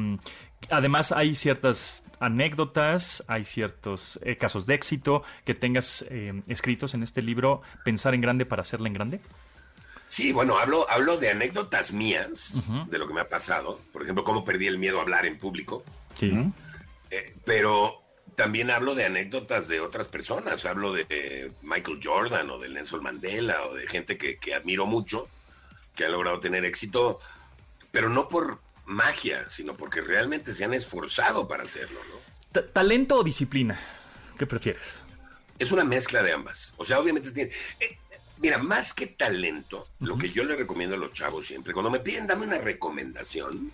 además 0.70 1.12
hay 1.12 1.36
ciertas 1.36 2.04
anécdotas, 2.22 3.22
hay 3.28 3.44
ciertos 3.44 4.18
eh, 4.24 4.38
casos 4.38 4.66
de 4.66 4.76
éxito 4.76 5.24
que 5.44 5.54
tengas 5.54 6.06
eh, 6.10 6.42
escritos 6.48 6.94
en 6.94 7.04
este 7.04 7.22
libro, 7.22 7.62
Pensar 7.84 8.16
en 8.16 8.22
grande 8.22 8.46
para 8.46 8.62
hacerla 8.62 8.88
en 8.88 8.94
grande. 8.94 9.20
Sí, 10.08 10.32
bueno, 10.32 10.58
hablo, 10.58 10.90
hablo 10.90 11.18
de 11.18 11.32
anécdotas 11.32 11.92
mías, 11.92 12.70
de 12.90 12.98
lo 12.98 13.10
que 13.10 13.14
me 13.14 13.20
ha 13.20 13.28
pasado. 13.28 13.82
Por 13.92 14.04
ejemplo, 14.04 14.24
cómo 14.24 14.46
perdí 14.46 14.68
el 14.68 14.78
miedo 14.78 15.00
a 15.00 15.02
hablar 15.02 15.26
en 15.26 15.38
público. 15.38 15.84
Sí. 16.18 16.32
Eh, 17.12 17.36
pero 17.44 18.07
también 18.38 18.70
hablo 18.70 18.94
de 18.94 19.04
anécdotas 19.04 19.68
de 19.68 19.82
otras 19.82 20.08
personas. 20.08 20.66
Hablo 20.66 20.94
de 20.94 21.52
Michael 21.64 22.00
Jordan 22.02 22.50
o 22.52 22.60
de 22.60 22.70
Nelson 22.70 23.02
Mandela 23.02 23.66
o 23.66 23.74
de 23.74 23.88
gente 23.88 24.18
que, 24.18 24.38
que 24.38 24.54
admiro 24.54 24.86
mucho, 24.86 25.28
que 25.96 26.06
ha 26.06 26.10
logrado 26.10 26.40
tener 26.40 26.64
éxito, 26.64 27.20
pero 27.92 28.10
no 28.10 28.30
por 28.30 28.60
magia, 28.86 29.50
sino 29.50 29.76
porque 29.76 30.02
realmente 30.02 30.54
se 30.54 30.64
han 30.64 30.76
esforzado 30.76 31.48
para 31.48 31.64
hacerlo, 31.64 32.00
¿no? 32.12 32.16
Ta- 32.52 32.72
¿Talento 32.72 33.16
o 33.16 33.24
disciplina? 33.24 33.80
¿Qué 34.38 34.46
prefieres? 34.46 35.02
Es 35.58 35.72
una 35.72 35.84
mezcla 35.84 36.22
de 36.22 36.32
ambas. 36.32 36.76
O 36.78 36.86
sea, 36.86 37.00
obviamente 37.00 37.32
tiene... 37.32 37.52
eh, 37.80 37.98
mira, 38.38 38.60
más 38.60 38.94
que 38.94 39.08
talento, 39.08 39.88
lo 40.00 40.16
que 40.16 40.30
yo 40.30 40.44
le 40.44 40.56
recomiendo 40.56 40.96
a 40.96 41.00
los 41.00 41.12
chavos 41.14 41.48
siempre, 41.48 41.74
cuando 41.74 41.90
me 41.90 42.00
piden 42.02 42.28
dame 42.28 42.46
una 42.46 42.60
recomendación, 42.60 43.74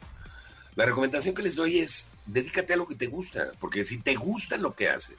la 0.75 0.85
recomendación 0.85 1.35
que 1.35 1.41
les 1.43 1.55
doy 1.55 1.79
es 1.79 2.11
dedícate 2.25 2.73
a 2.73 2.77
lo 2.77 2.87
que 2.87 2.95
te 2.95 3.07
gusta, 3.07 3.51
porque 3.59 3.85
si 3.85 4.01
te 4.01 4.15
gusta 4.15 4.57
lo 4.57 4.75
que 4.75 4.89
haces, 4.89 5.17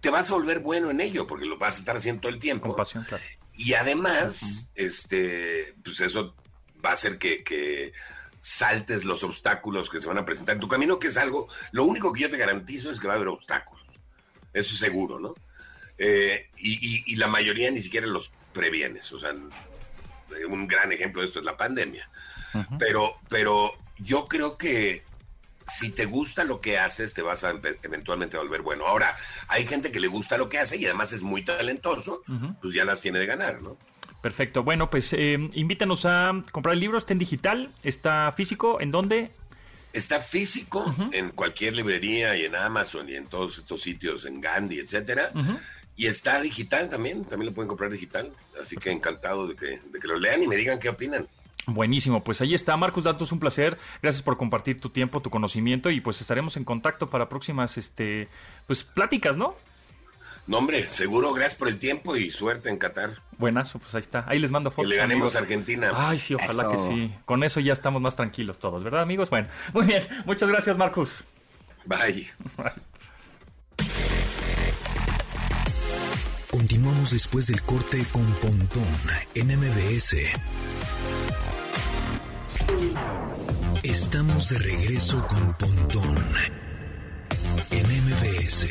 te 0.00 0.10
vas 0.10 0.30
a 0.30 0.34
volver 0.34 0.60
bueno 0.60 0.90
en 0.90 1.00
ello, 1.00 1.26
porque 1.26 1.46
lo 1.46 1.58
vas 1.58 1.76
a 1.76 1.78
estar 1.80 1.96
haciendo 1.96 2.20
todo 2.22 2.32
el 2.32 2.38
tiempo. 2.38 2.68
Con 2.68 2.76
pasión, 2.76 3.04
claro. 3.04 3.22
Y 3.54 3.74
además, 3.74 4.70
este, 4.76 5.74
pues 5.82 6.00
eso 6.00 6.34
va 6.84 6.90
a 6.90 6.94
hacer 6.94 7.18
que, 7.18 7.42
que 7.42 7.92
saltes 8.40 9.04
los 9.04 9.24
obstáculos 9.24 9.90
que 9.90 10.00
se 10.00 10.06
van 10.06 10.18
a 10.18 10.24
presentar 10.24 10.54
en 10.54 10.60
tu 10.60 10.68
camino, 10.68 11.00
que 11.00 11.08
es 11.08 11.16
algo, 11.16 11.48
lo 11.72 11.82
único 11.84 12.12
que 12.12 12.20
yo 12.22 12.30
te 12.30 12.36
garantizo 12.36 12.90
es 12.92 13.00
que 13.00 13.08
va 13.08 13.14
a 13.14 13.16
haber 13.16 13.28
obstáculos. 13.28 13.84
Eso 14.52 14.74
es 14.74 14.80
seguro, 14.80 15.18
¿no? 15.18 15.34
Eh, 15.98 16.48
y, 16.56 16.74
y- 16.74 17.02
y 17.06 17.16
la 17.16 17.26
mayoría 17.26 17.70
ni 17.72 17.82
siquiera 17.82 18.06
los 18.06 18.32
previenes. 18.52 19.10
O 19.12 19.18
sea, 19.18 19.32
un 20.48 20.66
gran 20.68 20.92
ejemplo 20.92 21.20
de 21.22 21.26
esto 21.26 21.40
es 21.40 21.44
la 21.44 21.56
pandemia. 21.56 22.08
Pero, 22.78 23.16
pero 23.28 23.72
yo 23.98 24.28
creo 24.28 24.56
que 24.56 25.02
si 25.68 25.90
te 25.90 26.06
gusta 26.06 26.44
lo 26.44 26.60
que 26.60 26.78
haces, 26.78 27.14
te 27.14 27.22
vas 27.22 27.44
a 27.44 27.50
eventualmente 27.82 28.36
volver 28.36 28.62
bueno. 28.62 28.86
Ahora, 28.86 29.14
hay 29.48 29.66
gente 29.66 29.92
que 29.92 30.00
le 30.00 30.08
gusta 30.08 30.38
lo 30.38 30.48
que 30.48 30.58
hace 30.58 30.76
y 30.76 30.84
además 30.86 31.12
es 31.12 31.22
muy 31.22 31.44
talentoso, 31.44 32.22
pues 32.60 32.74
ya 32.74 32.84
las 32.84 33.02
tiene 33.02 33.18
de 33.18 33.26
ganar, 33.26 33.60
¿no? 33.60 33.76
Perfecto. 34.22 34.64
Bueno, 34.64 34.90
pues 34.90 35.12
eh, 35.12 35.38
invítanos 35.52 36.04
a 36.04 36.44
comprar 36.50 36.74
el 36.74 36.80
libro. 36.80 36.98
Está 36.98 37.12
en 37.12 37.18
digital, 37.18 37.72
está 37.82 38.32
físico. 38.32 38.80
¿En 38.80 38.90
dónde? 38.90 39.30
Está 39.92 40.20
físico 40.20 40.94
en 41.12 41.30
cualquier 41.30 41.74
librería 41.74 42.36
y 42.36 42.44
en 42.44 42.54
Amazon 42.54 43.08
y 43.08 43.14
en 43.14 43.26
todos 43.26 43.58
estos 43.58 43.80
sitios, 43.80 44.24
en 44.24 44.40
Gandhi, 44.40 44.80
etcétera. 44.80 45.30
Y 45.96 46.06
está 46.06 46.40
digital 46.40 46.88
también, 46.88 47.24
también 47.24 47.50
lo 47.50 47.54
pueden 47.54 47.68
comprar 47.68 47.90
digital. 47.90 48.32
Así 48.60 48.76
que 48.76 48.90
encantado 48.90 49.46
de 49.48 49.56
que, 49.56 49.80
de 49.90 50.00
que 50.00 50.08
lo 50.08 50.18
lean 50.18 50.42
y 50.42 50.48
me 50.48 50.56
digan 50.56 50.78
qué 50.78 50.88
opinan. 50.88 51.28
Buenísimo, 51.66 52.24
pues 52.24 52.40
ahí 52.40 52.54
está. 52.54 52.76
Marcus 52.76 53.04
Datos, 53.04 53.30
un 53.32 53.40
placer. 53.40 53.78
Gracias 54.02 54.22
por 54.22 54.36
compartir 54.38 54.80
tu 54.80 54.88
tiempo, 54.90 55.20
tu 55.20 55.28
conocimiento 55.30 55.90
y 55.90 56.00
pues 56.00 56.20
estaremos 56.20 56.56
en 56.56 56.64
contacto 56.64 57.10
para 57.10 57.28
próximas 57.28 57.76
este 57.76 58.28
pues 58.66 58.84
pláticas, 58.84 59.36
¿no? 59.36 59.54
No, 60.46 60.56
hombre, 60.58 60.82
seguro, 60.82 61.34
gracias 61.34 61.58
por 61.58 61.68
el 61.68 61.78
tiempo 61.78 62.16
y 62.16 62.30
suerte 62.30 62.70
en 62.70 62.78
Qatar. 62.78 63.10
Buenazo, 63.36 63.78
pues 63.78 63.94
ahí 63.94 64.00
está. 64.00 64.24
Ahí 64.26 64.38
les 64.38 64.50
mando 64.50 64.70
Que 64.70 64.76
fotos. 64.76 64.90
le 64.90 64.96
ganemos 64.96 65.34
amigos. 65.34 65.36
a 65.36 65.38
Argentina. 65.40 65.90
Ay, 65.94 66.16
sí, 66.16 66.32
ojalá 66.34 66.62
Eso. 66.62 66.70
que 66.72 66.78
sí. 66.78 67.14
Con 67.26 67.44
eso 67.44 67.60
ya 67.60 67.74
estamos 67.74 68.00
más 68.00 68.16
tranquilos 68.16 68.58
todos, 68.58 68.82
¿verdad, 68.82 69.02
amigos? 69.02 69.28
Bueno, 69.28 69.48
muy 69.74 69.84
bien. 69.84 70.02
Muchas 70.24 70.48
gracias, 70.48 70.78
Marcus. 70.78 71.24
Bye. 71.84 72.28
Continuamos 76.50 77.10
después 77.10 77.46
del 77.46 77.60
corte 77.62 78.02
con 78.10 78.24
Pontón 78.36 78.84
en 79.34 79.48
MBS. 79.58 80.16
Estamos 83.82 84.48
de 84.50 84.58
regreso 84.58 85.26
con 85.28 85.54
Pontón 85.54 86.16
en 87.70 87.86
MBS. 88.04 88.66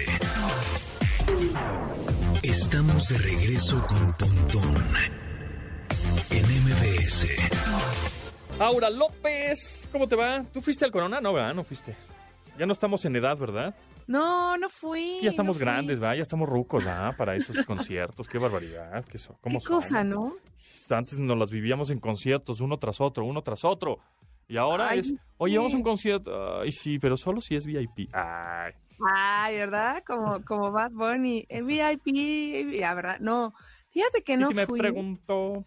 Estamos 2.43 3.09
de 3.09 3.17
regreso 3.17 3.85
con 3.87 4.13
Pontón 4.13 4.75
en 6.29 6.43
MBS. 6.63 7.27
Aura 8.59 8.89
López, 8.89 9.89
¿cómo 9.91 10.07
te 10.07 10.15
va? 10.15 10.43
¿Tú 10.53 10.61
fuiste 10.61 10.85
al 10.85 10.91
Corona? 10.91 11.19
No, 11.21 11.33
¿verdad? 11.33 11.53
No 11.53 11.63
fuiste. 11.63 11.95
Ya 12.57 12.65
no 12.65 12.73
estamos 12.73 13.03
en 13.05 13.15
edad, 13.15 13.37
¿verdad? 13.37 13.75
No, 14.07 14.57
no 14.57 14.69
fui. 14.69 15.19
Ya 15.21 15.29
estamos 15.29 15.57
no 15.57 15.59
fui. 15.59 15.65
grandes, 15.65 15.99
¿verdad? 15.99 16.15
Ya 16.15 16.21
estamos 16.23 16.47
rucos, 16.49 16.83
¿verdad? 16.85 17.15
Para 17.17 17.35
esos 17.35 17.57
conciertos. 17.65 18.27
Qué 18.27 18.37
barbaridad. 18.39 19.03
¿Qué, 19.05 19.17
so- 19.17 19.37
cómo 19.41 19.59
Qué 19.59 19.65
cosa? 19.65 20.03
¿no? 20.03 20.35
Antes 20.89 21.19
nos 21.19 21.37
las 21.37 21.51
vivíamos 21.51 21.89
en 21.91 21.99
conciertos, 21.99 22.61
uno 22.61 22.77
tras 22.79 22.99
otro, 23.01 23.25
uno 23.25 23.41
tras 23.43 23.63
otro. 23.65 23.99
Y 24.47 24.57
ahora 24.57 24.89
Ay, 24.89 24.99
es, 24.99 25.13
oye, 25.37 25.57
vamos 25.57 25.73
a 25.73 25.77
un 25.77 25.83
concierto. 25.83 26.61
Ay, 26.61 26.71
sí, 26.71 26.99
pero 26.99 27.17
solo 27.17 27.41
si 27.41 27.55
es 27.55 27.65
VIP. 27.65 28.09
Ay. 28.13 28.73
Ay, 29.05 29.57
¿verdad? 29.57 30.03
Como, 30.05 30.43
como 30.43 30.71
Bad 30.71 30.91
Bunny. 30.91 31.45
En 31.49 31.67
VIP, 31.67 32.79
la 32.79 32.93
verdad. 32.93 33.19
No, 33.19 33.53
fíjate 33.89 34.23
que 34.23 34.37
no 34.37 34.47
y 34.47 34.49
que 34.49 34.55
me 34.55 34.65
fui. 34.65 34.79
preguntó. 34.79 35.65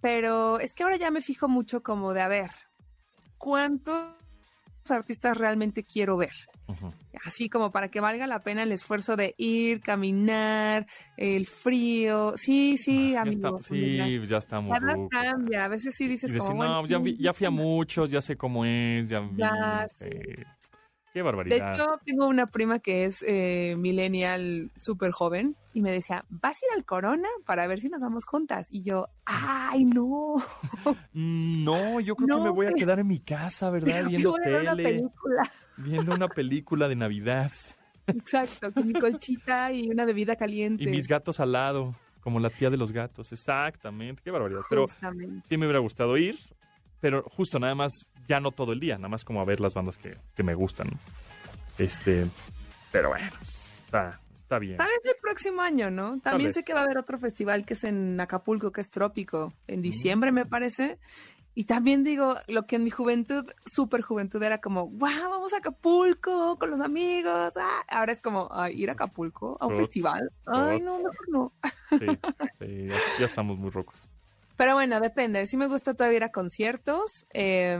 Pero 0.00 0.60
es 0.60 0.74
que 0.74 0.82
ahora 0.82 0.96
ya 0.96 1.10
me 1.10 1.22
fijo 1.22 1.48
mucho 1.48 1.82
como 1.82 2.12
de, 2.12 2.20
a 2.20 2.28
ver, 2.28 2.50
¿cuántos 3.38 4.14
artistas 4.90 5.38
realmente 5.38 5.82
quiero 5.82 6.18
ver? 6.18 6.34
Así 7.24 7.48
como 7.48 7.70
para 7.70 7.88
que 7.90 8.00
valga 8.00 8.26
la 8.26 8.42
pena 8.42 8.62
el 8.64 8.72
esfuerzo 8.72 9.16
de 9.16 9.34
ir, 9.38 9.80
caminar, 9.80 10.86
el 11.16 11.46
frío. 11.46 12.32
Sí, 12.36 12.76
sí, 12.76 13.12
Ya 13.12 13.22
amigo. 13.22 13.58
está- 13.58 13.68
sí, 13.74 14.20
ya 14.28 14.38
estamos 14.38 14.70
La 14.72 14.80
verdad 14.80 14.94
rucos. 14.96 15.10
cambia. 15.10 15.64
A 15.64 15.68
veces 15.68 15.94
sí 15.96 16.04
Y 16.04 16.08
dices 16.08 16.30
decir, 16.32 16.46
como, 16.48 16.56
bueno, 16.58 16.82
no, 16.82 16.88
ya, 16.88 16.98
vi- 16.98 17.16
ya 17.16 17.32
fui 17.32 17.46
a 17.46 17.50
sí". 17.50 17.56
muchos, 17.56 18.10
ya 18.10 18.20
sé 18.20 18.36
cómo 18.36 18.64
es, 18.64 19.08
ya 19.08 19.20
vi. 19.20 19.36
Ya, 19.38 19.86
sí. 19.94 20.06
sí. 20.10 20.18
Qué 21.12 21.20
De 21.20 21.24
barbaridad. 21.24 21.74
hecho, 21.74 21.86
tengo 22.04 22.26
una 22.26 22.46
prima 22.48 22.80
que 22.80 23.04
es 23.04 23.24
eh, 23.26 23.76
millennial 23.78 24.72
súper 24.74 25.12
joven 25.12 25.54
y 25.72 25.80
me 25.80 25.92
decía, 25.92 26.24
¿vas 26.28 26.56
a 26.60 26.66
ir 26.66 26.72
al 26.76 26.84
Corona 26.84 27.28
para 27.46 27.68
ver 27.68 27.78
si 27.80 27.88
nos 27.88 28.02
vamos 28.02 28.24
juntas? 28.26 28.66
Y 28.70 28.82
yo, 28.82 29.06
¡ay, 29.24 29.84
no! 29.84 30.34
Mm, 31.12 31.64
No, 31.64 32.00
yo 32.00 32.16
creo 32.16 32.38
que 32.38 32.42
me 32.44 32.50
voy 32.50 32.66
a 32.66 32.72
quedar 32.72 32.98
en 32.98 33.06
mi 33.06 33.20
casa, 33.20 33.70
¿verdad? 33.70 33.86
Viendo 34.10 34.30
voy 34.32 34.40
a 34.44 34.48
ver 34.48 34.60
una 34.62 34.74
tele, 34.76 34.82
película. 34.98 35.42
Viendo 35.76 36.14
una 36.14 36.28
película 36.28 36.88
de 36.88 36.96
Navidad 36.96 37.50
Exacto, 38.06 38.72
con 38.72 38.86
mi 38.86 38.94
colchita 38.94 39.72
y 39.72 39.88
una 39.88 40.04
bebida 40.04 40.36
caliente. 40.36 40.84
y 40.84 40.86
mis 40.86 41.06
gatos 41.06 41.40
al 41.40 41.52
lado, 41.52 41.94
como 42.20 42.38
la 42.40 42.50
tía 42.50 42.70
de 42.70 42.76
los 42.76 42.92
gatos. 42.92 43.32
Exactamente, 43.32 44.22
qué 44.22 44.30
barbaridad. 44.30 44.62
Pero 44.68 44.82
Justamente. 44.82 45.48
sí 45.48 45.56
me 45.56 45.66
hubiera 45.66 45.80
gustado 45.80 46.16
ir, 46.16 46.36
pero 47.00 47.22
justo 47.22 47.58
nada 47.58 47.74
más, 47.74 47.92
ya 48.26 48.40
no 48.40 48.50
todo 48.50 48.72
el 48.72 48.80
día, 48.80 48.96
nada 48.96 49.08
más 49.08 49.24
como 49.24 49.40
a 49.40 49.44
ver 49.44 49.60
las 49.60 49.74
bandas 49.74 49.96
que, 49.96 50.16
que 50.34 50.42
me 50.42 50.54
gustan. 50.54 50.88
Este, 51.78 52.26
pero 52.92 53.08
bueno, 53.08 53.26
está, 53.42 54.20
está 54.34 54.58
bien. 54.58 54.76
Tal 54.76 54.88
vez 54.88 55.00
el 55.04 55.16
próximo 55.20 55.62
año, 55.62 55.90
¿no? 55.90 56.20
También 56.20 56.52
sé 56.52 56.62
que 56.62 56.74
va 56.74 56.80
a 56.80 56.84
haber 56.84 56.98
otro 56.98 57.18
festival 57.18 57.64
que 57.64 57.74
es 57.74 57.84
en 57.84 58.20
Acapulco, 58.20 58.70
que 58.70 58.80
es 58.80 58.90
trópico, 58.90 59.52
en 59.66 59.80
diciembre 59.82 60.30
me 60.30 60.46
parece. 60.46 60.98
Y 61.54 61.64
también 61.64 62.02
digo, 62.02 62.34
lo 62.48 62.66
que 62.66 62.76
en 62.76 62.84
mi 62.84 62.90
juventud, 62.90 63.48
súper 63.64 64.02
juventud, 64.02 64.42
era 64.42 64.60
como, 64.60 64.88
wow, 64.88 65.30
vamos 65.30 65.54
a 65.54 65.58
Acapulco 65.58 66.58
con 66.58 66.70
los 66.70 66.80
amigos. 66.80 67.54
ah". 67.56 67.82
Ahora 67.88 68.12
es 68.12 68.20
como, 68.20 68.48
"Ay, 68.52 68.80
ir 68.82 68.90
a 68.90 68.94
Acapulco 68.94 69.56
a 69.60 69.66
un 69.66 69.76
festival. 69.76 70.30
Ay, 70.46 70.80
no, 70.80 70.96
mejor 70.98 71.28
no. 71.28 71.52
Sí, 71.98 72.06
sí, 72.58 72.86
ya, 72.88 72.96
ya 73.20 73.26
estamos 73.26 73.56
muy 73.56 73.70
rocos. 73.70 74.08
Pero 74.56 74.74
bueno, 74.74 75.00
depende. 75.00 75.46
Sí 75.46 75.56
me 75.56 75.66
gusta 75.68 75.94
todavía 75.94 76.16
ir 76.18 76.24
a 76.24 76.32
conciertos. 76.32 77.24
eh, 77.32 77.78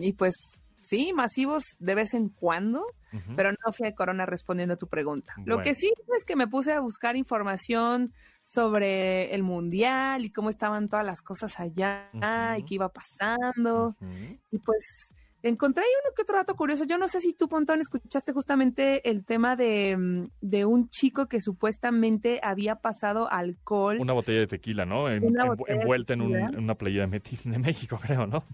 y 0.00 0.12
pues 0.12 0.34
sí, 0.82 1.12
masivos 1.14 1.64
de 1.78 1.94
vez 1.94 2.14
en 2.14 2.28
cuando. 2.30 2.84
Pero 3.36 3.50
no 3.52 3.72
fui 3.72 3.86
a 3.88 3.94
Corona 3.94 4.26
respondiendo 4.26 4.74
a 4.74 4.76
tu 4.76 4.86
pregunta. 4.86 5.32
Lo 5.46 5.62
que 5.62 5.74
sí 5.74 5.90
es 6.16 6.24
que 6.24 6.36
me 6.36 6.46
puse 6.46 6.72
a 6.74 6.80
buscar 6.80 7.16
información 7.16 8.12
sobre 8.52 9.34
el 9.34 9.42
mundial 9.42 10.24
y 10.24 10.30
cómo 10.30 10.48
estaban 10.48 10.88
todas 10.88 11.04
las 11.04 11.20
cosas 11.20 11.60
allá 11.60 12.08
y 12.58 12.62
qué 12.62 12.76
iba 12.76 12.88
pasando. 12.88 13.94
Y 14.50 14.56
pues 14.58 15.12
encontré 15.42 15.84
ahí 15.84 15.90
uno 16.02 16.14
que 16.16 16.22
otro 16.22 16.36
dato 16.38 16.56
curioso. 16.56 16.84
Yo 16.84 16.96
no 16.96 17.08
sé 17.08 17.20
si 17.20 17.34
tú, 17.34 17.46
Pontón, 17.46 17.80
escuchaste 17.80 18.32
justamente 18.32 19.08
el 19.10 19.26
tema 19.26 19.54
de, 19.54 19.96
mm, 19.98 20.28
de 20.40 20.64
un 20.64 20.88
chico 20.88 21.26
que 21.26 21.40
supuestamente 21.40 22.40
había 22.42 22.76
pasado 22.76 23.30
alcohol. 23.30 23.98
Una 24.00 24.14
botella 24.14 24.40
de 24.40 24.46
tequila, 24.46 24.86
¿no? 24.86 25.10
En- 25.10 25.24
envuelta 25.68 26.14
en, 26.14 26.22
un- 26.22 26.32
tequila. 26.32 26.48
en 26.48 26.64
una 26.64 26.74
de, 27.06 27.18
Meti- 27.20 27.42
de 27.50 27.58
México, 27.58 28.00
creo, 28.02 28.26
¿no? 28.26 28.44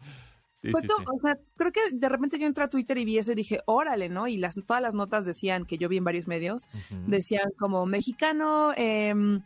Sí, 0.64 0.70
Fue 0.72 0.80
sí. 0.80 0.88
O 0.88 1.20
sea, 1.20 1.38
creo 1.56 1.72
que 1.72 1.80
de 1.92 2.08
repente 2.08 2.38
yo 2.38 2.46
entré 2.46 2.64
a 2.64 2.70
Twitter 2.70 2.96
y 2.96 3.04
vi 3.04 3.18
eso 3.18 3.32
y 3.32 3.34
dije, 3.34 3.60
órale, 3.66 4.08
¿no? 4.08 4.26
Y 4.26 4.38
las, 4.38 4.54
todas 4.66 4.80
las 4.80 4.94
notas 4.94 5.26
decían, 5.26 5.66
que 5.66 5.76
yo 5.76 5.90
vi 5.90 5.98
en 5.98 6.04
varios 6.04 6.26
medios, 6.26 6.66
decían 7.06 7.50
como 7.58 7.84
mexicano, 7.84 8.72
em, 8.76 9.42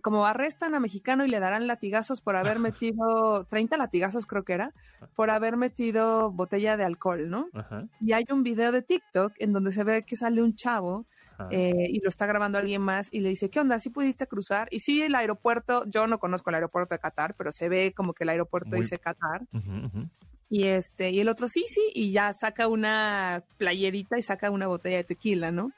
como 0.00 0.26
arrestan 0.26 0.76
a 0.76 0.80
mexicano 0.80 1.24
y 1.24 1.28
le 1.28 1.40
darán 1.40 1.66
latigazos 1.66 2.20
por 2.20 2.36
haber 2.36 2.58
metido, 2.60 3.44
30 3.46 3.76
latigazos 3.76 4.26
creo 4.26 4.44
que 4.44 4.52
era, 4.52 4.72
por 5.16 5.30
haber 5.30 5.56
metido 5.56 6.30
botella 6.30 6.76
de 6.76 6.84
alcohol, 6.84 7.28
¿no? 7.28 7.48
Y 8.00 8.12
hay 8.12 8.24
un 8.30 8.44
video 8.44 8.70
de 8.70 8.82
TikTok 8.82 9.32
en 9.38 9.52
donde 9.52 9.72
se 9.72 9.82
ve 9.82 10.04
que 10.04 10.14
sale 10.14 10.40
un 10.40 10.54
chavo 10.54 11.04
eh, 11.50 11.88
y 11.88 12.00
lo 12.00 12.08
está 12.08 12.26
grabando 12.26 12.58
alguien 12.58 12.82
más 12.82 13.08
y 13.10 13.20
le 13.20 13.30
dice, 13.30 13.48
¿qué 13.48 13.60
onda? 13.60 13.78
¿Sí 13.78 13.88
pudiste 13.90 14.26
cruzar? 14.26 14.68
Y 14.70 14.80
sí, 14.80 15.00
el 15.02 15.14
aeropuerto, 15.14 15.84
yo 15.86 16.06
no 16.06 16.18
conozco 16.18 16.50
el 16.50 16.56
aeropuerto 16.56 16.94
de 16.94 16.98
Qatar, 16.98 17.34
pero 17.34 17.50
se 17.50 17.68
ve 17.68 17.94
como 17.96 18.12
que 18.12 18.24
el 18.24 18.28
aeropuerto 18.30 18.70
Muy- 18.70 18.80
dice 18.80 18.98
Qatar. 18.98 19.46
Ujú. 19.52 20.08
Y 20.50 20.66
este, 20.66 21.10
y 21.10 21.20
el 21.20 21.28
otro 21.28 21.46
sí, 21.48 21.64
sí, 21.68 21.80
y 21.94 22.10
ya 22.12 22.32
saca 22.32 22.66
una 22.66 23.44
playerita 23.56 24.18
y 24.18 24.22
saca 24.22 24.50
una 24.50 24.66
botella 24.66 24.96
de 24.98 25.04
tequila, 25.04 25.52
¿no? 25.52 25.70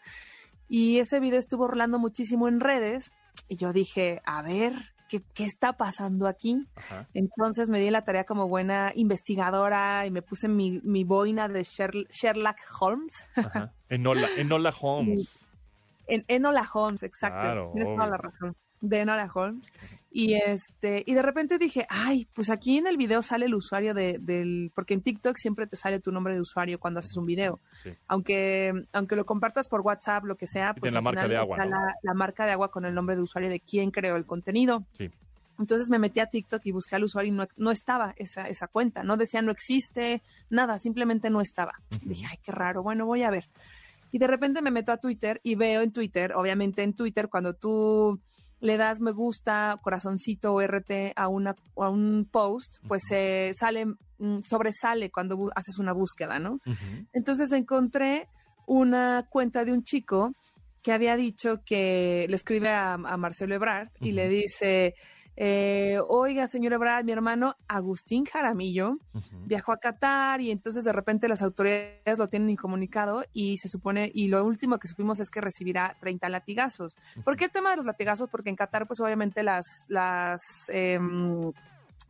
Y 0.69 0.99
ese 0.99 1.21
video 1.21 1.39
estuvo 1.39 1.69
rolando 1.69 1.99
muchísimo 1.99 2.49
en 2.49 2.59
redes 2.59 3.13
y 3.49 3.57
yo 3.57 3.75
dije, 3.75 4.23
a 4.25 4.41
ver, 4.41 4.73
¿qué, 5.11 5.21
qué 5.35 5.45
está 5.45 5.75
pasando 5.75 6.27
aquí? 6.27 6.67
Ajá. 6.77 7.07
Entonces 7.13 7.69
me 7.69 7.81
di 7.81 7.91
la 7.91 8.03
tarea 8.05 8.25
como 8.25 8.49
buena 8.49 8.93
investigadora 8.95 10.07
y 10.07 10.11
me 10.11 10.23
puse 10.23 10.49
mi, 10.49 10.81
mi 10.83 11.05
boina 11.05 11.49
de 11.49 11.65
Sher- 11.65 12.09
Sherlock 12.09 12.57
Holmes. 12.81 13.27
Ajá. 13.37 13.75
Enola, 13.91 14.27
Enola 14.39 14.73
Holmes. 14.81 15.47
En 16.07 16.25
Enola 16.29 16.67
Holmes, 16.73 17.03
exacto. 17.03 17.41
Claro, 17.41 17.71
Tienes 17.75 17.95
toda 17.95 18.07
la 18.09 18.17
razón. 18.17 18.57
De 18.83 18.99
Enola 18.99 19.31
Holmes. 19.33 19.73
Y 20.15 20.35
este, 20.35 21.03
y 21.07 21.15
de 21.15 21.23
repente 21.23 21.57
dije, 21.57 21.87
ay, 21.89 22.29
pues 22.35 22.51
aquí 22.51 22.77
en 22.77 22.87
el 22.87 22.99
video 22.99 23.23
sale 23.23 23.47
el 23.47 23.55
usuario 23.55 23.95
de, 23.95 24.19
del, 24.21 24.71
porque 24.75 24.93
en 24.93 25.01
TikTok 25.01 25.39
siempre 25.39 25.67
te 25.67 25.77
sale 25.77 26.01
tu 26.01 26.13
nombre 26.13 26.35
de 26.35 26.41
usuario 26.43 26.79
cuando 26.79 27.01
haces 27.01 27.17
un 27.17 27.25
video. 27.25 27.61
Sí. 27.83 27.93
Aunque, 28.09 28.75
aunque 28.93 29.17
lo 29.17 29.25
compartas 29.25 29.71
por 29.71 29.81
WhatsApp, 29.81 30.25
lo 30.25 30.37
que 30.37 30.47
sea, 30.47 30.75
pues 30.75 30.93
la 30.93 30.99
al 30.99 31.05
marca 31.05 31.23
final 31.23 31.31
de 31.31 31.37
agua, 31.39 31.57
está 31.57 31.65
¿no? 31.65 31.81
la, 31.81 31.95
la 32.03 32.15
marca 32.15 32.45
de 32.45 32.53
agua 32.53 32.71
con 32.71 32.85
el 32.85 32.95
nombre 32.95 33.17
de 33.17 33.23
usuario 33.23 33.49
de 33.49 33.61
quién 33.61 33.91
creó 33.91 34.17
el 34.17 34.27
contenido. 34.27 34.85
Sí. 34.93 35.11
Entonces 35.59 35.89
me 35.89 35.99
metí 35.99 36.21
a 36.21 36.27
TikTok 36.27 36.61
y 36.65 36.73
busqué 36.73 36.97
al 36.97 37.05
usuario 37.05 37.33
y 37.33 37.37
no, 37.37 37.47
no 37.57 37.71
estaba 37.71 38.15
esa, 38.17 38.49
esa 38.49 38.67
cuenta. 38.69 39.03
No 39.05 39.17
decía 39.17 39.43
no 39.43 39.53
existe, 39.53 40.23
nada, 40.51 40.79
simplemente 40.79 41.31
no 41.31 41.41
estaba. 41.41 41.75
Dije, 42.03 42.27
ay, 42.29 42.39
qué 42.43 42.53
raro, 42.53 42.83
bueno, 42.83 43.07
voy 43.07 43.23
a 43.23 43.31
ver. 43.31 43.49
Y 44.11 44.19
de 44.19 44.27
repente 44.27 44.61
me 44.61 44.71
meto 44.71 44.93
a 44.93 44.99
Twitter 44.99 45.41
y 45.43 45.55
veo 45.55 45.81
en 45.81 45.93
Twitter, 45.93 46.33
obviamente 46.35 46.83
en 46.83 46.93
Twitter, 46.93 47.29
cuando 47.29 47.55
tú 47.55 48.21
le 48.63 48.77
das 48.77 49.01
me 49.01 49.11
gusta, 49.11 49.77
corazoncito 49.83 50.55
o 50.55 50.63
RT 50.63 51.13
a, 51.17 51.27
una, 51.27 51.57
a 51.77 51.89
un 51.91 52.29
post, 52.31 52.77
pues 52.87 53.03
se 53.09 53.51
sale, 53.55 53.87
mm, 54.19 54.39
sobresale 54.45 55.11
cuando 55.11 55.51
haces 55.57 55.79
una 55.79 55.93
búsqueda, 55.93 56.39
¿no? 56.39 56.61
Entonces 57.13 57.51
encontré 57.51 58.29
una 58.67 59.27
cuenta 59.29 59.65
de 59.65 59.73
un 59.73 59.83
chico 59.83 60.33
que 60.85 60.93
había 60.93 61.17
dicho 61.17 61.61
que 61.67 62.27
le 62.29 62.37
escribe 62.37 62.71
a, 62.71 62.95
a 62.95 63.17
Marcelo 63.17 63.57
Ebrard 63.57 63.89
y 64.01 64.13
le 64.13 64.29
dice, 64.29 64.95
eh, 65.37 65.99
oiga, 66.09 66.47
señor 66.47 66.75
Ebrard, 66.75 67.05
mi 67.05 67.13
hermano 67.13 67.57
Agustín 67.69 68.25
Jaramillo 68.27 68.99
viajó 69.47 69.73
a 69.73 69.79
Qatar 69.79 70.41
y 70.41 70.51
entonces 70.51 70.85
de 70.85 70.93
repente 70.93 71.29
las 71.29 71.43
autoridades 71.43 72.19
lo 72.19 72.29
tienen 72.29 72.51
incomunicado 72.51 73.25
y 73.33 73.57
se 73.57 73.69
supone, 73.69 74.11
y 74.15 74.29
lo 74.29 74.45
último 74.45 74.79
que 74.79 74.89
supimos 74.89 75.21
es 75.21 75.31
que 75.31 75.41
recibirá 75.41 75.97
30 76.01 76.29
latigazos. 76.29 76.97
¿Por 77.25 77.37
qué 77.37 77.47
el 77.47 77.51
tema 77.51 77.71
de 77.71 77.77
los 77.77 77.87
latigazos? 77.87 78.29
Porque 78.31 78.51
en 78.51 78.57
Qatar 78.57 78.87
pues 78.87 79.01
obviamente 79.01 79.43
las, 79.43 79.65
las 79.89 80.41
em, 80.69 81.53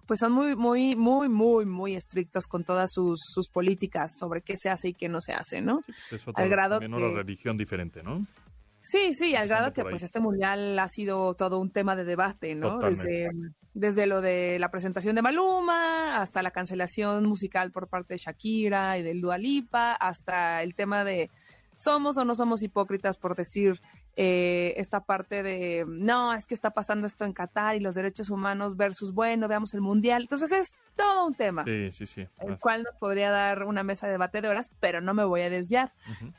pues 0.06 0.18
son 0.18 0.32
muy, 0.32 0.56
muy, 0.56 0.96
muy, 0.96 1.28
muy, 1.28 1.64
muy 1.64 1.94
estrictos 1.94 2.46
con 2.48 2.64
todas 2.64 2.90
sus, 2.92 3.20
sus 3.22 3.48
políticas 3.48 4.10
sobre 4.18 4.42
qué 4.42 4.56
se 4.56 4.68
hace 4.68 4.88
y 4.88 4.94
qué 4.94 5.08
no 5.08 5.20
se 5.20 5.32
hace, 5.32 5.60
¿no? 5.60 5.82
Es 6.10 6.26
otra, 6.26 6.42
Al 6.42 6.50
grado 6.50 6.80
también 6.80 7.10
que- 7.10 7.16
religión 7.16 7.56
diferente, 7.56 8.02
¿no? 8.02 8.26
Sí, 8.82 9.14
sí, 9.14 9.36
al 9.36 9.48
grado 9.48 9.72
que 9.72 9.84
pues 9.84 10.02
este 10.02 10.18
mundial 10.20 10.78
ha 10.78 10.88
sido 10.88 11.34
todo 11.34 11.60
un 11.60 11.70
tema 11.70 11.94
de 11.94 12.04
debate, 12.04 12.54
¿no? 12.56 12.78
Desde, 12.78 13.30
desde 13.74 14.06
lo 14.06 14.20
de 14.20 14.58
la 14.58 14.70
presentación 14.70 15.14
de 15.14 15.22
Maluma 15.22 16.20
hasta 16.20 16.42
la 16.42 16.50
cancelación 16.50 17.28
musical 17.28 17.70
por 17.70 17.88
parte 17.88 18.14
de 18.14 18.18
Shakira 18.18 18.98
y 18.98 19.02
del 19.02 19.20
Dua 19.20 19.38
Lipa, 19.38 19.92
hasta 19.92 20.62
el 20.62 20.74
tema 20.74 21.04
de 21.04 21.30
somos 21.76 22.18
o 22.18 22.24
no 22.24 22.34
somos 22.34 22.62
hipócritas 22.62 23.16
por 23.18 23.36
decir 23.36 23.80
eh, 24.16 24.74
esta 24.76 25.04
parte 25.04 25.42
de 25.42 25.84
no, 25.88 26.34
es 26.34 26.44
que 26.46 26.54
está 26.54 26.70
pasando 26.70 27.06
esto 27.06 27.24
en 27.24 27.32
Qatar 27.32 27.76
y 27.76 27.80
los 27.80 27.94
derechos 27.94 28.28
humanos 28.30 28.76
versus 28.76 29.12
bueno, 29.14 29.48
veamos 29.48 29.72
el 29.74 29.80
mundial. 29.80 30.22
Entonces 30.22 30.52
es 30.52 30.74
todo 30.96 31.26
un 31.26 31.34
tema, 31.34 31.64
Sí, 31.64 31.90
sí, 31.90 32.06
sí. 32.06 32.26
el 32.40 32.58
cual 32.58 32.82
nos 32.82 32.94
podría 32.96 33.30
dar 33.30 33.64
una 33.64 33.82
mesa 33.82 34.06
de 34.06 34.12
debate 34.12 34.42
de 34.42 34.48
horas, 34.48 34.70
pero 34.80 35.00
no 35.00 35.14
me 35.14 35.24
voy 35.24 35.40
a 35.40 35.48
desviar. 35.50 35.92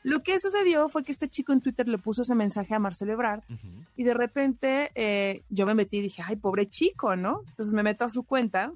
Lo 0.04 0.22
que 0.22 0.38
sucedió 0.38 0.88
fue 0.88 1.02
que 1.02 1.10
este 1.12 1.26
chico 1.28 1.52
en 1.52 1.60
Twitter 1.60 1.88
le 1.88 1.98
puso 1.98 2.22
ese 2.22 2.34
mensaje 2.36 2.74
a 2.74 2.78
Marcelo 2.78 3.12
Ebrard 3.12 3.42
y 3.96 4.04
de 4.04 4.14
repente 4.14 4.92
eh, 4.94 5.42
yo 5.48 5.66
me 5.66 5.74
metí 5.74 5.96
y 5.98 6.02
dije, 6.02 6.22
ay, 6.24 6.36
pobre 6.36 6.66
chico, 6.68 7.16
¿no? 7.16 7.40
Entonces 7.48 7.74
me 7.74 7.82
meto 7.82 8.04
a 8.04 8.08
su 8.08 8.22
cuenta. 8.22 8.72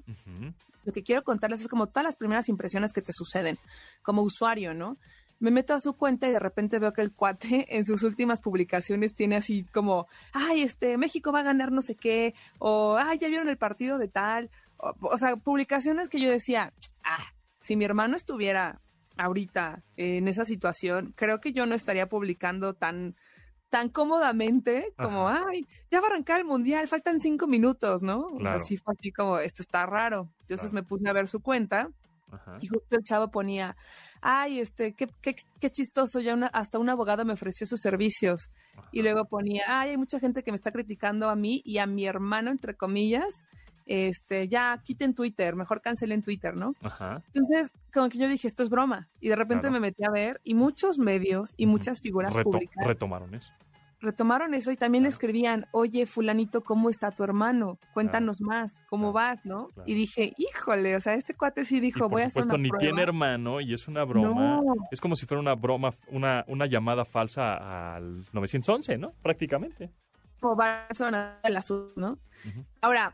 Lo 0.85 0.93
que 0.93 1.03
quiero 1.03 1.23
contarles 1.23 1.61
es 1.61 1.67
como 1.67 1.87
todas 1.87 2.03
las 2.03 2.15
primeras 2.15 2.49
impresiones 2.49 2.93
que 2.93 3.01
te 3.01 3.13
suceden 3.13 3.59
como 4.01 4.21
usuario, 4.23 4.73
¿no? 4.73 4.97
Me 5.39 5.51
meto 5.51 5.73
a 5.73 5.79
su 5.79 5.93
cuenta 5.93 6.27
y 6.27 6.31
de 6.31 6.39
repente 6.39 6.79
veo 6.79 6.91
que 6.93 7.01
el 7.01 7.13
cuate 7.13 7.65
en 7.77 7.85
sus 7.85 8.03
últimas 8.03 8.41
publicaciones 8.41 9.13
tiene 9.15 9.37
así 9.37 9.63
como, 9.73 10.07
ay, 10.33 10.63
este, 10.63 10.97
México 10.97 11.31
va 11.31 11.39
a 11.39 11.43
ganar 11.43 11.71
no 11.71 11.81
sé 11.81 11.95
qué, 11.95 12.33
o, 12.59 12.97
ay, 12.97 13.17
ya 13.19 13.27
vieron 13.29 13.47
el 13.49 13.57
partido 13.57 13.97
de 13.97 14.07
tal. 14.09 14.49
O, 14.77 14.93
o 15.01 15.17
sea, 15.17 15.35
publicaciones 15.37 16.09
que 16.09 16.19
yo 16.19 16.29
decía, 16.29 16.73
ah, 17.03 17.23
si 17.59 17.75
mi 17.75 17.85
hermano 17.85 18.15
estuviera 18.15 18.81
ahorita 19.17 19.83
en 19.97 20.27
esa 20.27 20.45
situación, 20.45 21.13
creo 21.15 21.39
que 21.41 21.51
yo 21.53 21.65
no 21.65 21.75
estaría 21.75 22.07
publicando 22.09 22.73
tan 22.73 23.15
tan 23.69 23.89
cómodamente 23.89 24.93
como, 24.97 25.29
ay, 25.29 25.67
ya 25.91 26.01
va 26.01 26.07
a 26.07 26.09
arrancar 26.09 26.39
el 26.39 26.45
mundial, 26.45 26.87
faltan 26.87 27.19
cinco 27.19 27.45
minutos, 27.45 28.01
¿no? 28.01 28.21
O 28.33 28.39
sea, 28.41 28.57
sí 28.57 28.77
fue 28.77 28.95
así 28.97 29.11
como, 29.11 29.37
esto 29.37 29.61
está 29.61 29.85
raro. 29.85 30.27
Entonces 30.41 30.71
Claro. 30.71 30.73
me 30.73 30.83
puse 30.89 31.07
a 31.07 31.13
ver 31.13 31.27
su 31.27 31.39
cuenta 31.39 31.91
Ajá. 32.31 32.57
y 32.61 32.67
justo 32.67 32.97
el 32.97 33.03
chavo 33.03 33.29
ponía, 33.29 33.77
ay, 34.21 34.59
este, 34.59 34.93
qué, 34.93 35.07
qué, 35.21 35.35
qué 35.59 35.69
chistoso, 35.71 36.19
ya 36.19 36.33
una, 36.33 36.47
hasta 36.47 36.79
un 36.79 36.89
abogado 36.89 37.25
me 37.25 37.33
ofreció 37.33 37.65
sus 37.67 37.81
servicios. 37.81 38.49
Y 38.91 39.01
luego 39.01 39.25
ponía, 39.25 39.63
ay, 39.67 39.91
hay 39.91 39.97
mucha 39.97 40.19
gente 40.19 40.43
que 40.43 40.51
me 40.51 40.55
está 40.55 40.71
criticando 40.71 41.29
a 41.29 41.35
mí 41.35 41.61
y 41.65 41.77
a 41.77 41.85
mi 41.85 42.05
hermano, 42.05 42.49
entre 42.51 42.75
comillas, 42.75 43.43
este, 43.85 44.47
ya 44.47 44.81
quiten 44.83 45.13
Twitter, 45.15 45.55
mejor 45.55 45.81
cancelen 45.81 46.21
Twitter, 46.21 46.55
¿no? 46.55 46.75
Ajá. 46.81 47.23
Entonces, 47.33 47.73
como 47.93 48.09
que 48.09 48.17
yo 48.19 48.27
dije, 48.27 48.47
esto 48.47 48.61
es 48.63 48.69
broma. 48.69 49.09
Y 49.19 49.29
de 49.29 49.35
repente 49.35 49.61
Claro. 49.61 49.73
me 49.73 49.79
metí 49.79 50.03
a 50.03 50.11
ver 50.11 50.39
y 50.43 50.53
muchos 50.53 50.97
medios 50.99 51.53
y 51.57 51.65
muchas 51.65 51.99
figuras 51.99 52.33
Reto- 52.33 52.43
públicas 52.51 52.85
retomaron 52.85 53.33
eso. 53.33 53.51
Retomaron 54.01 54.53
eso 54.53 54.71
y 54.71 54.77
también 54.77 55.03
le 55.03 55.09
escribían, 55.09 55.65
oye, 55.71 56.05
fulanito, 56.05 56.61
¿cómo 56.63 56.89
está 56.89 57.11
tu 57.11 57.23
hermano? 57.23 57.79
Cuéntanos 57.93 58.41
más, 58.41 58.83
¿cómo 58.89 59.11
Claro. 59.11 59.35
vas, 59.35 59.45
no? 59.45 59.69
Y 59.85 59.93
dije, 59.93 60.33
híjole, 60.37 60.95
o 60.95 61.01
sea, 61.01 61.15
este 61.15 61.35
cuate 61.35 61.65
sí 61.65 61.79
dijo, 61.79 62.07
voy 62.09 62.21
a 62.21 62.25
hacer 62.27 62.45
una 62.45 62.57
ni 62.57 62.69
prueba. 62.69 62.79
tiene 62.79 63.01
hermano 63.01 63.59
y 63.61 63.73
es 63.73 63.87
una 63.87 64.03
broma. 64.05 64.61
No. 64.61 64.63
Es 64.91 65.01
como 65.01 65.15
si 65.15 65.25
fuera 65.25 65.41
una 65.41 65.55
broma, 65.55 65.91
una, 66.07 66.45
una 66.47 66.65
llamada 66.65 67.03
falsa 67.05 67.95
al 67.95 68.25
911, 68.31 68.97
¿no? 68.97 69.13
Prácticamente. 69.21 69.91
o 70.41 70.55
personas 70.55 71.41
del 71.43 71.57
asunto, 71.57 71.93
¿no? 71.97 72.17
Ahora, 72.81 73.13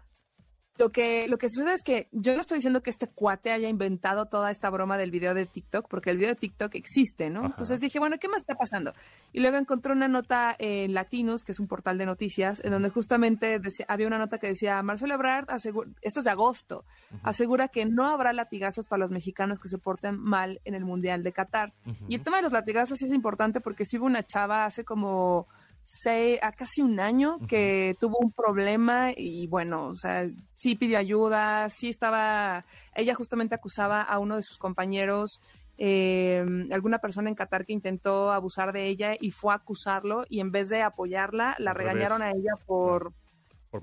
lo 0.78 0.92
que, 0.92 1.28
lo 1.30 1.38
que 1.38 1.48
sucede 1.50 1.74
es 1.74 1.84
que 1.84 2.10
yo 2.12 2.34
no 2.36 2.42
estoy 2.42 2.58
diciendo 2.58 2.84
que 2.84 2.90
este 2.90 3.08
cuate 3.08 3.52
haya 3.52 3.70
inventado 3.70 4.26
toda 4.26 4.52
esta 4.52 4.70
broma 4.70 4.98
del 4.98 5.10
video 5.10 5.34
de 5.34 5.46
TikTok, 5.46 5.88
porque 5.88 6.10
el 6.10 6.18
video 6.18 6.32
de 6.32 6.36
TikTok 6.36 6.76
existe, 6.76 7.30
¿no? 7.30 7.40
Ajá. 7.40 7.48
Entonces 7.52 7.80
dije, 7.80 7.98
bueno, 8.00 8.18
¿qué 8.20 8.28
más 8.28 8.42
está 8.42 8.56
pasando? 8.56 8.94
Y 9.32 9.40
luego 9.40 9.56
encontré 9.58 9.94
una 9.94 10.08
nota 10.10 10.54
en 10.60 10.94
Latinos, 10.94 11.44
que 11.44 11.54
es 11.54 11.60
un 11.60 11.68
portal 11.68 11.98
de 11.98 12.06
noticias, 12.06 12.62
en 12.64 12.72
donde 12.72 12.90
justamente 12.90 13.60
decía- 13.60 13.86
había 13.88 14.08
una 14.08 14.18
nota 14.18 14.38
que 14.38 14.48
decía, 14.48 14.82
Marcelo 14.84 15.14
Ebrard, 15.14 15.50
asegura, 15.50 15.90
esto 16.02 16.20
es 16.20 16.26
de 16.26 16.32
agosto, 16.32 16.84
asegura 17.24 17.70
que 17.70 17.86
no 17.86 18.06
habrá 18.08 18.34
latigazos 18.34 18.86
para 18.86 19.00
los 19.00 19.12
mexicanos 19.12 19.60
que 19.60 19.70
se 19.70 19.78
porten 19.78 20.20
mal 20.20 20.60
en 20.66 20.74
el 20.76 20.84
Mundial 20.84 21.24
de 21.24 21.32
Qatar. 21.32 21.74
Y 22.10 22.16
el 22.16 22.22
tema 22.22 22.38
de 22.38 22.44
los 22.44 22.52
latigazos 22.52 23.00
sí 23.00 23.06
es 23.06 23.12
importante 23.14 23.62
porque 23.62 23.86
sí 23.86 23.98
hubo 23.98 24.06
una 24.08 24.24
chava 24.24 24.66
hace 24.66 24.84
como 24.84 25.48
seis, 25.88 26.39
a 26.41 26.52
casi 26.52 26.82
un 26.82 27.00
año 27.00 27.38
que 27.48 27.95
tuvo 28.00 28.17
un 28.19 28.32
problema 28.32 29.12
y 29.15 29.45
bueno, 29.45 29.86
o 29.88 29.95
sea, 29.95 30.28
sí 30.56 30.76
pidió 30.76 30.98
ayuda, 30.98 31.69
sí 31.69 31.89
estaba, 31.89 32.65
ella 32.95 33.13
justamente 33.13 33.54
acusaba 33.54 34.02
a 34.02 34.17
uno 34.17 34.36
de 34.36 34.41
sus 34.41 34.58
compañeros, 34.58 35.39
eh, 35.78 36.43
alguna 36.71 36.98
persona 36.98 37.30
en 37.30 37.36
Qatar 37.36 37.65
que 37.65 37.74
intentó 37.74 38.32
abusar 38.32 38.74
de 38.74 38.88
ella 38.88 39.13
y 39.19 39.30
fue 39.30 39.54
a 39.54 39.58
acusarlo 39.58 40.24
y 40.28 40.39
en 40.39 40.52
vez 40.52 40.69
de 40.69 40.82
apoyarla, 40.82 41.56
la 41.60 41.71
Al 41.71 41.78
regañaron 41.78 42.21
revés. 42.21 42.34
a 42.34 42.38
ella 42.38 42.54
por 42.65 43.13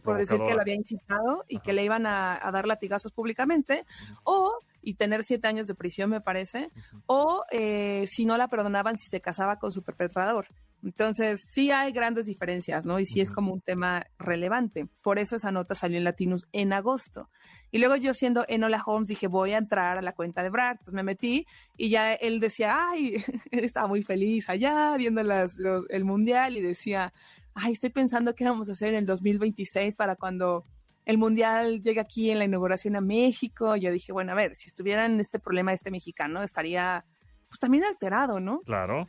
por 0.02 0.16
decir 0.16 0.40
que 0.42 0.54
lo 0.54 0.62
había 0.62 0.74
incitado 0.74 1.44
y 1.48 1.56
Ajá. 1.56 1.64
que 1.64 1.72
le 1.74 1.84
iban 1.84 2.06
a, 2.06 2.38
a 2.40 2.50
dar 2.50 2.66
latigazos 2.66 3.12
públicamente, 3.12 3.84
o 4.24 4.58
y 4.80 4.94
tener 4.94 5.22
siete 5.22 5.46
años 5.48 5.66
de 5.66 5.74
prisión, 5.74 6.10
me 6.10 6.20
parece, 6.20 6.70
o 7.06 7.44
eh, 7.52 8.06
si 8.10 8.24
no 8.24 8.36
la 8.36 8.48
perdonaban 8.48 8.96
si 8.98 9.08
se 9.08 9.20
casaba 9.20 9.58
con 9.58 9.70
su 9.70 9.82
perpetrador. 9.82 10.46
Entonces, 10.82 11.42
sí 11.46 11.70
hay 11.70 11.92
grandes 11.92 12.26
diferencias, 12.26 12.84
¿no? 12.84 12.98
Y 12.98 13.06
sí 13.06 13.20
es 13.20 13.30
como 13.30 13.52
un 13.52 13.60
tema 13.60 14.06
relevante. 14.18 14.86
Por 15.02 15.18
eso 15.18 15.36
esa 15.36 15.52
nota 15.52 15.74
salió 15.74 15.96
en 15.98 16.04
Latinus 16.04 16.46
en 16.52 16.72
agosto. 16.72 17.30
Y 17.70 17.78
luego 17.78 17.96
yo 17.96 18.14
siendo 18.14 18.44
Enola 18.48 18.82
Holmes 18.84 19.08
dije, 19.08 19.28
voy 19.28 19.52
a 19.52 19.58
entrar 19.58 19.98
a 19.98 20.02
la 20.02 20.12
cuenta 20.12 20.42
de 20.42 20.50
Brad. 20.50 20.72
Entonces 20.72 20.94
me 20.94 21.02
metí 21.04 21.46
y 21.76 21.88
ya 21.88 22.12
él 22.14 22.40
decía, 22.40 22.88
ay, 22.90 23.14
él 23.50 23.64
estaba 23.64 23.86
muy 23.86 24.02
feliz 24.02 24.48
allá 24.48 24.96
viendo 24.96 25.22
las, 25.22 25.56
los- 25.56 25.86
el 25.88 26.04
mundial 26.04 26.56
y 26.56 26.60
decía, 26.60 27.12
ay, 27.54 27.72
estoy 27.72 27.90
pensando 27.90 28.34
qué 28.34 28.44
vamos 28.44 28.68
a 28.68 28.72
hacer 28.72 28.88
en 28.90 28.96
el 28.96 29.06
2026 29.06 29.94
para 29.94 30.16
cuando 30.16 30.64
el 31.04 31.16
mundial 31.18 31.82
llegue 31.82 32.00
aquí 32.00 32.30
en 32.30 32.38
la 32.38 32.44
inauguración 32.44 32.96
a 32.96 33.00
México. 33.00 33.76
Yo 33.76 33.90
dije, 33.92 34.12
bueno, 34.12 34.32
a 34.32 34.34
ver, 34.34 34.54
si 34.56 34.66
estuviera 34.68 35.06
en 35.06 35.20
este 35.20 35.38
problema 35.38 35.72
este 35.72 35.90
mexicano, 35.90 36.42
estaría 36.42 37.04
pues 37.48 37.58
también 37.60 37.84
alterado, 37.84 38.40
¿no? 38.40 38.60
Claro. 38.60 39.06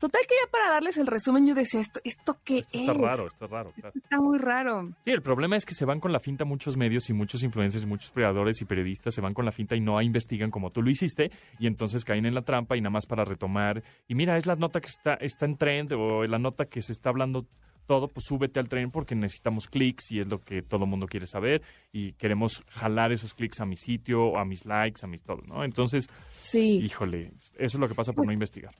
Total 0.00 0.22
que 0.26 0.34
ya 0.34 0.50
para 0.50 0.70
darles 0.70 0.96
el 0.96 1.06
resumen 1.06 1.46
yo 1.46 1.54
decía, 1.54 1.78
¿esto, 1.80 2.00
esto 2.04 2.38
qué 2.42 2.58
Esto 2.58 2.76
es? 2.76 2.80
está 2.80 2.92
raro, 2.94 3.26
está 3.28 3.46
raro. 3.46 3.70
claro. 3.72 3.88
Esto 3.88 3.98
está 4.02 4.18
muy 4.20 4.38
raro. 4.38 4.88
Sí, 5.04 5.10
el 5.12 5.20
problema 5.22 5.56
es 5.56 5.66
que 5.66 5.74
se 5.74 5.84
van 5.84 6.00
con 6.00 6.10
la 6.10 6.20
finta 6.20 6.44
muchos 6.46 6.76
medios 6.78 7.08
y 7.10 7.12
muchos 7.12 7.42
influencers, 7.42 7.84
y 7.84 7.86
muchos 7.86 8.10
creadores 8.10 8.60
y 8.62 8.64
periodistas 8.64 9.14
se 9.14 9.20
van 9.20 9.34
con 9.34 9.44
la 9.44 9.52
finta 9.52 9.76
y 9.76 9.80
no 9.80 10.00
investigan 10.00 10.50
como 10.50 10.70
tú 10.70 10.80
lo 10.82 10.90
hiciste 10.90 11.30
y 11.58 11.66
entonces 11.66 12.04
caen 12.04 12.24
en 12.26 12.34
la 12.34 12.42
trampa 12.42 12.76
y 12.76 12.80
nada 12.80 12.90
más 12.90 13.04
para 13.06 13.24
retomar. 13.26 13.82
Y 14.08 14.14
mira, 14.14 14.36
es 14.38 14.46
la 14.46 14.56
nota 14.56 14.80
que 14.80 14.88
está, 14.88 15.14
está 15.14 15.44
en 15.44 15.56
trend 15.58 15.92
o 15.92 16.24
la 16.26 16.38
nota 16.38 16.64
que 16.64 16.80
se 16.80 16.92
está 16.92 17.10
hablando 17.10 17.46
todo, 17.86 18.08
pues 18.08 18.24
súbete 18.24 18.58
al 18.60 18.68
tren 18.68 18.90
porque 18.92 19.14
necesitamos 19.16 19.66
clics 19.66 20.12
y 20.12 20.20
es 20.20 20.28
lo 20.28 20.38
que 20.38 20.62
todo 20.62 20.86
mundo 20.86 21.06
quiere 21.06 21.26
saber 21.26 21.60
y 21.92 22.12
queremos 22.12 22.62
jalar 22.70 23.12
esos 23.12 23.34
clics 23.34 23.60
a 23.60 23.66
mi 23.66 23.76
sitio, 23.76 24.38
a 24.38 24.44
mis 24.44 24.64
likes, 24.64 25.00
a 25.04 25.08
mis 25.08 25.22
todo, 25.24 25.42
¿no? 25.46 25.62
Entonces, 25.64 26.08
Sí. 26.40 26.78
híjole, 26.82 27.32
eso 27.58 27.76
es 27.76 27.78
lo 27.80 27.88
que 27.88 27.94
pasa 27.94 28.12
por 28.12 28.24
no 28.26 28.32
investigar. 28.32 28.74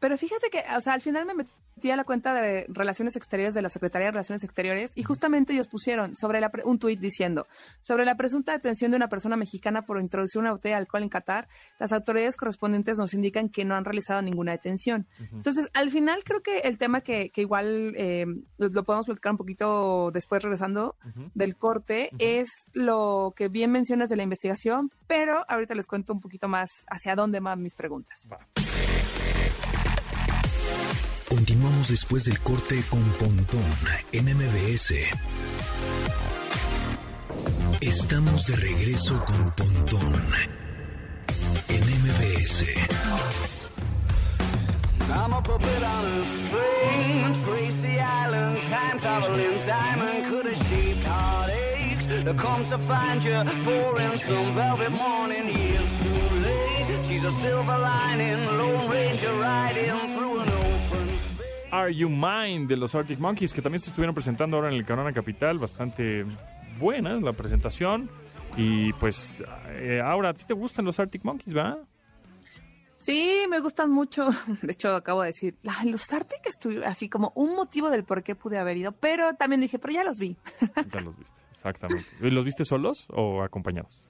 Pero 0.00 0.16
fíjate 0.18 0.48
que, 0.50 0.64
o 0.76 0.80
sea, 0.80 0.94
al 0.94 1.02
final 1.02 1.26
me 1.26 1.34
metí 1.34 1.90
a 1.90 1.96
la 1.96 2.04
cuenta 2.04 2.34
de 2.34 2.66
Relaciones 2.68 3.16
Exteriores 3.16 3.54
de 3.54 3.62
la 3.62 3.68
Secretaría 3.68 4.06
de 4.06 4.12
Relaciones 4.12 4.42
Exteriores 4.44 4.92
y 4.96 5.02
justamente 5.02 5.52
ellos 5.52 5.68
pusieron 5.68 6.14
sobre 6.14 6.40
la 6.40 6.48
pre- 6.50 6.64
un 6.64 6.78
tuit 6.78 6.98
diciendo, 7.00 7.46
sobre 7.82 8.04
la 8.04 8.16
presunta 8.16 8.52
detención 8.52 8.90
de 8.90 8.96
una 8.96 9.08
persona 9.08 9.36
mexicana 9.36 9.82
por 9.82 10.00
introducir 10.00 10.40
una 10.40 10.52
botella 10.52 10.76
de 10.76 10.80
alcohol 10.80 11.02
en 11.02 11.08
Qatar, 11.10 11.48
las 11.78 11.92
autoridades 11.92 12.36
correspondientes 12.36 12.98
nos 12.98 13.14
indican 13.14 13.48
que 13.48 13.64
no 13.64 13.74
han 13.76 13.84
realizado 13.84 14.20
ninguna 14.22 14.52
detención. 14.52 15.06
Entonces, 15.32 15.68
al 15.74 15.90
final 15.90 16.24
creo 16.24 16.42
que 16.42 16.58
el 16.60 16.76
tema 16.78 17.02
que, 17.02 17.30
que 17.30 17.42
igual 17.42 17.94
eh, 17.96 18.26
lo, 18.58 18.84
podemos 18.84 19.06
platicar 19.06 19.32
un 19.32 19.38
poquito 19.38 20.10
después 20.12 20.42
regresando 20.42 20.96
del 21.34 21.56
corte 21.56 22.10
es 22.18 22.48
lo 22.72 23.32
que 23.36 23.48
bien 23.48 23.70
mencionas 23.70 24.08
de 24.08 24.16
la 24.16 24.22
investigación, 24.22 24.90
pero 25.06 25.44
ahorita 25.48 25.74
les 25.74 25.86
cuento 25.86 26.12
un 26.12 26.20
poquito 26.20 26.48
más 26.48 26.68
hacia 26.88 27.14
dónde 27.14 27.40
van 27.40 27.62
mis 27.62 27.74
preguntas. 27.74 28.26
Va. 28.30 28.38
Continuamos 31.30 31.86
después 31.86 32.24
del 32.24 32.40
corte 32.40 32.82
con 32.90 33.04
Pontón 33.12 33.62
en 34.10 34.24
MBS. 34.24 34.94
Estamos 37.80 38.46
de 38.48 38.56
regreso 38.56 39.24
con 39.24 39.52
Pontón 39.52 40.26
en 41.68 41.82
MBS. 42.02 42.64
I'm 45.12 45.32
a 45.32 45.40
puppet 45.40 45.82
on 45.84 46.20
a 46.20 46.24
string, 46.24 47.32
Tracy 47.44 48.00
Island, 48.00 48.58
time 48.68 48.98
traveling 48.98 49.60
diamond 49.64 50.26
could 50.26 50.46
have 50.46 50.66
shaped 50.66 51.04
heartaches. 51.04 52.24
To 52.24 52.34
come 52.34 52.64
to 52.64 52.76
find 52.76 53.22
you 53.22 53.44
for 53.62 54.00
in 54.00 54.18
some 54.18 54.52
velvet 54.54 54.90
morning, 54.90 55.46
years 55.46 56.02
too 56.02 56.36
late. 56.42 57.04
She's 57.06 57.24
a 57.24 57.30
silver 57.30 57.78
lining, 57.78 58.46
Lone 58.58 58.90
Ranger 58.90 59.32
riding 59.34 59.90
Are 61.70 61.94
You 61.94 62.08
Mine 62.08 62.66
de 62.66 62.76
los 62.76 62.94
Arctic 62.94 63.18
Monkeys, 63.18 63.52
que 63.52 63.62
también 63.62 63.80
se 63.80 63.90
estuvieron 63.90 64.14
presentando 64.14 64.56
ahora 64.56 64.70
en 64.70 64.74
el 64.76 64.84
Canona 64.84 65.12
Capital, 65.12 65.58
bastante 65.58 66.24
buena 66.78 67.14
la 67.20 67.32
presentación. 67.32 68.10
Y 68.56 68.92
pues, 68.94 69.42
eh, 69.68 70.00
ahora, 70.04 70.30
¿a 70.30 70.34
ti 70.34 70.44
te 70.44 70.54
gustan 70.54 70.84
los 70.84 70.98
Arctic 70.98 71.24
Monkeys, 71.24 71.56
va? 71.56 71.78
Sí, 72.96 73.46
me 73.48 73.60
gustan 73.60 73.90
mucho. 73.90 74.28
De 74.62 74.72
hecho, 74.72 74.94
acabo 74.94 75.22
de 75.22 75.28
decir, 75.28 75.56
"Ay, 75.66 75.90
los 75.90 76.12
Arctic 76.12 76.44
estuvieron 76.44 76.86
así 76.86 77.08
como 77.08 77.32
un 77.34 77.54
motivo 77.54 77.88
del 77.88 78.04
por 78.04 78.22
qué 78.22 78.34
pude 78.34 78.58
haber 78.58 78.76
ido, 78.76 78.92
pero 78.92 79.34
también 79.36 79.60
dije, 79.60 79.78
pero 79.78 79.94
ya 79.94 80.04
los 80.04 80.18
vi. 80.18 80.36
Ya 80.92 81.00
los 81.00 81.16
viste, 81.16 81.40
exactamente. 81.50 82.04
¿Y 82.20 82.30
¿Los 82.30 82.44
viste 82.44 82.64
solos 82.64 83.06
o 83.10 83.42
acompañados? 83.42 84.04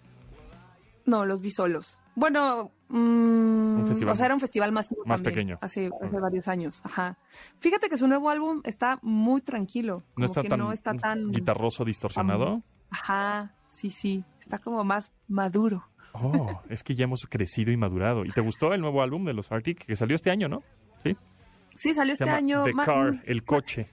No, 1.07 1.25
los 1.25 1.41
vi 1.41 1.51
solos. 1.51 1.99
Bueno, 2.17 2.73
mm, 2.91 3.87
festival 3.87 4.13
o 4.13 4.17
sea, 4.17 4.27
era 4.27 4.35
un 4.35 4.41
festival 4.41 4.73
más, 4.73 4.91
más 5.05 5.23
también, 5.23 5.35
pequeño. 5.35 5.59
Hace, 5.61 5.91
hace 6.01 6.21
varios 6.21 6.49
años. 6.49 6.81
Ajá. 6.85 7.17
Fíjate 7.61 7.89
que 7.89 7.97
su 7.97 8.07
nuevo 8.07 8.31
álbum 8.31 8.61
está 8.65 8.99
muy 9.03 9.41
tranquilo. 9.41 10.03
¿No 10.09 10.15
como 10.15 10.25
está 10.27 10.43
que 10.43 10.49
tan, 10.49 10.59
no 10.59 10.73
está 10.73 10.95
tan 10.95 11.31
guitarroso, 11.31 11.85
distorsionado? 11.85 12.63
Ajá, 12.91 13.55
sí, 13.69 13.91
sí. 13.91 14.25
Está 14.39 14.59
como 14.59 14.85
más 14.85 15.13
maduro. 15.29 15.87
Oh, 16.13 16.61
es 16.69 16.83
que 16.83 16.95
ya 16.95 17.05
hemos 17.05 17.27
crecido 17.29 17.73
y 17.73 17.77
madurado. 17.77 18.25
¿Y 18.25 18.31
te 18.31 18.41
gustó 18.41 18.75
el 18.75 18.81
nuevo 18.81 19.03
álbum 19.03 19.25
de 19.25 19.33
los 19.33 19.53
Arctic 19.53 19.87
que 19.87 19.97
salió 19.97 20.17
este 20.17 20.31
año, 20.31 20.49
no? 20.49 20.63
Sí. 21.05 21.17
Sí, 21.77 21.95
salió 21.95 22.15
Se 22.17 22.25
este 22.25 22.27
llama 22.27 22.39
año. 22.39 22.63
The 22.65 22.73
Car, 22.73 23.23
el 23.25 23.45
coche. 23.45 23.89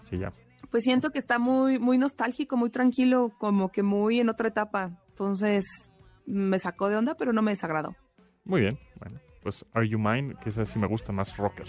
Se 0.00 0.16
llama. 0.18 0.36
Pues 0.70 0.84
siento 0.84 1.10
que 1.10 1.18
está 1.18 1.38
muy, 1.38 1.78
muy 1.78 1.98
nostálgico, 1.98 2.56
muy 2.56 2.70
tranquilo, 2.70 3.30
como 3.38 3.70
que 3.70 3.82
muy 3.82 4.20
en 4.20 4.28
otra 4.28 4.48
etapa. 4.48 4.90
Entonces, 5.10 5.64
me 6.26 6.58
sacó 6.58 6.88
de 6.88 6.96
onda, 6.96 7.14
pero 7.14 7.32
no 7.32 7.42
me 7.42 7.52
desagradó. 7.52 7.94
Muy 8.44 8.60
bien. 8.60 8.78
Bueno, 8.98 9.20
pues 9.42 9.64
Are 9.72 9.88
You 9.88 9.98
Mine, 9.98 10.34
que 10.42 10.48
esa 10.50 10.66
sí 10.66 10.78
me 10.78 10.86
gusta 10.86 11.12
más 11.12 11.36
rocker. 11.36 11.66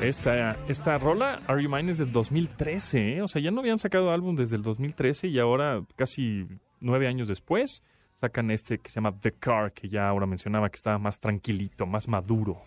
Esta, 0.00 0.56
esta 0.68 0.96
rola, 0.98 1.42
Are 1.46 1.62
You 1.62 1.68
Mine, 1.68 1.90
es 1.90 1.98
del 1.98 2.12
2013, 2.12 3.16
¿eh? 3.16 3.22
O 3.22 3.28
sea, 3.28 3.42
ya 3.42 3.50
no 3.50 3.60
habían 3.60 3.78
sacado 3.78 4.10
álbum 4.10 4.36
desde 4.36 4.56
el 4.56 4.62
2013 4.62 5.28
y 5.28 5.38
ahora, 5.38 5.82
casi 5.96 6.46
nueve 6.80 7.08
años 7.08 7.28
después, 7.28 7.82
sacan 8.14 8.50
este 8.50 8.78
que 8.78 8.88
se 8.88 8.96
llama 8.96 9.18
The 9.20 9.32
Car, 9.32 9.72
que 9.72 9.88
ya 9.88 10.08
ahora 10.08 10.24
mencionaba 10.24 10.70
que 10.70 10.76
estaba 10.76 10.98
más 10.98 11.20
tranquilito, 11.20 11.84
más 11.84 12.08
maduro. 12.08 12.62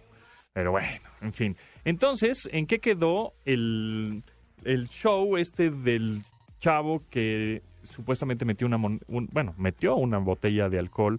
Pero 0.53 0.71
bueno, 0.71 0.87
en 1.21 1.33
fin. 1.33 1.55
Entonces, 1.85 2.49
¿en 2.51 2.65
qué 2.67 2.79
quedó 2.79 3.33
el, 3.45 4.23
el 4.65 4.87
show 4.89 5.37
este 5.37 5.69
del 5.71 6.21
chavo 6.59 7.03
que 7.09 7.61
supuestamente 7.83 8.43
metió 8.45 8.67
una, 8.67 8.77
un- 8.77 9.29
bueno, 9.31 9.53
metió 9.57 9.95
una 9.95 10.17
botella 10.19 10.67
de 10.69 10.77
alcohol 10.79 11.17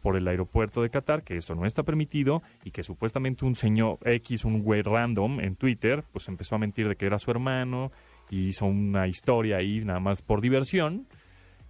por 0.00 0.16
el 0.16 0.26
aeropuerto 0.26 0.80
de 0.80 0.88
Qatar, 0.90 1.22
que 1.22 1.36
eso 1.36 1.54
no 1.54 1.66
está 1.66 1.82
permitido, 1.82 2.42
y 2.64 2.70
que 2.70 2.82
supuestamente 2.82 3.44
un 3.44 3.56
señor 3.56 3.98
X, 4.04 4.44
un 4.46 4.62
güey 4.62 4.80
random 4.80 5.40
en 5.40 5.54
Twitter, 5.56 6.02
pues 6.12 6.28
empezó 6.28 6.54
a 6.54 6.58
mentir 6.58 6.88
de 6.88 6.96
que 6.96 7.04
era 7.04 7.18
su 7.18 7.30
hermano, 7.30 7.92
y 8.30 8.48
hizo 8.48 8.64
una 8.64 9.06
historia 9.06 9.56
ahí 9.58 9.84
nada 9.84 10.00
más 10.00 10.22
por 10.22 10.40
diversión, 10.40 11.06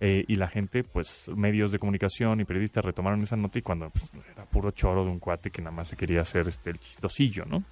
eh, 0.00 0.24
y 0.26 0.36
la 0.36 0.48
gente, 0.48 0.84
pues 0.84 1.28
medios 1.34 1.72
de 1.72 1.78
comunicación 1.78 2.40
y 2.40 2.44
periodistas 2.44 2.84
retomaron 2.84 3.22
esa 3.22 3.36
nota 3.36 3.58
y 3.58 3.62
cuando 3.62 3.90
pues, 3.90 4.04
era 4.32 4.44
puro 4.46 4.70
choro 4.72 5.04
de 5.04 5.10
un 5.10 5.18
cuate 5.18 5.50
que 5.50 5.62
nada 5.62 5.74
más 5.74 5.88
se 5.88 5.96
quería 5.96 6.20
hacer 6.22 6.48
este, 6.48 6.70
el 6.70 6.78
chistosillo, 6.78 7.44
¿no? 7.44 7.62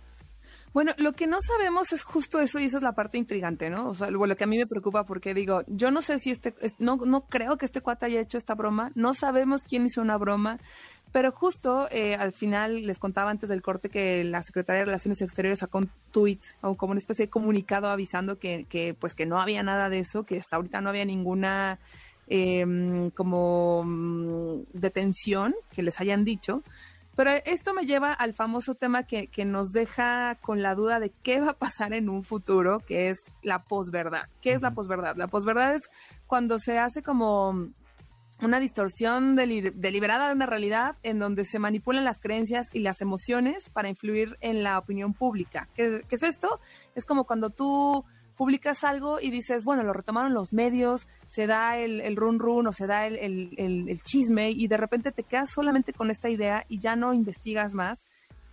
Bueno, 0.72 0.92
lo 0.98 1.14
que 1.14 1.26
no 1.26 1.38
sabemos 1.40 1.92
es 1.92 2.04
justo 2.04 2.38
eso 2.38 2.61
y 2.61 2.66
esa 2.66 2.76
es 2.76 2.83
la 2.85 2.92
parte 2.92 3.18
intrigante, 3.18 3.70
¿no? 3.70 3.88
O 3.88 3.94
sea, 3.94 4.09
lo, 4.09 4.24
que 4.37 4.44
a 4.44 4.46
mí 4.46 4.56
me 4.56 4.68
preocupa 4.68 5.02
porque 5.02 5.35
digo, 5.35 5.62
yo 5.66 5.90
no 5.90 6.00
sé 6.00 6.20
si 6.20 6.30
este, 6.30 6.54
es- 6.61 6.78
no, 6.78 6.94
no 6.96 7.22
creo 7.22 7.56
que 7.56 7.64
este 7.64 7.80
cuate 7.80 8.06
haya 8.06 8.20
hecho 8.20 8.38
esta 8.38 8.54
broma, 8.54 8.92
no 8.94 9.12
sabemos 9.12 9.64
quién 9.64 9.85
hizo 9.87 10.00
una 10.00 10.16
broma, 10.16 10.59
pero 11.11 11.33
justo 11.33 11.88
eh, 11.90 12.14
al 12.14 12.33
final 12.33 12.83
les 12.87 13.00
contaba 13.00 13.33
antes 13.33 13.48
del 13.48 13.62
corte 13.62 13.88
que 13.88 14.22
la 14.22 14.44
Secretaría 14.44 14.83
de 14.83 14.85
Relaciones 14.85 15.20
Exteriores 15.22 15.59
sacó 15.59 15.78
un 15.78 15.90
tweet 16.12 16.38
o 16.61 16.76
como 16.76 16.92
una 16.92 16.98
especie 16.98 17.26
de 17.26 17.30
comunicado 17.30 17.88
avisando 17.90 18.38
que, 18.38 18.64
que 18.68 18.94
pues 18.94 19.16
que 19.16 19.26
no 19.26 19.40
había 19.40 19.64
nada 19.64 19.88
de 19.88 19.98
eso, 19.98 20.22
que 20.22 20.38
hasta 20.38 20.54
ahorita 20.54 20.80
no 20.80 20.90
había 20.90 21.04
ninguna 21.04 21.80
eh, 22.31 23.11
como 23.14 23.83
mm, 23.85 24.62
detención 24.73 25.55
que 25.73 25.83
les 25.83 26.01
hayan 26.01 26.25
dicho. 26.25 26.62
Pero 27.16 27.33
esto 27.45 27.75
me 27.75 27.85
lleva 27.85 28.12
al 28.14 28.33
famoso 28.33 28.77
tema 28.77 29.03
que, 29.03 29.27
que 29.27 29.45
nos 29.45 29.73
deja 29.73 30.37
con 30.40 30.62
la 30.62 30.75
duda 30.75 31.01
de 31.01 31.11
qué 31.23 31.40
va 31.40 31.51
a 31.51 31.59
pasar 31.59 31.93
en 31.93 32.09
un 32.09 32.23
futuro, 32.23 32.79
que 32.79 33.11
es 33.11 33.19
la 33.43 33.64
posverdad. 33.64 34.29
¿Qué 34.40 34.53
es 34.53 34.62
la 34.62 34.71
posverdad? 34.71 35.16
La 35.16 35.27
posverdad 35.27 35.75
es 35.75 35.83
cuando 36.27 36.59
se 36.59 36.79
hace 36.79 37.03
como 37.03 37.69
una 38.40 38.59
distorsión 38.59 39.37
deli- 39.37 39.71
deliberada 39.75 40.29
de 40.29 40.35
una 40.35 40.47
realidad 40.47 40.97
en 41.03 41.19
donde 41.19 41.45
se 41.45 41.59
manipulan 41.59 42.05
las 42.05 42.21
creencias 42.21 42.69
y 42.73 42.79
las 42.79 43.03
emociones 43.03 43.69
para 43.69 43.90
influir 43.90 44.38
en 44.40 44.62
la 44.62 44.79
opinión 44.79 45.12
pública. 45.12 45.69
¿Qué, 45.75 46.01
qué 46.09 46.14
es 46.14 46.23
esto? 46.23 46.59
Es 46.95 47.05
como 47.05 47.25
cuando 47.25 47.51
tú 47.51 48.03
publicas 48.40 48.85
algo 48.85 49.20
y 49.20 49.29
dices, 49.31 49.64
bueno, 49.64 49.83
lo 49.83 49.92
retomaron 49.92 50.33
los 50.33 50.55
medios, 50.55 51.07
se 51.29 51.46
da 51.46 51.76
el, 51.76 52.00
el 52.00 52.16
run 52.16 52.38
run 52.38 52.66
o 52.68 52.72
se 52.72 52.87
da 52.87 53.07
el, 53.07 53.18
el- 53.18 53.51
el- 53.59 53.86
el 53.91 54.03
chisme 54.03 54.51
y 54.51 54.66
de 54.66 54.78
repente 54.78 55.12
te 55.12 55.24
quedas 55.24 55.51
solamente 55.51 55.93
con 55.93 56.11
esta 56.11 56.30
idea 56.30 56.64
y 56.66 56.78
ya 56.78 56.97
no 56.97 57.12
investigas 57.12 57.74
más 57.74 58.07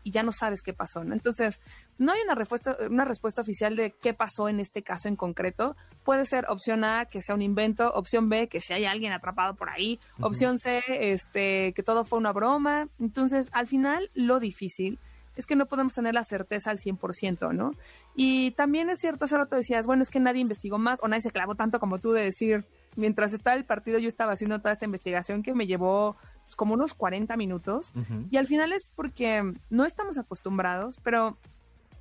y 0.04 0.12
ya 0.12 0.24
no 0.24 0.34
sabes 0.34 0.62
qué 0.62 0.74
pasó, 0.74 1.06
¿no? 1.06 1.14
Entonces, 1.14 1.62
no 1.98 2.12
hay 2.12 2.20
una 2.22 2.36
respuesta, 2.36 2.76
una 2.90 3.06
respuesta 3.06 3.42
oficial 3.42 3.78
de 3.78 3.92
qué 4.02 4.14
pasó 4.14 4.50
en 4.50 4.60
este 4.60 4.84
caso 4.84 5.08
en 5.08 5.16
concreto. 5.16 5.78
Puede 6.04 6.26
ser 6.26 6.48
opción 6.50 6.84
A, 6.84 7.06
que 7.06 7.22
sea 7.22 7.36
un 7.36 7.42
invento, 7.42 7.90
opción 7.94 8.28
B, 8.28 8.50
que 8.50 8.60
si 8.60 8.74
hay 8.74 8.84
alguien 8.84 9.14
atrapado 9.14 9.56
por 9.56 9.70
ahí, 9.70 10.02
opción 10.20 10.60
C, 10.60 10.82
este, 10.90 11.72
que 11.74 11.82
todo 11.84 12.04
fue 12.04 12.20
una 12.20 12.34
broma. 12.34 12.90
Entonces, 13.00 13.50
al 13.54 13.68
final, 13.68 14.10
lo 14.14 14.40
difícil 14.42 15.00
es 15.38 15.46
que 15.46 15.56
no 15.56 15.68
podemos 15.68 15.94
tener 15.94 16.14
la 16.14 16.24
certeza 16.24 16.72
al 16.72 16.80
100%, 16.80 17.54
¿no? 17.54 17.72
Y 18.16 18.52
también 18.52 18.90
es 18.90 19.00
cierto, 19.00 19.26
hace 19.26 19.38
rato 19.38 19.56
decías, 19.56 19.86
bueno, 19.86 20.02
es 20.02 20.10
que 20.10 20.20
nadie 20.20 20.42
investigó 20.42 20.78
más 20.78 21.00
o 21.04 21.08
nadie 21.08 21.22
se 21.22 21.32
clavó 21.32 21.56
tanto 21.56 21.80
como 21.80 22.00
tú 22.00 22.12
de 22.12 22.24
decir, 22.24 22.66
mientras 22.96 23.32
estaba 23.34 23.56
el 23.56 23.64
partido 23.64 24.00
yo 24.00 24.08
estaba 24.08 24.34
haciendo 24.34 24.60
toda 24.60 24.74
esta 24.74 24.86
investigación 24.86 25.44
que 25.44 25.54
me 25.54 25.68
llevó 25.68 26.18
pues, 26.44 26.56
como 26.56 26.74
unos 26.74 26.94
40 26.94 27.38
minutos. 27.38 27.92
Y 28.32 28.38
al 28.38 28.48
final 28.48 28.74
es 28.74 28.90
porque 28.96 29.54
no 29.70 29.86
estamos 29.86 30.18
acostumbrados, 30.18 30.98
pero 31.04 31.38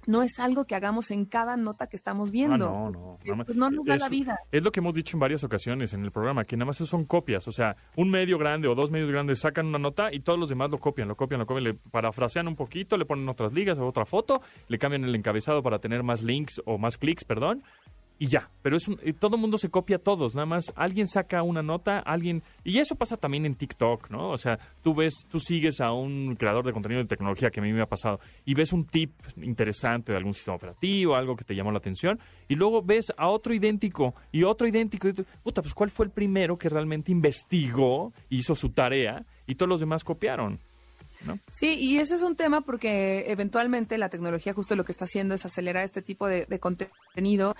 no 0.06 0.22
es 0.22 0.38
algo 0.40 0.64
que 0.64 0.74
hagamos 0.74 1.10
en 1.10 1.24
cada 1.26 1.56
nota 1.56 1.88
que 1.88 1.96
estamos 1.96 2.28
Ah, 2.28 2.32
viendo. 2.32 2.56
no, 2.58 2.90
no. 2.90 3.00
porque, 3.16 3.24
nada 3.30 3.36
más- 3.36 3.46
pues, 3.46 3.58
no 3.58 3.70
nos 3.70 3.84
da 3.84 3.94
es- 3.96 4.00
la 4.02 4.08
vida. 4.08 4.38
Es 4.52 4.62
lo 4.62 4.72
que 4.72 4.80
hemos 4.80 4.94
dicho 4.94 5.16
en 5.16 5.20
varias 5.20 5.44
ocasiones 5.44 5.92
en 5.94 6.04
el 6.04 6.10
programa, 6.12 6.44
que 6.44 6.56
nada 6.56 6.66
más 6.66 6.76
son 6.78 7.04
copias. 7.04 7.46
O 7.48 7.52
sea, 7.52 7.76
un 7.96 8.10
medio 8.10 8.38
grande 8.38 8.68
o 8.68 8.74
dos 8.74 8.90
medios 8.90 9.10
grandes 9.10 9.40
sacan 9.40 9.66
una 9.66 9.78
nota 9.78 10.12
y 10.12 10.20
todos 10.20 10.38
los 10.38 10.48
demás 10.48 10.70
lo 10.70 10.78
copian, 10.78 11.08
lo 11.08 11.16
copian, 11.16 11.40
lo 11.40 11.46
copian, 11.46 11.64
le 11.64 11.74
parafrasean 11.74 12.48
un 12.48 12.56
poquito, 12.56 12.96
le 12.96 13.04
ponen 13.04 13.28
otras 13.28 13.52
ligas 13.52 13.78
o 13.78 13.86
otra 13.86 14.06
foto, 14.06 14.40
le 14.68 14.78
cambian 14.78 15.04
el 15.04 15.14
encabezado 15.14 15.62
para 15.62 15.78
tener 15.78 16.02
más 16.02 16.22
links 16.22 16.62
o 16.64 16.78
más 16.78 16.96
clics, 16.98 17.24
perdón. 17.24 17.62
Y 18.18 18.28
ya, 18.28 18.48
pero 18.62 18.78
es 18.78 18.88
un, 18.88 18.98
todo 19.18 19.36
mundo 19.36 19.58
se 19.58 19.68
copia 19.68 19.98
todos, 19.98 20.34
nada 20.34 20.46
más 20.46 20.72
alguien 20.74 21.06
saca 21.06 21.42
una 21.42 21.62
nota, 21.62 21.98
alguien... 21.98 22.42
Y 22.64 22.78
eso 22.78 22.94
pasa 22.94 23.18
también 23.18 23.44
en 23.44 23.54
TikTok, 23.54 24.08
¿no? 24.08 24.30
O 24.30 24.38
sea, 24.38 24.58
tú 24.82 24.94
ves, 24.94 25.26
tú 25.30 25.38
sigues 25.38 25.82
a 25.82 25.92
un 25.92 26.34
creador 26.36 26.64
de 26.64 26.72
contenido 26.72 27.02
de 27.02 27.08
tecnología 27.08 27.50
que 27.50 27.60
a 27.60 27.62
mí 27.62 27.72
me 27.74 27.82
ha 27.82 27.86
pasado 27.86 28.18
y 28.46 28.54
ves 28.54 28.72
un 28.72 28.86
tip 28.86 29.12
interesante 29.42 30.12
de 30.12 30.18
algún 30.18 30.32
sistema 30.32 30.56
operativo, 30.56 31.14
algo 31.14 31.36
que 31.36 31.44
te 31.44 31.54
llamó 31.54 31.72
la 31.72 31.78
atención, 31.78 32.18
y 32.48 32.54
luego 32.54 32.82
ves 32.82 33.12
a 33.18 33.28
otro 33.28 33.52
idéntico 33.52 34.14
y 34.32 34.44
otro 34.44 34.66
idéntico. 34.66 35.08
Y 35.08 35.12
tú, 35.12 35.26
puta, 35.42 35.60
pues 35.60 35.74
¿cuál 35.74 35.90
fue 35.90 36.06
el 36.06 36.10
primero 36.10 36.56
que 36.56 36.70
realmente 36.70 37.12
investigó, 37.12 38.14
hizo 38.30 38.54
su 38.54 38.70
tarea 38.70 39.26
y 39.46 39.56
todos 39.56 39.68
los 39.68 39.80
demás 39.80 40.04
copiaron? 40.04 40.58
¿no? 41.26 41.38
Sí, 41.50 41.74
y 41.78 41.98
ese 41.98 42.14
es 42.14 42.22
un 42.22 42.36
tema 42.36 42.62
porque 42.62 43.30
eventualmente 43.30 43.98
la 43.98 44.08
tecnología 44.08 44.54
justo 44.54 44.74
lo 44.74 44.84
que 44.84 44.92
está 44.92 45.04
haciendo 45.04 45.34
es 45.34 45.44
acelerar 45.44 45.84
este 45.84 46.00
tipo 46.00 46.26
de 46.26 46.58
contenido. 46.60 47.54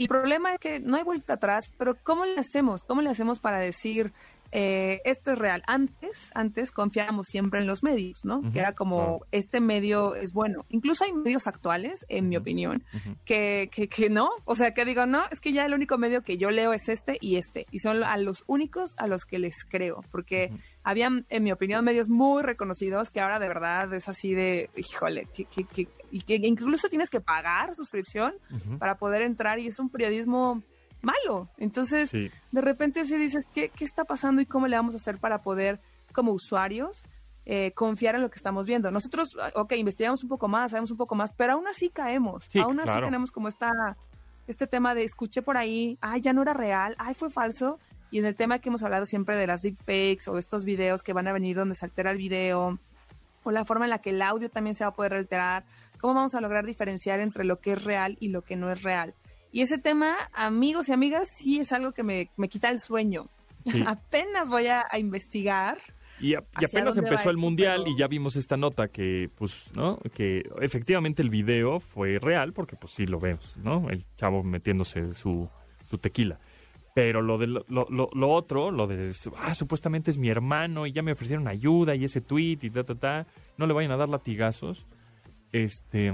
Y 0.00 0.04
el 0.04 0.08
problema 0.08 0.54
es 0.54 0.60
que 0.60 0.80
no 0.80 0.96
hay 0.96 1.02
vuelta 1.02 1.34
atrás, 1.34 1.70
pero 1.76 1.94
¿cómo 2.02 2.24
le 2.24 2.40
hacemos? 2.40 2.84
¿Cómo 2.84 3.02
le 3.02 3.10
hacemos 3.10 3.38
para 3.38 3.58
decir 3.58 4.14
eh, 4.50 5.02
esto 5.04 5.32
es 5.32 5.38
real? 5.38 5.62
Antes, 5.66 6.30
antes 6.34 6.70
confiábamos 6.70 7.26
siempre 7.26 7.60
en 7.60 7.66
los 7.66 7.82
medios, 7.82 8.24
¿no? 8.24 8.40
Que 8.50 8.60
era 8.60 8.72
como 8.72 8.96
claro. 8.96 9.26
este 9.30 9.60
medio 9.60 10.14
es 10.14 10.32
bueno. 10.32 10.64
Incluso 10.70 11.04
hay 11.04 11.12
medios 11.12 11.46
actuales, 11.46 12.06
en 12.08 12.30
mi 12.30 12.36
Ujú, 12.36 12.40
opinión, 12.42 12.82
ujú. 12.94 13.14
que, 13.26 13.68
que, 13.70 13.88
que 13.88 14.08
no. 14.08 14.30
O 14.46 14.54
sea, 14.54 14.72
que 14.72 14.86
digo, 14.86 15.04
no, 15.04 15.22
es 15.30 15.38
que 15.38 15.52
ya 15.52 15.66
el 15.66 15.74
único 15.74 15.98
medio 15.98 16.22
que 16.22 16.38
yo 16.38 16.50
leo 16.50 16.72
es 16.72 16.88
este 16.88 17.18
y 17.20 17.36
este. 17.36 17.66
Y 17.70 17.80
son 17.80 18.02
a 18.02 18.16
los 18.16 18.42
únicos 18.46 18.94
a 18.96 19.06
los 19.06 19.26
que 19.26 19.38
les 19.38 19.66
creo. 19.68 20.02
Porque. 20.10 20.50
Habían, 20.82 21.26
en 21.28 21.42
mi 21.44 21.52
opinión, 21.52 21.84
medios 21.84 22.08
muy 22.08 22.42
reconocidos 22.42 23.10
que 23.10 23.20
ahora 23.20 23.38
de 23.38 23.48
verdad 23.48 23.92
es 23.92 24.08
así 24.08 24.34
de, 24.34 24.70
híjole, 24.76 25.26
que, 25.34 25.44
que, 25.44 25.64
que- 25.64 25.88
y 26.10 26.22
que 26.22 26.36
incluso 26.36 26.88
tienes 26.88 27.08
que 27.10 27.20
pagar 27.20 27.74
suscripción 27.74 28.34
para 28.78 28.96
poder 28.96 29.22
entrar 29.22 29.58
y 29.60 29.66
es 29.68 29.78
un 29.78 29.88
periodismo 29.90 30.62
malo. 31.02 31.48
Entonces, 31.56 32.10
Sí. 32.10 32.30
de 32.50 32.60
repente 32.60 33.04
si 33.04 33.16
dices, 33.16 33.46
¿qué, 33.54 33.68
¿qué 33.68 33.84
está 33.84 34.04
pasando 34.04 34.42
y 34.42 34.46
cómo 34.46 34.66
le 34.66 34.76
vamos 34.76 34.94
a 34.94 34.96
hacer 34.96 35.18
para 35.18 35.42
poder, 35.42 35.80
como 36.12 36.32
usuarios, 36.32 37.04
eh, 37.46 37.72
confiar 37.72 38.16
en 38.16 38.22
lo 38.22 38.30
que 38.30 38.36
estamos 38.36 38.66
viendo? 38.66 38.90
Nosotros, 38.90 39.28
ok, 39.54 39.72
investigamos 39.72 40.22
un 40.24 40.28
poco 40.28 40.48
más, 40.48 40.72
sabemos 40.72 40.90
un 40.90 40.96
poco 40.96 41.14
más, 41.14 41.30
pero 41.36 41.52
aún 41.52 41.68
así 41.68 41.90
caemos. 41.90 42.44
Sí, 42.50 42.58
aún 42.58 42.80
así 42.80 43.00
tenemos 43.00 43.30
como 43.30 43.46
esta, 43.48 43.70
este 44.48 44.66
tema 44.66 44.94
de 44.96 45.04
escuché 45.04 45.42
por 45.42 45.56
ahí, 45.56 45.96
ay, 46.00 46.20
ya 46.22 46.32
no 46.32 46.42
era 46.42 46.54
real, 46.54 46.96
ay, 46.98 47.14
fue 47.14 47.30
falso. 47.30 47.78
Y 48.10 48.18
en 48.18 48.24
el 48.24 48.34
tema 48.34 48.58
que 48.58 48.68
hemos 48.68 48.82
hablado 48.82 49.06
siempre 49.06 49.36
de 49.36 49.46
las 49.46 49.62
deepfakes 49.62 50.28
o 50.28 50.38
estos 50.38 50.64
videos 50.64 51.02
que 51.02 51.12
van 51.12 51.28
a 51.28 51.32
venir 51.32 51.56
donde 51.56 51.74
se 51.74 51.84
altera 51.84 52.10
el 52.10 52.18
video, 52.18 52.78
o 53.44 53.50
la 53.52 53.64
forma 53.64 53.84
en 53.86 53.90
la 53.90 53.98
que 54.00 54.10
el 54.10 54.20
audio 54.22 54.50
también 54.50 54.74
se 54.74 54.84
va 54.84 54.90
a 54.90 54.94
poder 54.94 55.14
alterar, 55.14 55.64
cómo 56.00 56.14
vamos 56.14 56.34
a 56.34 56.40
lograr 56.40 56.66
diferenciar 56.66 57.20
entre 57.20 57.44
lo 57.44 57.60
que 57.60 57.72
es 57.72 57.84
real 57.84 58.16
y 58.20 58.28
lo 58.28 58.42
que 58.42 58.56
no 58.56 58.70
es 58.70 58.82
real. 58.82 59.14
Y 59.52 59.62
ese 59.62 59.78
tema, 59.78 60.16
amigos 60.32 60.88
y 60.88 60.92
amigas, 60.92 61.28
sí 61.38 61.60
es 61.60 61.72
algo 61.72 61.92
que 61.92 62.02
me, 62.02 62.30
me 62.36 62.48
quita 62.48 62.68
el 62.70 62.80
sueño. 62.80 63.28
Sí. 63.66 63.82
Apenas 63.86 64.48
voy 64.48 64.66
a, 64.68 64.84
a 64.90 64.98
investigar. 64.98 65.78
Y, 66.20 66.34
a- 66.34 66.40
y 66.60 66.64
¿Hacia 66.64 66.80
apenas 66.80 66.96
empezó 66.98 67.30
el 67.30 67.36
mundial 67.38 67.80
Pero- 67.84 67.94
y 67.94 67.98
ya 67.98 68.06
vimos 68.06 68.36
esta 68.36 68.56
nota 68.56 68.88
que, 68.88 69.30
pues, 69.36 69.70
¿no? 69.74 69.98
Que 70.14 70.42
efectivamente 70.60 71.22
el 71.22 71.30
video 71.30 71.80
fue 71.80 72.18
real 72.20 72.52
porque, 72.52 72.76
pues, 72.76 72.92
sí 72.92 73.06
lo 73.06 73.18
vemos, 73.18 73.56
¿no? 73.56 73.88
El 73.88 74.04
chavo 74.16 74.42
metiéndose 74.42 75.14
su, 75.14 75.48
su 75.88 75.96
tequila. 75.98 76.38
Pero 76.94 77.22
lo, 77.22 77.38
de 77.38 77.46
lo, 77.46 77.64
lo, 77.68 78.28
otro, 78.30 78.70
lo 78.72 78.86
de, 78.88 79.12
ah, 79.38 79.54
supuestamente 79.54 80.10
es 80.10 80.18
mi 80.18 80.28
hermano 80.28 80.86
y 80.86 80.92
ya 80.92 81.02
me 81.02 81.12
ofrecieron 81.12 81.46
ayuda 81.46 81.94
y 81.94 82.04
ese 82.04 82.20
tweet 82.20 82.58
y 82.62 82.70
ta, 82.70 82.82
ta, 82.82 82.94
ta, 82.96 83.26
no 83.56 83.66
le 83.66 83.72
vayan 83.72 83.92
a 83.92 83.96
dar 83.96 84.08
latigazos. 84.08 84.86
Este, 85.52 86.12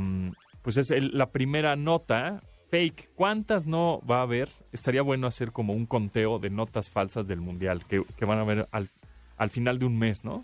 pues 0.62 0.76
es 0.76 0.90
el- 0.90 1.16
la 1.16 1.30
primera 1.30 1.76
nota 1.76 2.42
fake. 2.70 3.10
¿Cuántas 3.14 3.66
no 3.66 4.00
va 4.08 4.18
a 4.18 4.22
haber? 4.22 4.48
Estaría 4.72 5.02
bueno 5.02 5.26
hacer 5.26 5.52
como 5.52 5.72
un 5.72 5.86
conteo 5.86 6.38
de 6.38 6.50
notas 6.50 6.90
falsas 6.90 7.26
del 7.26 7.40
mundial 7.40 7.84
que, 7.84 8.02
que 8.16 8.24
van 8.24 8.38
a 8.38 8.44
ver 8.44 8.68
al, 8.72 8.90
al 9.36 9.50
final 9.50 9.78
de 9.78 9.86
un 9.86 9.98
mes, 9.98 10.24
¿no? 10.24 10.42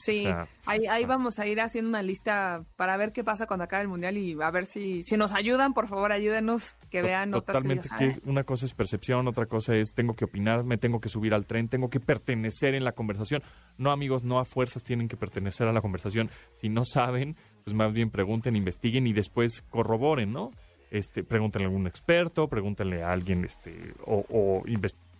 Sí, 0.00 0.20
O 0.20 0.22
sea, 0.30 0.48
ahí, 0.66 0.86
ahí 0.86 1.02
ah. 1.02 1.06
vamos 1.08 1.40
a 1.40 1.46
ir 1.48 1.60
haciendo 1.60 1.88
una 1.88 2.02
lista 2.02 2.62
para 2.76 2.96
ver 2.96 3.12
qué 3.12 3.24
pasa 3.24 3.46
cuando 3.46 3.64
acabe 3.64 3.82
el 3.82 3.88
mundial 3.88 4.16
y 4.16 4.36
a 4.40 4.50
ver 4.52 4.66
si, 4.66 5.02
si 5.02 5.16
nos 5.16 5.32
ayudan, 5.32 5.74
por 5.74 5.88
favor, 5.88 6.12
ayúdenos, 6.12 6.74
que 6.88 7.02
vean 7.02 7.30
que 7.32 7.40
Totalmente. 7.40 7.88
que 7.98 8.04
"Ah, 8.04 8.08
es- 8.08 8.20
una 8.24 8.44
cosa 8.44 8.64
es 8.64 8.74
percepción, 8.74 9.26
otra 9.26 9.46
cosa 9.46 9.74
es 9.74 9.92
tengo 9.94 10.14
que 10.14 10.24
opinar, 10.24 10.62
me 10.62 10.78
tengo 10.78 11.00
que 11.00 11.08
subir 11.08 11.34
al 11.34 11.46
tren, 11.46 11.68
tengo 11.68 11.90
que 11.90 11.98
pertenecer 11.98 12.74
en 12.76 12.84
la 12.84 12.92
conversación. 12.92 13.42
No, 13.76 13.90
amigos, 13.90 14.22
no 14.22 14.38
a 14.38 14.44
fuerzas 14.44 14.84
tienen 14.84 15.08
que 15.08 15.16
pertenecer 15.16 15.66
a 15.66 15.72
la 15.72 15.80
conversación. 15.80 16.30
Si 16.52 16.68
no 16.68 16.84
saben, 16.84 17.36
pues 17.64 17.74
más 17.74 17.92
bien 17.92 18.10
pregunten, 18.10 18.54
investiguen 18.54 19.06
y 19.08 19.12
después 19.12 19.62
corroboren, 19.68 20.32
¿no? 20.32 20.52
Este, 20.90 21.24
pregúntenle 21.24 21.66
a 21.66 21.68
algún 21.70 21.86
experto, 21.86 22.46
pregúntenle 22.48 23.02
a 23.02 23.10
alguien, 23.12 23.44
este, 23.44 23.92
o, 24.06 24.24
o 24.30 24.62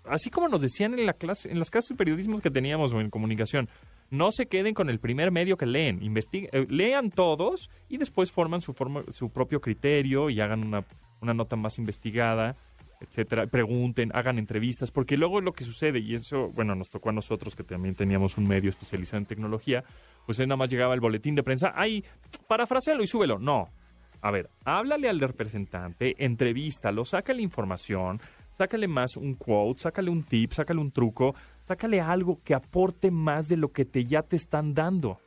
así 0.05 0.31
como 0.31 0.49
nos 0.49 0.63
decían 0.63 0.95
en 0.99 1.05
la 1.05 1.13
clase, 1.13 1.51
en 1.51 1.59
las 1.59 1.71
clases 1.71 1.91
de 1.91 1.97
periodismo 1.97 2.41
que 2.41 2.51
teníamos 2.51 2.95
o 2.95 3.01
en 3.01 3.11
comunicación, 3.11 3.69
no 4.11 4.33
se 4.33 4.47
queden 4.47 4.75
con 4.75 4.91
el 4.91 5.01
primer 5.01 5.31
medio 5.31 5.57
que 5.57 5.67
leen, 5.67 6.03
investiguen, 6.03 6.51
eh, 6.53 6.67
lean 6.69 7.11
todos 7.11 7.71
y 7.89 7.99
después 7.99 8.33
forman 8.33 8.61
su 8.61 8.73
forma, 8.73 9.03
su 9.13 9.31
propio 9.31 9.61
criterio 9.61 10.31
y 10.31 10.41
hagan 10.41 10.67
una, 10.67 11.35
nota 11.35 11.57
más 11.57 11.79
investigada, 11.79 12.57
etcétera, 13.01 13.47
pregunten, 13.47 14.11
hagan 14.15 14.39
entrevistas, 14.39 14.91
porque 14.91 15.17
luego 15.17 15.41
lo 15.41 15.53
que 15.53 15.65
sucede, 15.65 16.01
y 16.01 16.15
eso, 16.15 16.51
bueno, 16.51 16.75
nos 16.75 16.91
tocó 16.91 17.11
a 17.11 17.13
nosotros 17.13 17.55
que 17.55 17.65
también 17.65 17.95
teníamos 17.95 18.39
un 18.39 18.49
medio 18.49 18.71
especializado 18.71 19.19
en 19.19 19.27
tecnología, 19.27 19.85
pues 20.27 20.39
nada 20.41 20.57
más 20.57 20.69
llegaba 20.69 20.95
el 20.95 21.01
boletín 21.01 21.35
de 21.35 21.43
prensa, 21.43 21.73
ay, 21.75 22.05
parafrasealo 22.47 23.03
y 23.03 23.07
súbelo. 23.07 23.39
No. 23.39 23.69
A 24.21 24.33
ver, 24.33 24.51
háblale 24.65 25.09
al 25.09 25.21
representante, 25.21 26.17
entrevístalo, 26.19 27.05
sácale 27.05 27.41
información, 27.41 28.21
sácale 28.53 28.89
más 28.89 29.17
un 29.17 29.35
quote, 29.35 29.83
sácale 29.83 30.11
un 30.11 30.23
tip, 30.23 30.53
sácale 30.53 30.81
un 30.81 30.91
truco, 30.91 31.35
sácale 31.61 32.01
algo 32.01 32.41
que 32.43 32.55
aporte 32.55 33.11
más 33.11 33.49
de 33.49 33.57
lo 33.57 33.73
que 33.73 33.85
te 33.85 34.05
ya 34.05 34.23
te 34.23 34.37
están 34.37 34.75
dando. 34.75 35.19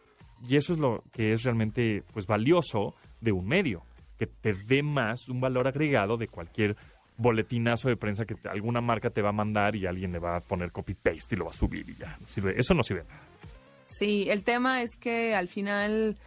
Y 0.48 0.56
eso 0.56 0.74
es 0.74 0.80
lo 0.80 1.04
que 1.12 1.34
es 1.34 1.44
realmente 1.44 2.04
pues 2.14 2.26
valioso 2.26 2.96
de 3.20 3.32
un 3.32 3.48
medio, 3.48 3.84
que 4.18 4.28
te 4.28 4.54
dé 4.54 4.84
más 4.84 5.30
un 5.30 5.40
valor 5.40 5.68
agregado 5.68 6.18
de 6.18 6.28
cualquier 6.28 6.76
boletinazo 7.18 7.90
de 7.90 7.98
prensa 7.98 8.26
que 8.26 8.36
alguna 8.50 8.82
marca 8.82 9.10
te 9.10 9.22
va 9.22 9.30
a 9.30 9.34
mandar 9.34 9.76
y 9.76 9.86
alguien 9.86 10.12
le 10.12 10.20
va 10.20 10.38
a 10.38 10.42
poner 10.42 10.72
copy 10.72 10.96
paste 10.96 11.36
y 11.36 11.38
lo 11.38 11.46
va 11.46 11.52
a 11.52 11.54
subir 11.54 11.88
y 11.90 11.96
ya. 11.96 12.18
eso 12.56 12.74
no 12.74 12.84
sirve. 12.84 13.04
nada. 13.04 13.22
Sí, 13.86 14.26
el 14.30 14.44
tema 14.44 14.82
es 14.82 14.96
que 14.96 15.36
al 15.36 15.48
final, 15.48 16.18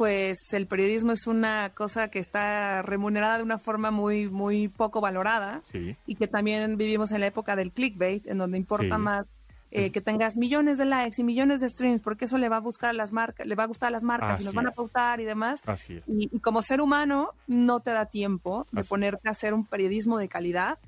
pues 0.00 0.38
el 0.54 0.66
periodismo 0.66 1.12
es 1.12 1.26
una 1.26 1.74
cosa 1.74 2.08
que 2.08 2.20
está 2.20 2.80
remunerada 2.80 3.36
de 3.36 3.42
una 3.42 3.58
forma 3.58 3.90
muy, 3.90 4.30
muy 4.30 4.68
poco 4.68 5.02
valorada 5.02 5.60
Sí. 5.70 5.94
y 6.06 6.14
que 6.14 6.26
también 6.26 6.78
vivimos 6.78 7.12
en 7.12 7.20
la 7.20 7.26
época 7.26 7.54
del 7.54 7.70
clickbait, 7.70 8.26
en 8.26 8.38
donde 8.38 8.56
importa 8.56 8.96
Sí. 8.96 9.02
más 9.02 9.26
eh, 9.72 9.92
que 9.92 10.00
tengas 10.00 10.38
millones 10.38 10.78
de 10.78 10.86
likes 10.86 11.20
y 11.20 11.24
millones 11.24 11.60
de 11.60 11.68
streams, 11.68 12.00
porque 12.00 12.24
eso 12.24 12.38
le 12.38 12.48
va 12.48 12.56
a 12.56 12.60
buscar 12.60 12.88
a 12.90 12.92
las 12.94 13.12
marcas, 13.12 13.46
le 13.46 13.54
va 13.54 13.64
a 13.64 13.66
gustar 13.66 13.88
a 13.88 13.90
las 13.90 14.02
marcas 14.02 14.40
y 14.40 14.44
nos 14.44 14.48
Así 14.48 14.56
van 14.56 14.66
a 14.68 14.70
pautar 14.70 15.20
y 15.20 15.24
demás. 15.26 15.60
Así 15.66 15.98
es. 15.98 16.04
Y, 16.08 16.30
y 16.34 16.40
como 16.40 16.62
ser 16.62 16.80
humano 16.80 17.34
no 17.46 17.80
te 17.80 17.90
da 17.90 18.06
tiempo 18.06 18.66
de 18.72 18.80
Así. 18.80 18.88
ponerte 18.88 19.28
a 19.28 19.32
hacer 19.32 19.52
un 19.52 19.66
periodismo 19.66 20.18
de 20.18 20.28
calidad 20.28 20.78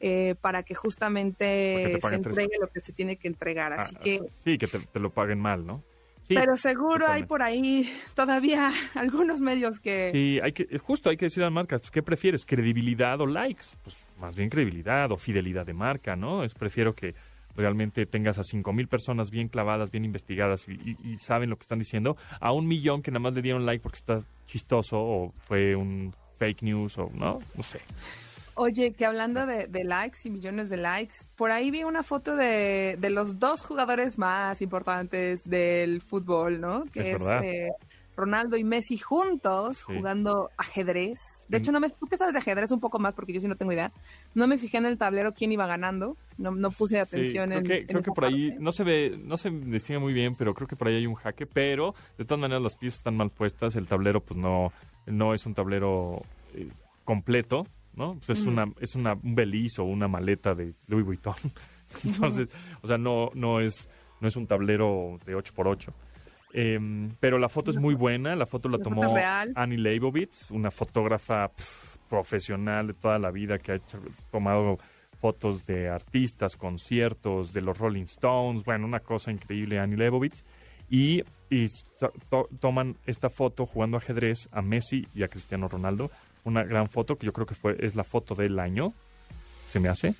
eh, 0.00 0.34
para 0.40 0.62
que 0.62 0.74
justamente 0.74 1.44
te 1.44 1.92
se 1.92 1.98
tres- 2.00 2.12
entregue 2.14 2.56
lo 2.58 2.68
que 2.68 2.80
se 2.80 2.92
tiene 2.94 3.16
que 3.16 3.28
entregar. 3.28 3.74
Así 3.74 3.94
Ah, 3.96 4.00
que 4.02 4.20
sí, 4.42 4.56
que 4.56 4.66
te, 4.66 4.78
te 4.80 4.98
lo 4.98 5.10
paguen 5.10 5.38
mal, 5.38 5.64
¿no? 5.66 5.84
Sí, 6.32 6.38
pero 6.38 6.56
seguro 6.56 7.06
hay 7.08 7.22
por 7.24 7.42
ahí 7.42 7.88
todavía 8.14 8.70
algunos 8.94 9.40
medios 9.40 9.78
que... 9.80 10.10
Sí, 10.12 10.38
hay 10.42 10.52
que, 10.52 10.78
justo 10.78 11.10
hay 11.10 11.16
que 11.16 11.26
decir 11.26 11.42
a 11.42 11.46
las 11.46 11.52
marcas, 11.52 11.80
pues, 11.82 11.90
¿qué 11.90 12.02
prefieres? 12.02 12.44
¿Credibilidad 12.44 13.20
o 13.20 13.26
likes? 13.26 13.64
Pues 13.82 14.06
más 14.20 14.34
bien 14.36 14.48
credibilidad 14.50 15.10
o 15.12 15.16
fidelidad 15.16 15.64
de 15.66 15.74
marca, 15.74 16.16
¿no? 16.16 16.44
Es 16.44 16.54
prefiero 16.54 16.94
que 16.94 17.14
realmente 17.54 18.06
tengas 18.06 18.38
a 18.38 18.42
5.000 18.42 18.88
personas 18.88 19.30
bien 19.30 19.48
clavadas, 19.48 19.90
bien 19.90 20.04
investigadas 20.06 20.66
y, 20.68 20.72
y- 20.72 20.96
y 21.12 21.16
saben 21.18 21.50
lo 21.50 21.56
que 21.56 21.62
están 21.62 21.78
diciendo, 21.78 22.16
a 22.40 22.50
un 22.52 22.66
millón 22.66 23.02
que 23.02 23.10
nada 23.10 23.20
más 23.20 23.34
le 23.34 23.42
dieron 23.42 23.66
like 23.66 23.82
porque 23.82 23.98
está 23.98 24.22
chistoso 24.46 24.98
o 24.98 25.34
fue 25.40 25.76
un 25.76 26.14
fake 26.38 26.62
news 26.62 26.96
o 26.98 27.10
no, 27.14 27.38
no 27.54 27.62
sé. 27.62 27.80
Oye, 28.54 28.92
que 28.92 29.06
hablando 29.06 29.46
de, 29.46 29.66
de 29.66 29.84
likes 29.84 30.18
y 30.24 30.30
millones 30.30 30.68
de 30.68 30.76
likes, 30.76 31.14
por 31.36 31.50
ahí 31.50 31.70
vi 31.70 31.84
una 31.84 32.02
foto 32.02 32.36
de, 32.36 32.96
de 33.00 33.10
los 33.10 33.38
dos 33.38 33.62
jugadores 33.62 34.18
más 34.18 34.60
importantes 34.60 35.42
del 35.44 36.02
fútbol, 36.02 36.60
¿no? 36.60 36.84
Que 36.92 37.00
Es 37.00 37.06
es, 37.08 37.12
verdad. 37.12 37.44
eh, 37.44 37.70
Ronaldo 38.14 38.58
y 38.58 38.64
Messi 38.64 38.98
juntos 38.98 39.78
Sí. 39.78 39.84
jugando 39.96 40.50
ajedrez. 40.58 41.18
De 41.48 41.56
hecho, 41.56 41.72
no 41.72 41.80
me, 41.80 41.88
tú 41.88 42.06
que 42.06 42.18
sabes 42.18 42.34
de 42.34 42.40
ajedrez 42.40 42.70
un 42.70 42.78
poco 42.80 42.98
más, 42.98 43.14
porque 43.14 43.32
yo 43.32 43.40
sí 43.40 43.48
no 43.48 43.56
tengo 43.56 43.72
idea. 43.72 43.90
No 44.34 44.46
me 44.46 44.58
fijé 44.58 44.76
en 44.76 44.84
el 44.84 44.98
tablero 44.98 45.32
quién 45.32 45.50
iba 45.50 45.66
ganando. 45.66 46.18
No, 46.36 46.50
no 46.50 46.70
puse 46.70 46.96
Sí, 46.96 47.00
atención 47.00 47.48
creo 47.48 47.60
en. 47.60 47.66
que, 47.66 47.76
en 47.78 47.86
creo 47.86 48.02
que 48.02 48.10
por 48.12 48.26
ahí 48.26 48.54
no 48.60 48.70
se 48.70 48.84
ve, 48.84 49.18
no 49.24 49.38
se 49.38 49.48
distingue 49.48 49.98
muy 49.98 50.12
bien, 50.12 50.34
pero 50.34 50.52
creo 50.52 50.68
que 50.68 50.76
por 50.76 50.88
ahí 50.88 50.96
hay 50.96 51.06
un 51.06 51.14
jaque, 51.14 51.46
pero 51.46 51.94
de 52.18 52.26
todas 52.26 52.40
maneras 52.40 52.62
las 52.62 52.76
piezas 52.76 52.98
están 52.98 53.16
mal 53.16 53.30
puestas, 53.30 53.76
el 53.76 53.86
tablero 53.86 54.20
pues 54.20 54.38
no, 54.38 54.72
no 55.06 55.32
es 55.32 55.46
un 55.46 55.54
tablero 55.54 56.20
eh, 56.54 56.68
completo, 57.04 57.66
¿no? 57.94 58.14
Pues 58.16 58.30
es 58.30 58.40
Ujú. 58.42 58.50
una, 58.50 58.72
es 58.80 58.94
una, 58.94 59.14
un 59.14 59.34
beliz 59.34 59.78
o 59.78 59.84
una 59.84 60.08
maleta 60.08 60.54
de 60.54 60.74
Louis 60.86 61.04
Vuitton. 61.04 61.34
Entonces, 62.04 62.48
o 62.82 62.86
sea, 62.86 62.98
no, 62.98 63.30
no 63.34 63.60
es, 63.60 63.88
no 64.20 64.28
es 64.28 64.36
un 64.36 64.46
tablero 64.46 65.18
de 65.26 65.36
8x8. 65.36 65.92
Em, 66.54 67.10
pero 67.18 67.38
la 67.38 67.48
foto 67.48 67.70
es 67.70 67.78
muy 67.78 67.94
buena, 67.94 68.36
la 68.36 68.44
foto 68.46 68.68
la, 68.68 68.76
La 68.78 68.84
foto 68.84 68.94
tomó 69.00 69.14
real. 69.14 69.52
Annie 69.54 69.78
Leibovitz, 69.78 70.50
una 70.50 70.70
fotógrafa 70.70 71.48
pf, 71.48 71.98
profesional 72.08 72.88
de 72.88 72.94
toda 72.94 73.18
la 73.18 73.30
vida 73.30 73.58
que 73.58 73.72
ha 73.72 73.74
hecho- 73.76 74.02
tomado 74.30 74.76
fotos 75.18 75.64
de 75.64 75.88
artistas, 75.88 76.56
conciertos, 76.56 77.52
de 77.54 77.62
los 77.62 77.78
Rolling 77.78 78.02
Stones, 78.04 78.64
bueno, 78.64 78.84
una 78.86 79.00
cosa 79.00 79.30
increíble, 79.30 79.78
Annie 79.78 79.96
Leibovitz. 79.96 80.44
Y, 80.90 81.22
y 81.48 81.66
to- 82.28 82.48
toman 82.60 82.96
esta 83.06 83.30
foto 83.30 83.64
jugando 83.64 83.96
ajedrez 83.96 84.48
a 84.52 84.60
Messi 84.60 85.06
y 85.14 85.22
a 85.22 85.28
Cristiano 85.28 85.68
Ronaldo. 85.68 86.10
Una 86.44 86.64
gran 86.64 86.88
foto 86.88 87.16
que 87.16 87.26
yo 87.26 87.32
creo 87.32 87.46
que 87.46 87.54
fue 87.54 87.76
es 87.78 87.94
la 87.94 88.04
foto 88.04 88.34
del 88.34 88.58
año, 88.58 88.92
se 89.68 89.80
me 89.80 89.88
hace. 89.88 90.14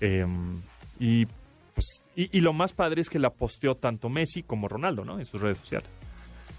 Em, 0.00 0.60
y, 1.00 1.26
pues, 1.74 2.02
y, 2.14 2.36
y 2.36 2.40
lo 2.40 2.52
más 2.52 2.72
padre 2.72 3.00
es 3.00 3.10
que 3.10 3.18
la 3.18 3.30
posteó 3.30 3.74
tanto 3.74 4.08
Messi 4.08 4.42
como 4.42 4.68
Ronaldo, 4.68 5.04
¿no? 5.04 5.18
En 5.18 5.24
sus 5.24 5.40
redes 5.40 5.58
sociales. 5.58 5.88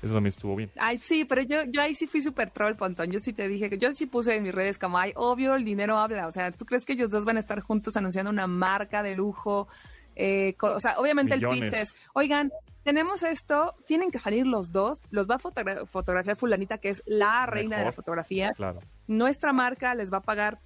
Eso 0.01 0.13
también 0.13 0.29
estuvo 0.29 0.55
bien. 0.55 0.71
Ay, 0.77 0.97
sí, 0.99 1.25
pero 1.25 1.41
yo, 1.41 1.63
yo 1.67 1.81
ahí 1.81 1.93
sí 1.93 2.07
fui 2.07 2.21
súper 2.21 2.51
troll, 2.51 2.75
Pontón. 2.75 3.11
Yo 3.11 3.19
sí 3.19 3.33
te 3.33 3.49
dije 3.49 3.69
que 3.69 3.77
yo 3.77 3.91
sí 3.91 4.05
puse 4.05 4.35
en 4.35 4.43
mis 4.43 4.55
redes 4.55 4.79
como, 4.79 4.97
ay, 4.97 5.11
obvio, 5.15 5.55
el 5.55 5.65
dinero 5.65 5.97
habla. 5.97 6.27
O 6.27 6.31
sea, 6.31 6.51
¿tú 6.51 6.65
crees 6.65 6.85
que 6.85 6.93
ellos 6.93 7.09
dos 7.09 7.25
van 7.25 7.37
a 7.37 7.41
estar 7.41 7.59
juntos 7.59 7.97
anunciando 7.97 8.31
una 8.31 8.47
marca 8.47 9.03
de 9.03 9.15
lujo? 9.15 9.67
Eh, 10.15 10.55
o 10.61 10.79
sea, 10.79 10.97
obviamente 10.99 11.35
el 11.35 11.45
pitch 11.47 11.73
es, 11.73 11.95
oigan, 12.13 12.51
tenemos 12.89 13.21
esto, 13.23 13.75
tienen 13.85 14.09
que 14.09 14.17
salir 14.19 14.47
los 14.47 14.71
dos, 14.71 15.01
los 15.11 15.27
va 15.29 15.35
a 15.35 15.39
fotogra- 15.39 15.85
fotografiar 15.85 16.35
fulanita, 16.35 16.79
que 16.79 16.89
es 16.89 17.03
la 17.05 17.45
reina 17.45 17.75
de 17.77 17.83
la 17.83 17.89
Mejor. 17.89 17.93
fotografía. 17.93 18.53
Claro. 18.53 18.79
Nuestra 19.07 19.53
marca 19.53 19.93
les 19.93 20.11
va 20.11 20.17
a 20.17 20.21
pagar 20.21 20.57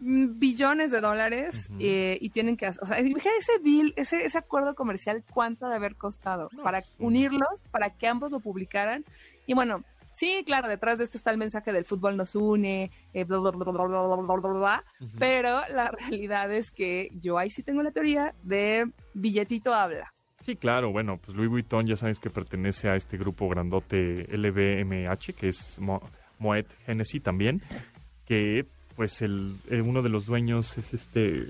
mm, 0.00 0.38
billones 0.38 0.90
de 0.90 1.00
dólares 1.00 1.68
Ujú. 1.70 1.78
eh, 1.80 2.18
y 2.20 2.28
tienen 2.30 2.56
que 2.58 2.68
o 2.68 2.86
sea, 2.86 2.98
ese 2.98 3.58
deal, 3.62 3.94
ese, 3.96 4.24
ese 4.26 4.36
acuerdo 4.38 4.74
comercial, 4.74 5.24
cuánto 5.32 5.68
de 5.68 5.76
haber 5.76 5.96
costado 5.96 6.48
No, 6.52 6.62
para 6.62 6.80
pues, 6.82 6.94
unirlos, 6.98 7.62
para 7.70 7.90
que 7.90 8.06
ambos 8.08 8.30
lo 8.30 8.40
publicaran. 8.40 9.04
Y 9.46 9.54
bueno, 9.54 9.82
sí, 10.12 10.42
claro, 10.44 10.68
detrás 10.68 10.98
de 10.98 11.04
esto 11.04 11.16
está 11.16 11.30
el 11.30 11.38
mensaje 11.38 11.72
del 11.72 11.84
fútbol 11.86 12.16
nos 12.16 12.34
une, 12.34 12.90
eh, 13.14 13.24
bla, 13.24 13.38
bla, 13.38 13.50
bla, 13.52 13.64
bla, 13.64 13.72
bla, 13.72 13.86
bla, 13.86 14.16
bla, 14.16 14.36
bla, 14.36 14.52
bla, 14.52 14.84
Ujú. 15.00 15.16
pero 15.18 15.60
la 15.68 15.90
realidad 15.98 16.52
es 16.52 16.70
que 16.70 17.08
yo 17.20 17.38
ahí 17.38 17.48
sí 17.50 17.62
tengo 17.62 17.82
la 17.82 17.90
teoría 17.90 18.34
de 18.42 18.90
billetito 19.14 19.72
habla. 19.74 20.12
Sí, 20.50 20.56
claro, 20.56 20.90
bueno, 20.90 21.16
pues 21.18 21.36
Louis 21.36 21.48
Vuitton 21.48 21.86
ya 21.86 21.94
sabes 21.96 22.18
que 22.18 22.28
pertenece 22.30 22.88
a 22.88 22.96
este 22.96 23.16
grupo 23.16 23.48
grandote 23.48 24.26
LVMH, 24.36 25.32
que 25.38 25.48
es 25.48 25.78
Mo- 25.78 26.02
Moet 26.40 26.66
Hennessy 26.88 27.20
también, 27.20 27.62
que 28.26 28.66
pues 28.96 29.22
el, 29.22 29.54
eh, 29.70 29.80
uno 29.80 30.02
de 30.02 30.08
los 30.08 30.26
dueños 30.26 30.76
es 30.76 30.92
este, 30.92 31.46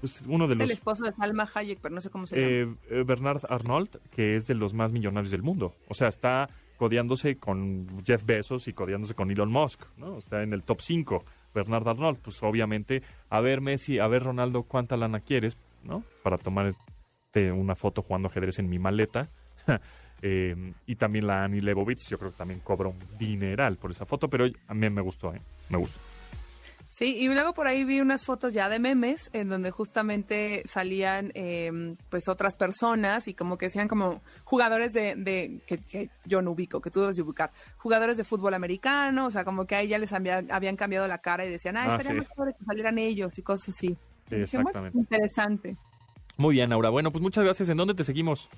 pues 0.00 0.22
uno 0.26 0.46
de 0.46 0.54
Es 0.54 0.60
el 0.60 0.68
los, 0.68 0.78
esposo 0.78 1.04
de 1.04 1.12
Salma 1.12 1.46
Hayek, 1.54 1.78
pero 1.82 1.94
no 1.94 2.00
sé 2.00 2.08
cómo 2.10 2.26
se 2.26 2.36
llama. 2.36 2.48
eh, 2.48 2.74
eh, 2.90 3.04
Bernard 3.06 3.42
Arnault, 3.50 3.96
que 4.14 4.34
es 4.36 4.46
de 4.46 4.54
los 4.54 4.72
más 4.72 4.92
millonarios 4.92 5.30
del 5.30 5.42
mundo. 5.42 5.74
O 5.88 5.94
sea, 5.94 6.08
está 6.08 6.48
codeándose 6.78 7.36
con 7.36 8.02
Jeff 8.04 8.24
Bezos 8.24 8.66
y 8.68 8.72
codeándose 8.72 9.14
con 9.14 9.30
Elon 9.30 9.50
Musk, 9.52 9.82
¿no? 9.98 10.16
Está 10.18 10.42
en 10.42 10.52
el 10.54 10.62
top 10.62 10.80
5. 10.80 11.22
Bernard 11.54 11.86
Arnault, 11.88 12.18
pues 12.20 12.42
obviamente, 12.42 13.02
a 13.30 13.40
ver 13.40 13.60
Messi, 13.60 13.98
a 13.98 14.06
ver 14.08 14.22
Ronaldo, 14.22 14.62
¿cuánta 14.62 14.96
lana 14.96 15.20
quieres, 15.20 15.56
¿no? 15.84 16.02
Para 16.22 16.36
tomar 16.38 16.72
este, 17.36 17.52
una 17.52 17.74
foto 17.74 18.02
jugando 18.02 18.28
ajedrez 18.28 18.58
en 18.58 18.68
mi 18.68 18.78
maleta. 18.78 19.28
Eh, 20.22 20.72
y 20.86 20.96
también 20.96 21.26
la 21.26 21.44
Annie 21.44 21.60
Leibovitz, 21.60 22.08
yo 22.08 22.16
creo 22.18 22.30
que 22.30 22.38
también 22.38 22.60
cobra 22.60 22.88
un 22.88 22.98
dineral 23.18 23.76
por 23.76 23.90
esa 23.90 24.06
foto, 24.06 24.30
pero 24.30 24.46
a 24.66 24.72
mí 24.72 24.88
me 24.88 25.02
gustó, 25.02 25.34
¿eh? 25.34 25.42
Me 25.68 25.76
gustó. 25.76 26.00
Sí, 26.88 27.18
y 27.18 27.28
luego 27.28 27.52
por 27.52 27.68
ahí 27.68 27.84
vi 27.84 28.00
unas 28.00 28.24
fotos 28.24 28.54
ya 28.54 28.70
de 28.70 28.78
memes 28.78 29.28
en 29.34 29.50
donde 29.50 29.70
justamente 29.70 30.62
salían 30.64 31.32
eh, 31.34 31.94
pues 32.08 32.28
otras 32.28 32.56
personas 32.56 33.28
y 33.28 33.34
como 33.34 33.58
que 33.58 33.66
decían 33.66 33.88
como 33.88 34.22
jugadores 34.44 34.94
de, 34.94 35.16
de 35.16 35.60
que, 35.66 35.76
que 35.84 36.08
yo 36.24 36.40
no 36.40 36.52
ubico, 36.52 36.80
que 36.80 36.90
tú 36.90 37.02
debes 37.02 37.16
de 37.16 37.22
ubicar, 37.22 37.50
jugadores 37.76 38.16
de 38.16 38.24
fútbol 38.24 38.54
americano, 38.54 39.26
o 39.26 39.30
sea, 39.30 39.44
como 39.44 39.66
que 39.66 39.74
a 39.74 39.82
ella 39.82 39.98
les 39.98 40.14
habían, 40.14 40.50
habían 40.50 40.76
cambiado 40.76 41.06
la 41.06 41.18
cara 41.18 41.44
y 41.44 41.50
decían, 41.50 41.76
ah, 41.76 41.84
Ah, 41.84 41.96
estaría 41.96 42.22
sí. 42.22 42.26
mejor 42.26 42.54
que 42.56 42.64
salieran 42.64 42.96
ellos 42.98 43.36
y 43.38 43.42
cosas 43.42 43.68
así. 43.68 43.88
Sí, 44.30 44.36
Dije, 44.36 44.56
bueno, 44.56 44.70
exactamente. 44.70 44.98
interesante. 44.98 45.76
Muy 46.36 46.54
bien, 46.54 46.72
Aura. 46.72 46.90
Bueno, 46.90 47.10
pues 47.10 47.22
muchas 47.22 47.44
gracias. 47.44 47.68
¿En 47.68 47.76
dónde 47.76 47.94
te 47.94 48.04
seguimos? 48.04 48.48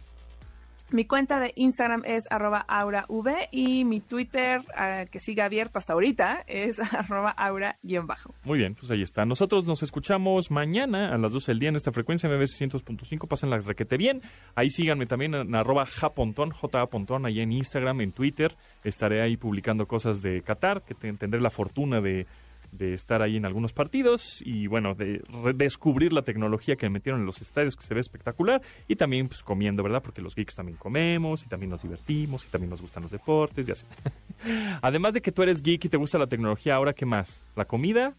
Mi 0.91 1.05
cuenta 1.05 1.39
de 1.39 1.53
Instagram 1.57 2.03
es 2.07 2.24
arroba 2.31 2.61
aurav 2.66 3.05
y 3.53 3.85
mi 3.85 4.01
Twitter, 4.01 4.62
ah, 4.74 5.05
que 5.11 5.20
sigue 5.20 5.43
abierto 5.43 5.79
hasta 5.79 5.93
ahorita, 5.93 6.45
es 6.47 6.81
arroba 6.95 7.29
aura-bajo. 7.31 8.35
Muy 8.45 8.59
bien, 8.61 8.74
pues 8.74 8.91
ahí 8.91 9.03
está. 9.03 9.26
Nosotros 9.26 9.66
nos 9.66 9.83
escuchamos 9.83 10.51
mañana 10.51 11.14
a 11.14 11.18
las 11.18 11.35
12 11.35 11.53
del 11.53 11.59
día 11.59 11.68
en 11.68 11.76
esta 11.76 11.93
frecuencia 11.93 12.31
MBS 12.31 12.59
100.5. 12.59 13.29
Pasen 13.29 13.51
la 13.51 13.59
requete 13.59 13.99
bien. 13.99 14.22
Ahí 14.55 14.70
síganme 14.70 15.05
también 15.05 15.35
en 15.35 15.55
arroba 15.55 15.85
japontón, 15.85 16.53
J 16.53 16.87
Pontón, 16.87 17.26
ahí 17.26 17.41
en 17.41 17.53
Instagram, 17.53 18.01
en 18.01 18.12
Twitter. 18.12 18.57
Estaré 18.83 19.20
ahí 19.20 19.37
publicando 19.37 19.87
cosas 19.87 20.22
de 20.22 20.41
Qatar, 20.41 20.83
que 20.85 20.95
te- 20.95 21.12
tendré 21.12 21.43
la 21.43 21.51
fortuna 21.51 22.01
de, 22.01 22.26
de 22.73 22.95
estar 22.95 23.23
ahí 23.23 23.37
en 23.37 23.45
algunos 23.45 23.73
partidos 23.73 24.43
y 24.45 24.66
bueno, 24.66 24.95
de 24.95 25.23
descubrir 25.55 26.12
la 26.12 26.23
tecnología 26.23 26.77
que 26.77 26.89
metieron 26.91 27.21
en 27.21 27.27
los 27.27 27.41
estadios, 27.41 27.77
que 27.77 27.85
se 27.85 27.95
ve 27.95 28.01
espectacular. 28.01 28.62
Y 28.87 28.97
también 28.97 29.29
pues 29.29 29.43
comiendo, 29.43 29.83
¿verdad? 29.83 30.03
Porque 30.03 30.23
los 30.23 30.35
geeks 30.35 30.55
también 30.55 30.79
comemos 30.79 31.45
y 31.45 31.49
también 31.49 31.71
nos 31.71 31.83
divertimos 31.83 32.47
y 32.47 32.49
también 32.49 32.71
nos 32.71 32.83
gustan 32.83 33.03
los 33.03 33.12
deportes 33.12 33.69
y 33.69 33.73
así. 33.73 33.87
Además 34.83 35.14
de 35.14 35.21
que 35.21 35.33
tú 35.33 35.43
eres 35.43 35.62
geek 35.62 35.85
y 35.85 35.89
te 35.89 35.97
gusta 35.97 36.19
la 36.19 36.27
tecnología, 36.27 36.75
ahora 36.75 36.93
qué 36.93 37.07
más? 37.07 37.45
¿La 37.57 37.64
comida? 37.64 38.14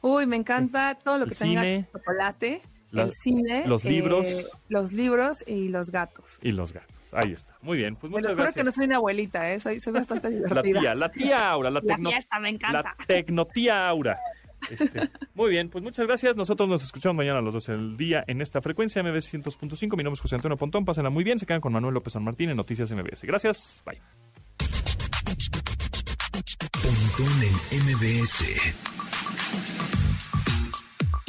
Uy, 0.00 0.26
me 0.26 0.36
encanta 0.36 0.94
todo 0.94 1.18
lo 1.18 1.26
que 1.26 1.34
tenga 1.34 1.60
cine. 1.62 1.88
chocolate, 1.92 2.62
La- 2.90 3.02
el 3.04 3.12
cine, 3.12 3.66
los 3.66 3.84
eh, 3.84 3.90
libros. 3.90 4.26
los 4.68 4.92
libros 4.92 5.44
y 5.46 5.68
los 5.68 5.90
gatos. 5.90 6.38
Y 6.42 6.52
los 6.52 6.72
gatos. 6.72 6.96
Ahí 7.12 7.32
está. 7.32 7.56
Muy 7.62 7.76
bien, 7.78 7.96
pues 7.96 8.10
Me 8.10 8.16
muchas 8.18 8.30
lo 8.30 8.36
juro 8.36 8.42
gracias. 8.44 8.54
que 8.54 8.64
no 8.64 8.72
soy 8.72 8.84
una 8.86 8.96
abuelita, 8.96 9.50
¿eh? 9.50 9.60
soy, 9.60 9.78
soy 9.80 9.92
bastante 9.92 10.30
La 10.30 10.36
divertida. 10.62 10.80
tía, 10.80 10.94
la 10.94 11.10
tía 11.10 11.50
Aura, 11.50 11.70
la, 11.70 11.80
La 11.80 11.96
tecno- 11.96 12.10
fiesta 12.10 12.38
me 12.40 12.48
encanta. 12.50 12.82
la 12.82 12.96
tecnotía 13.06 13.88
Aura. 13.88 14.18
Este, 14.70 15.08
muy 15.34 15.50
bien, 15.50 15.68
pues 15.68 15.84
muchas 15.84 16.06
gracias. 16.06 16.36
Nosotros 16.36 16.68
nos 16.68 16.82
escuchamos 16.82 17.16
mañana 17.16 17.38
a 17.38 17.42
las 17.42 17.54
12 17.54 17.72
del 17.72 17.96
día 17.96 18.24
en 18.26 18.40
esta 18.42 18.60
frecuencia 18.60 19.02
MBS 19.02 19.28
100.5. 19.32 19.96
Mi 19.96 20.02
nombre 20.02 20.14
es 20.14 20.20
José 20.20 20.34
Antonio 20.34 20.56
Pontón. 20.56 20.84
Pásenla 20.84 21.10
muy 21.10 21.22
bien. 21.24 21.38
Se 21.38 21.46
quedan 21.46 21.60
con 21.60 21.72
Manuel 21.72 21.94
López 21.94 22.14
San 22.14 22.24
Martín 22.24 22.50
en 22.50 22.56
Noticias 22.56 22.90
MBS. 22.90 23.22
Gracias. 23.24 23.82
Bye. 23.86 24.00
Pontón 26.82 27.42
en 27.70 27.84
MBS. 27.84 29.07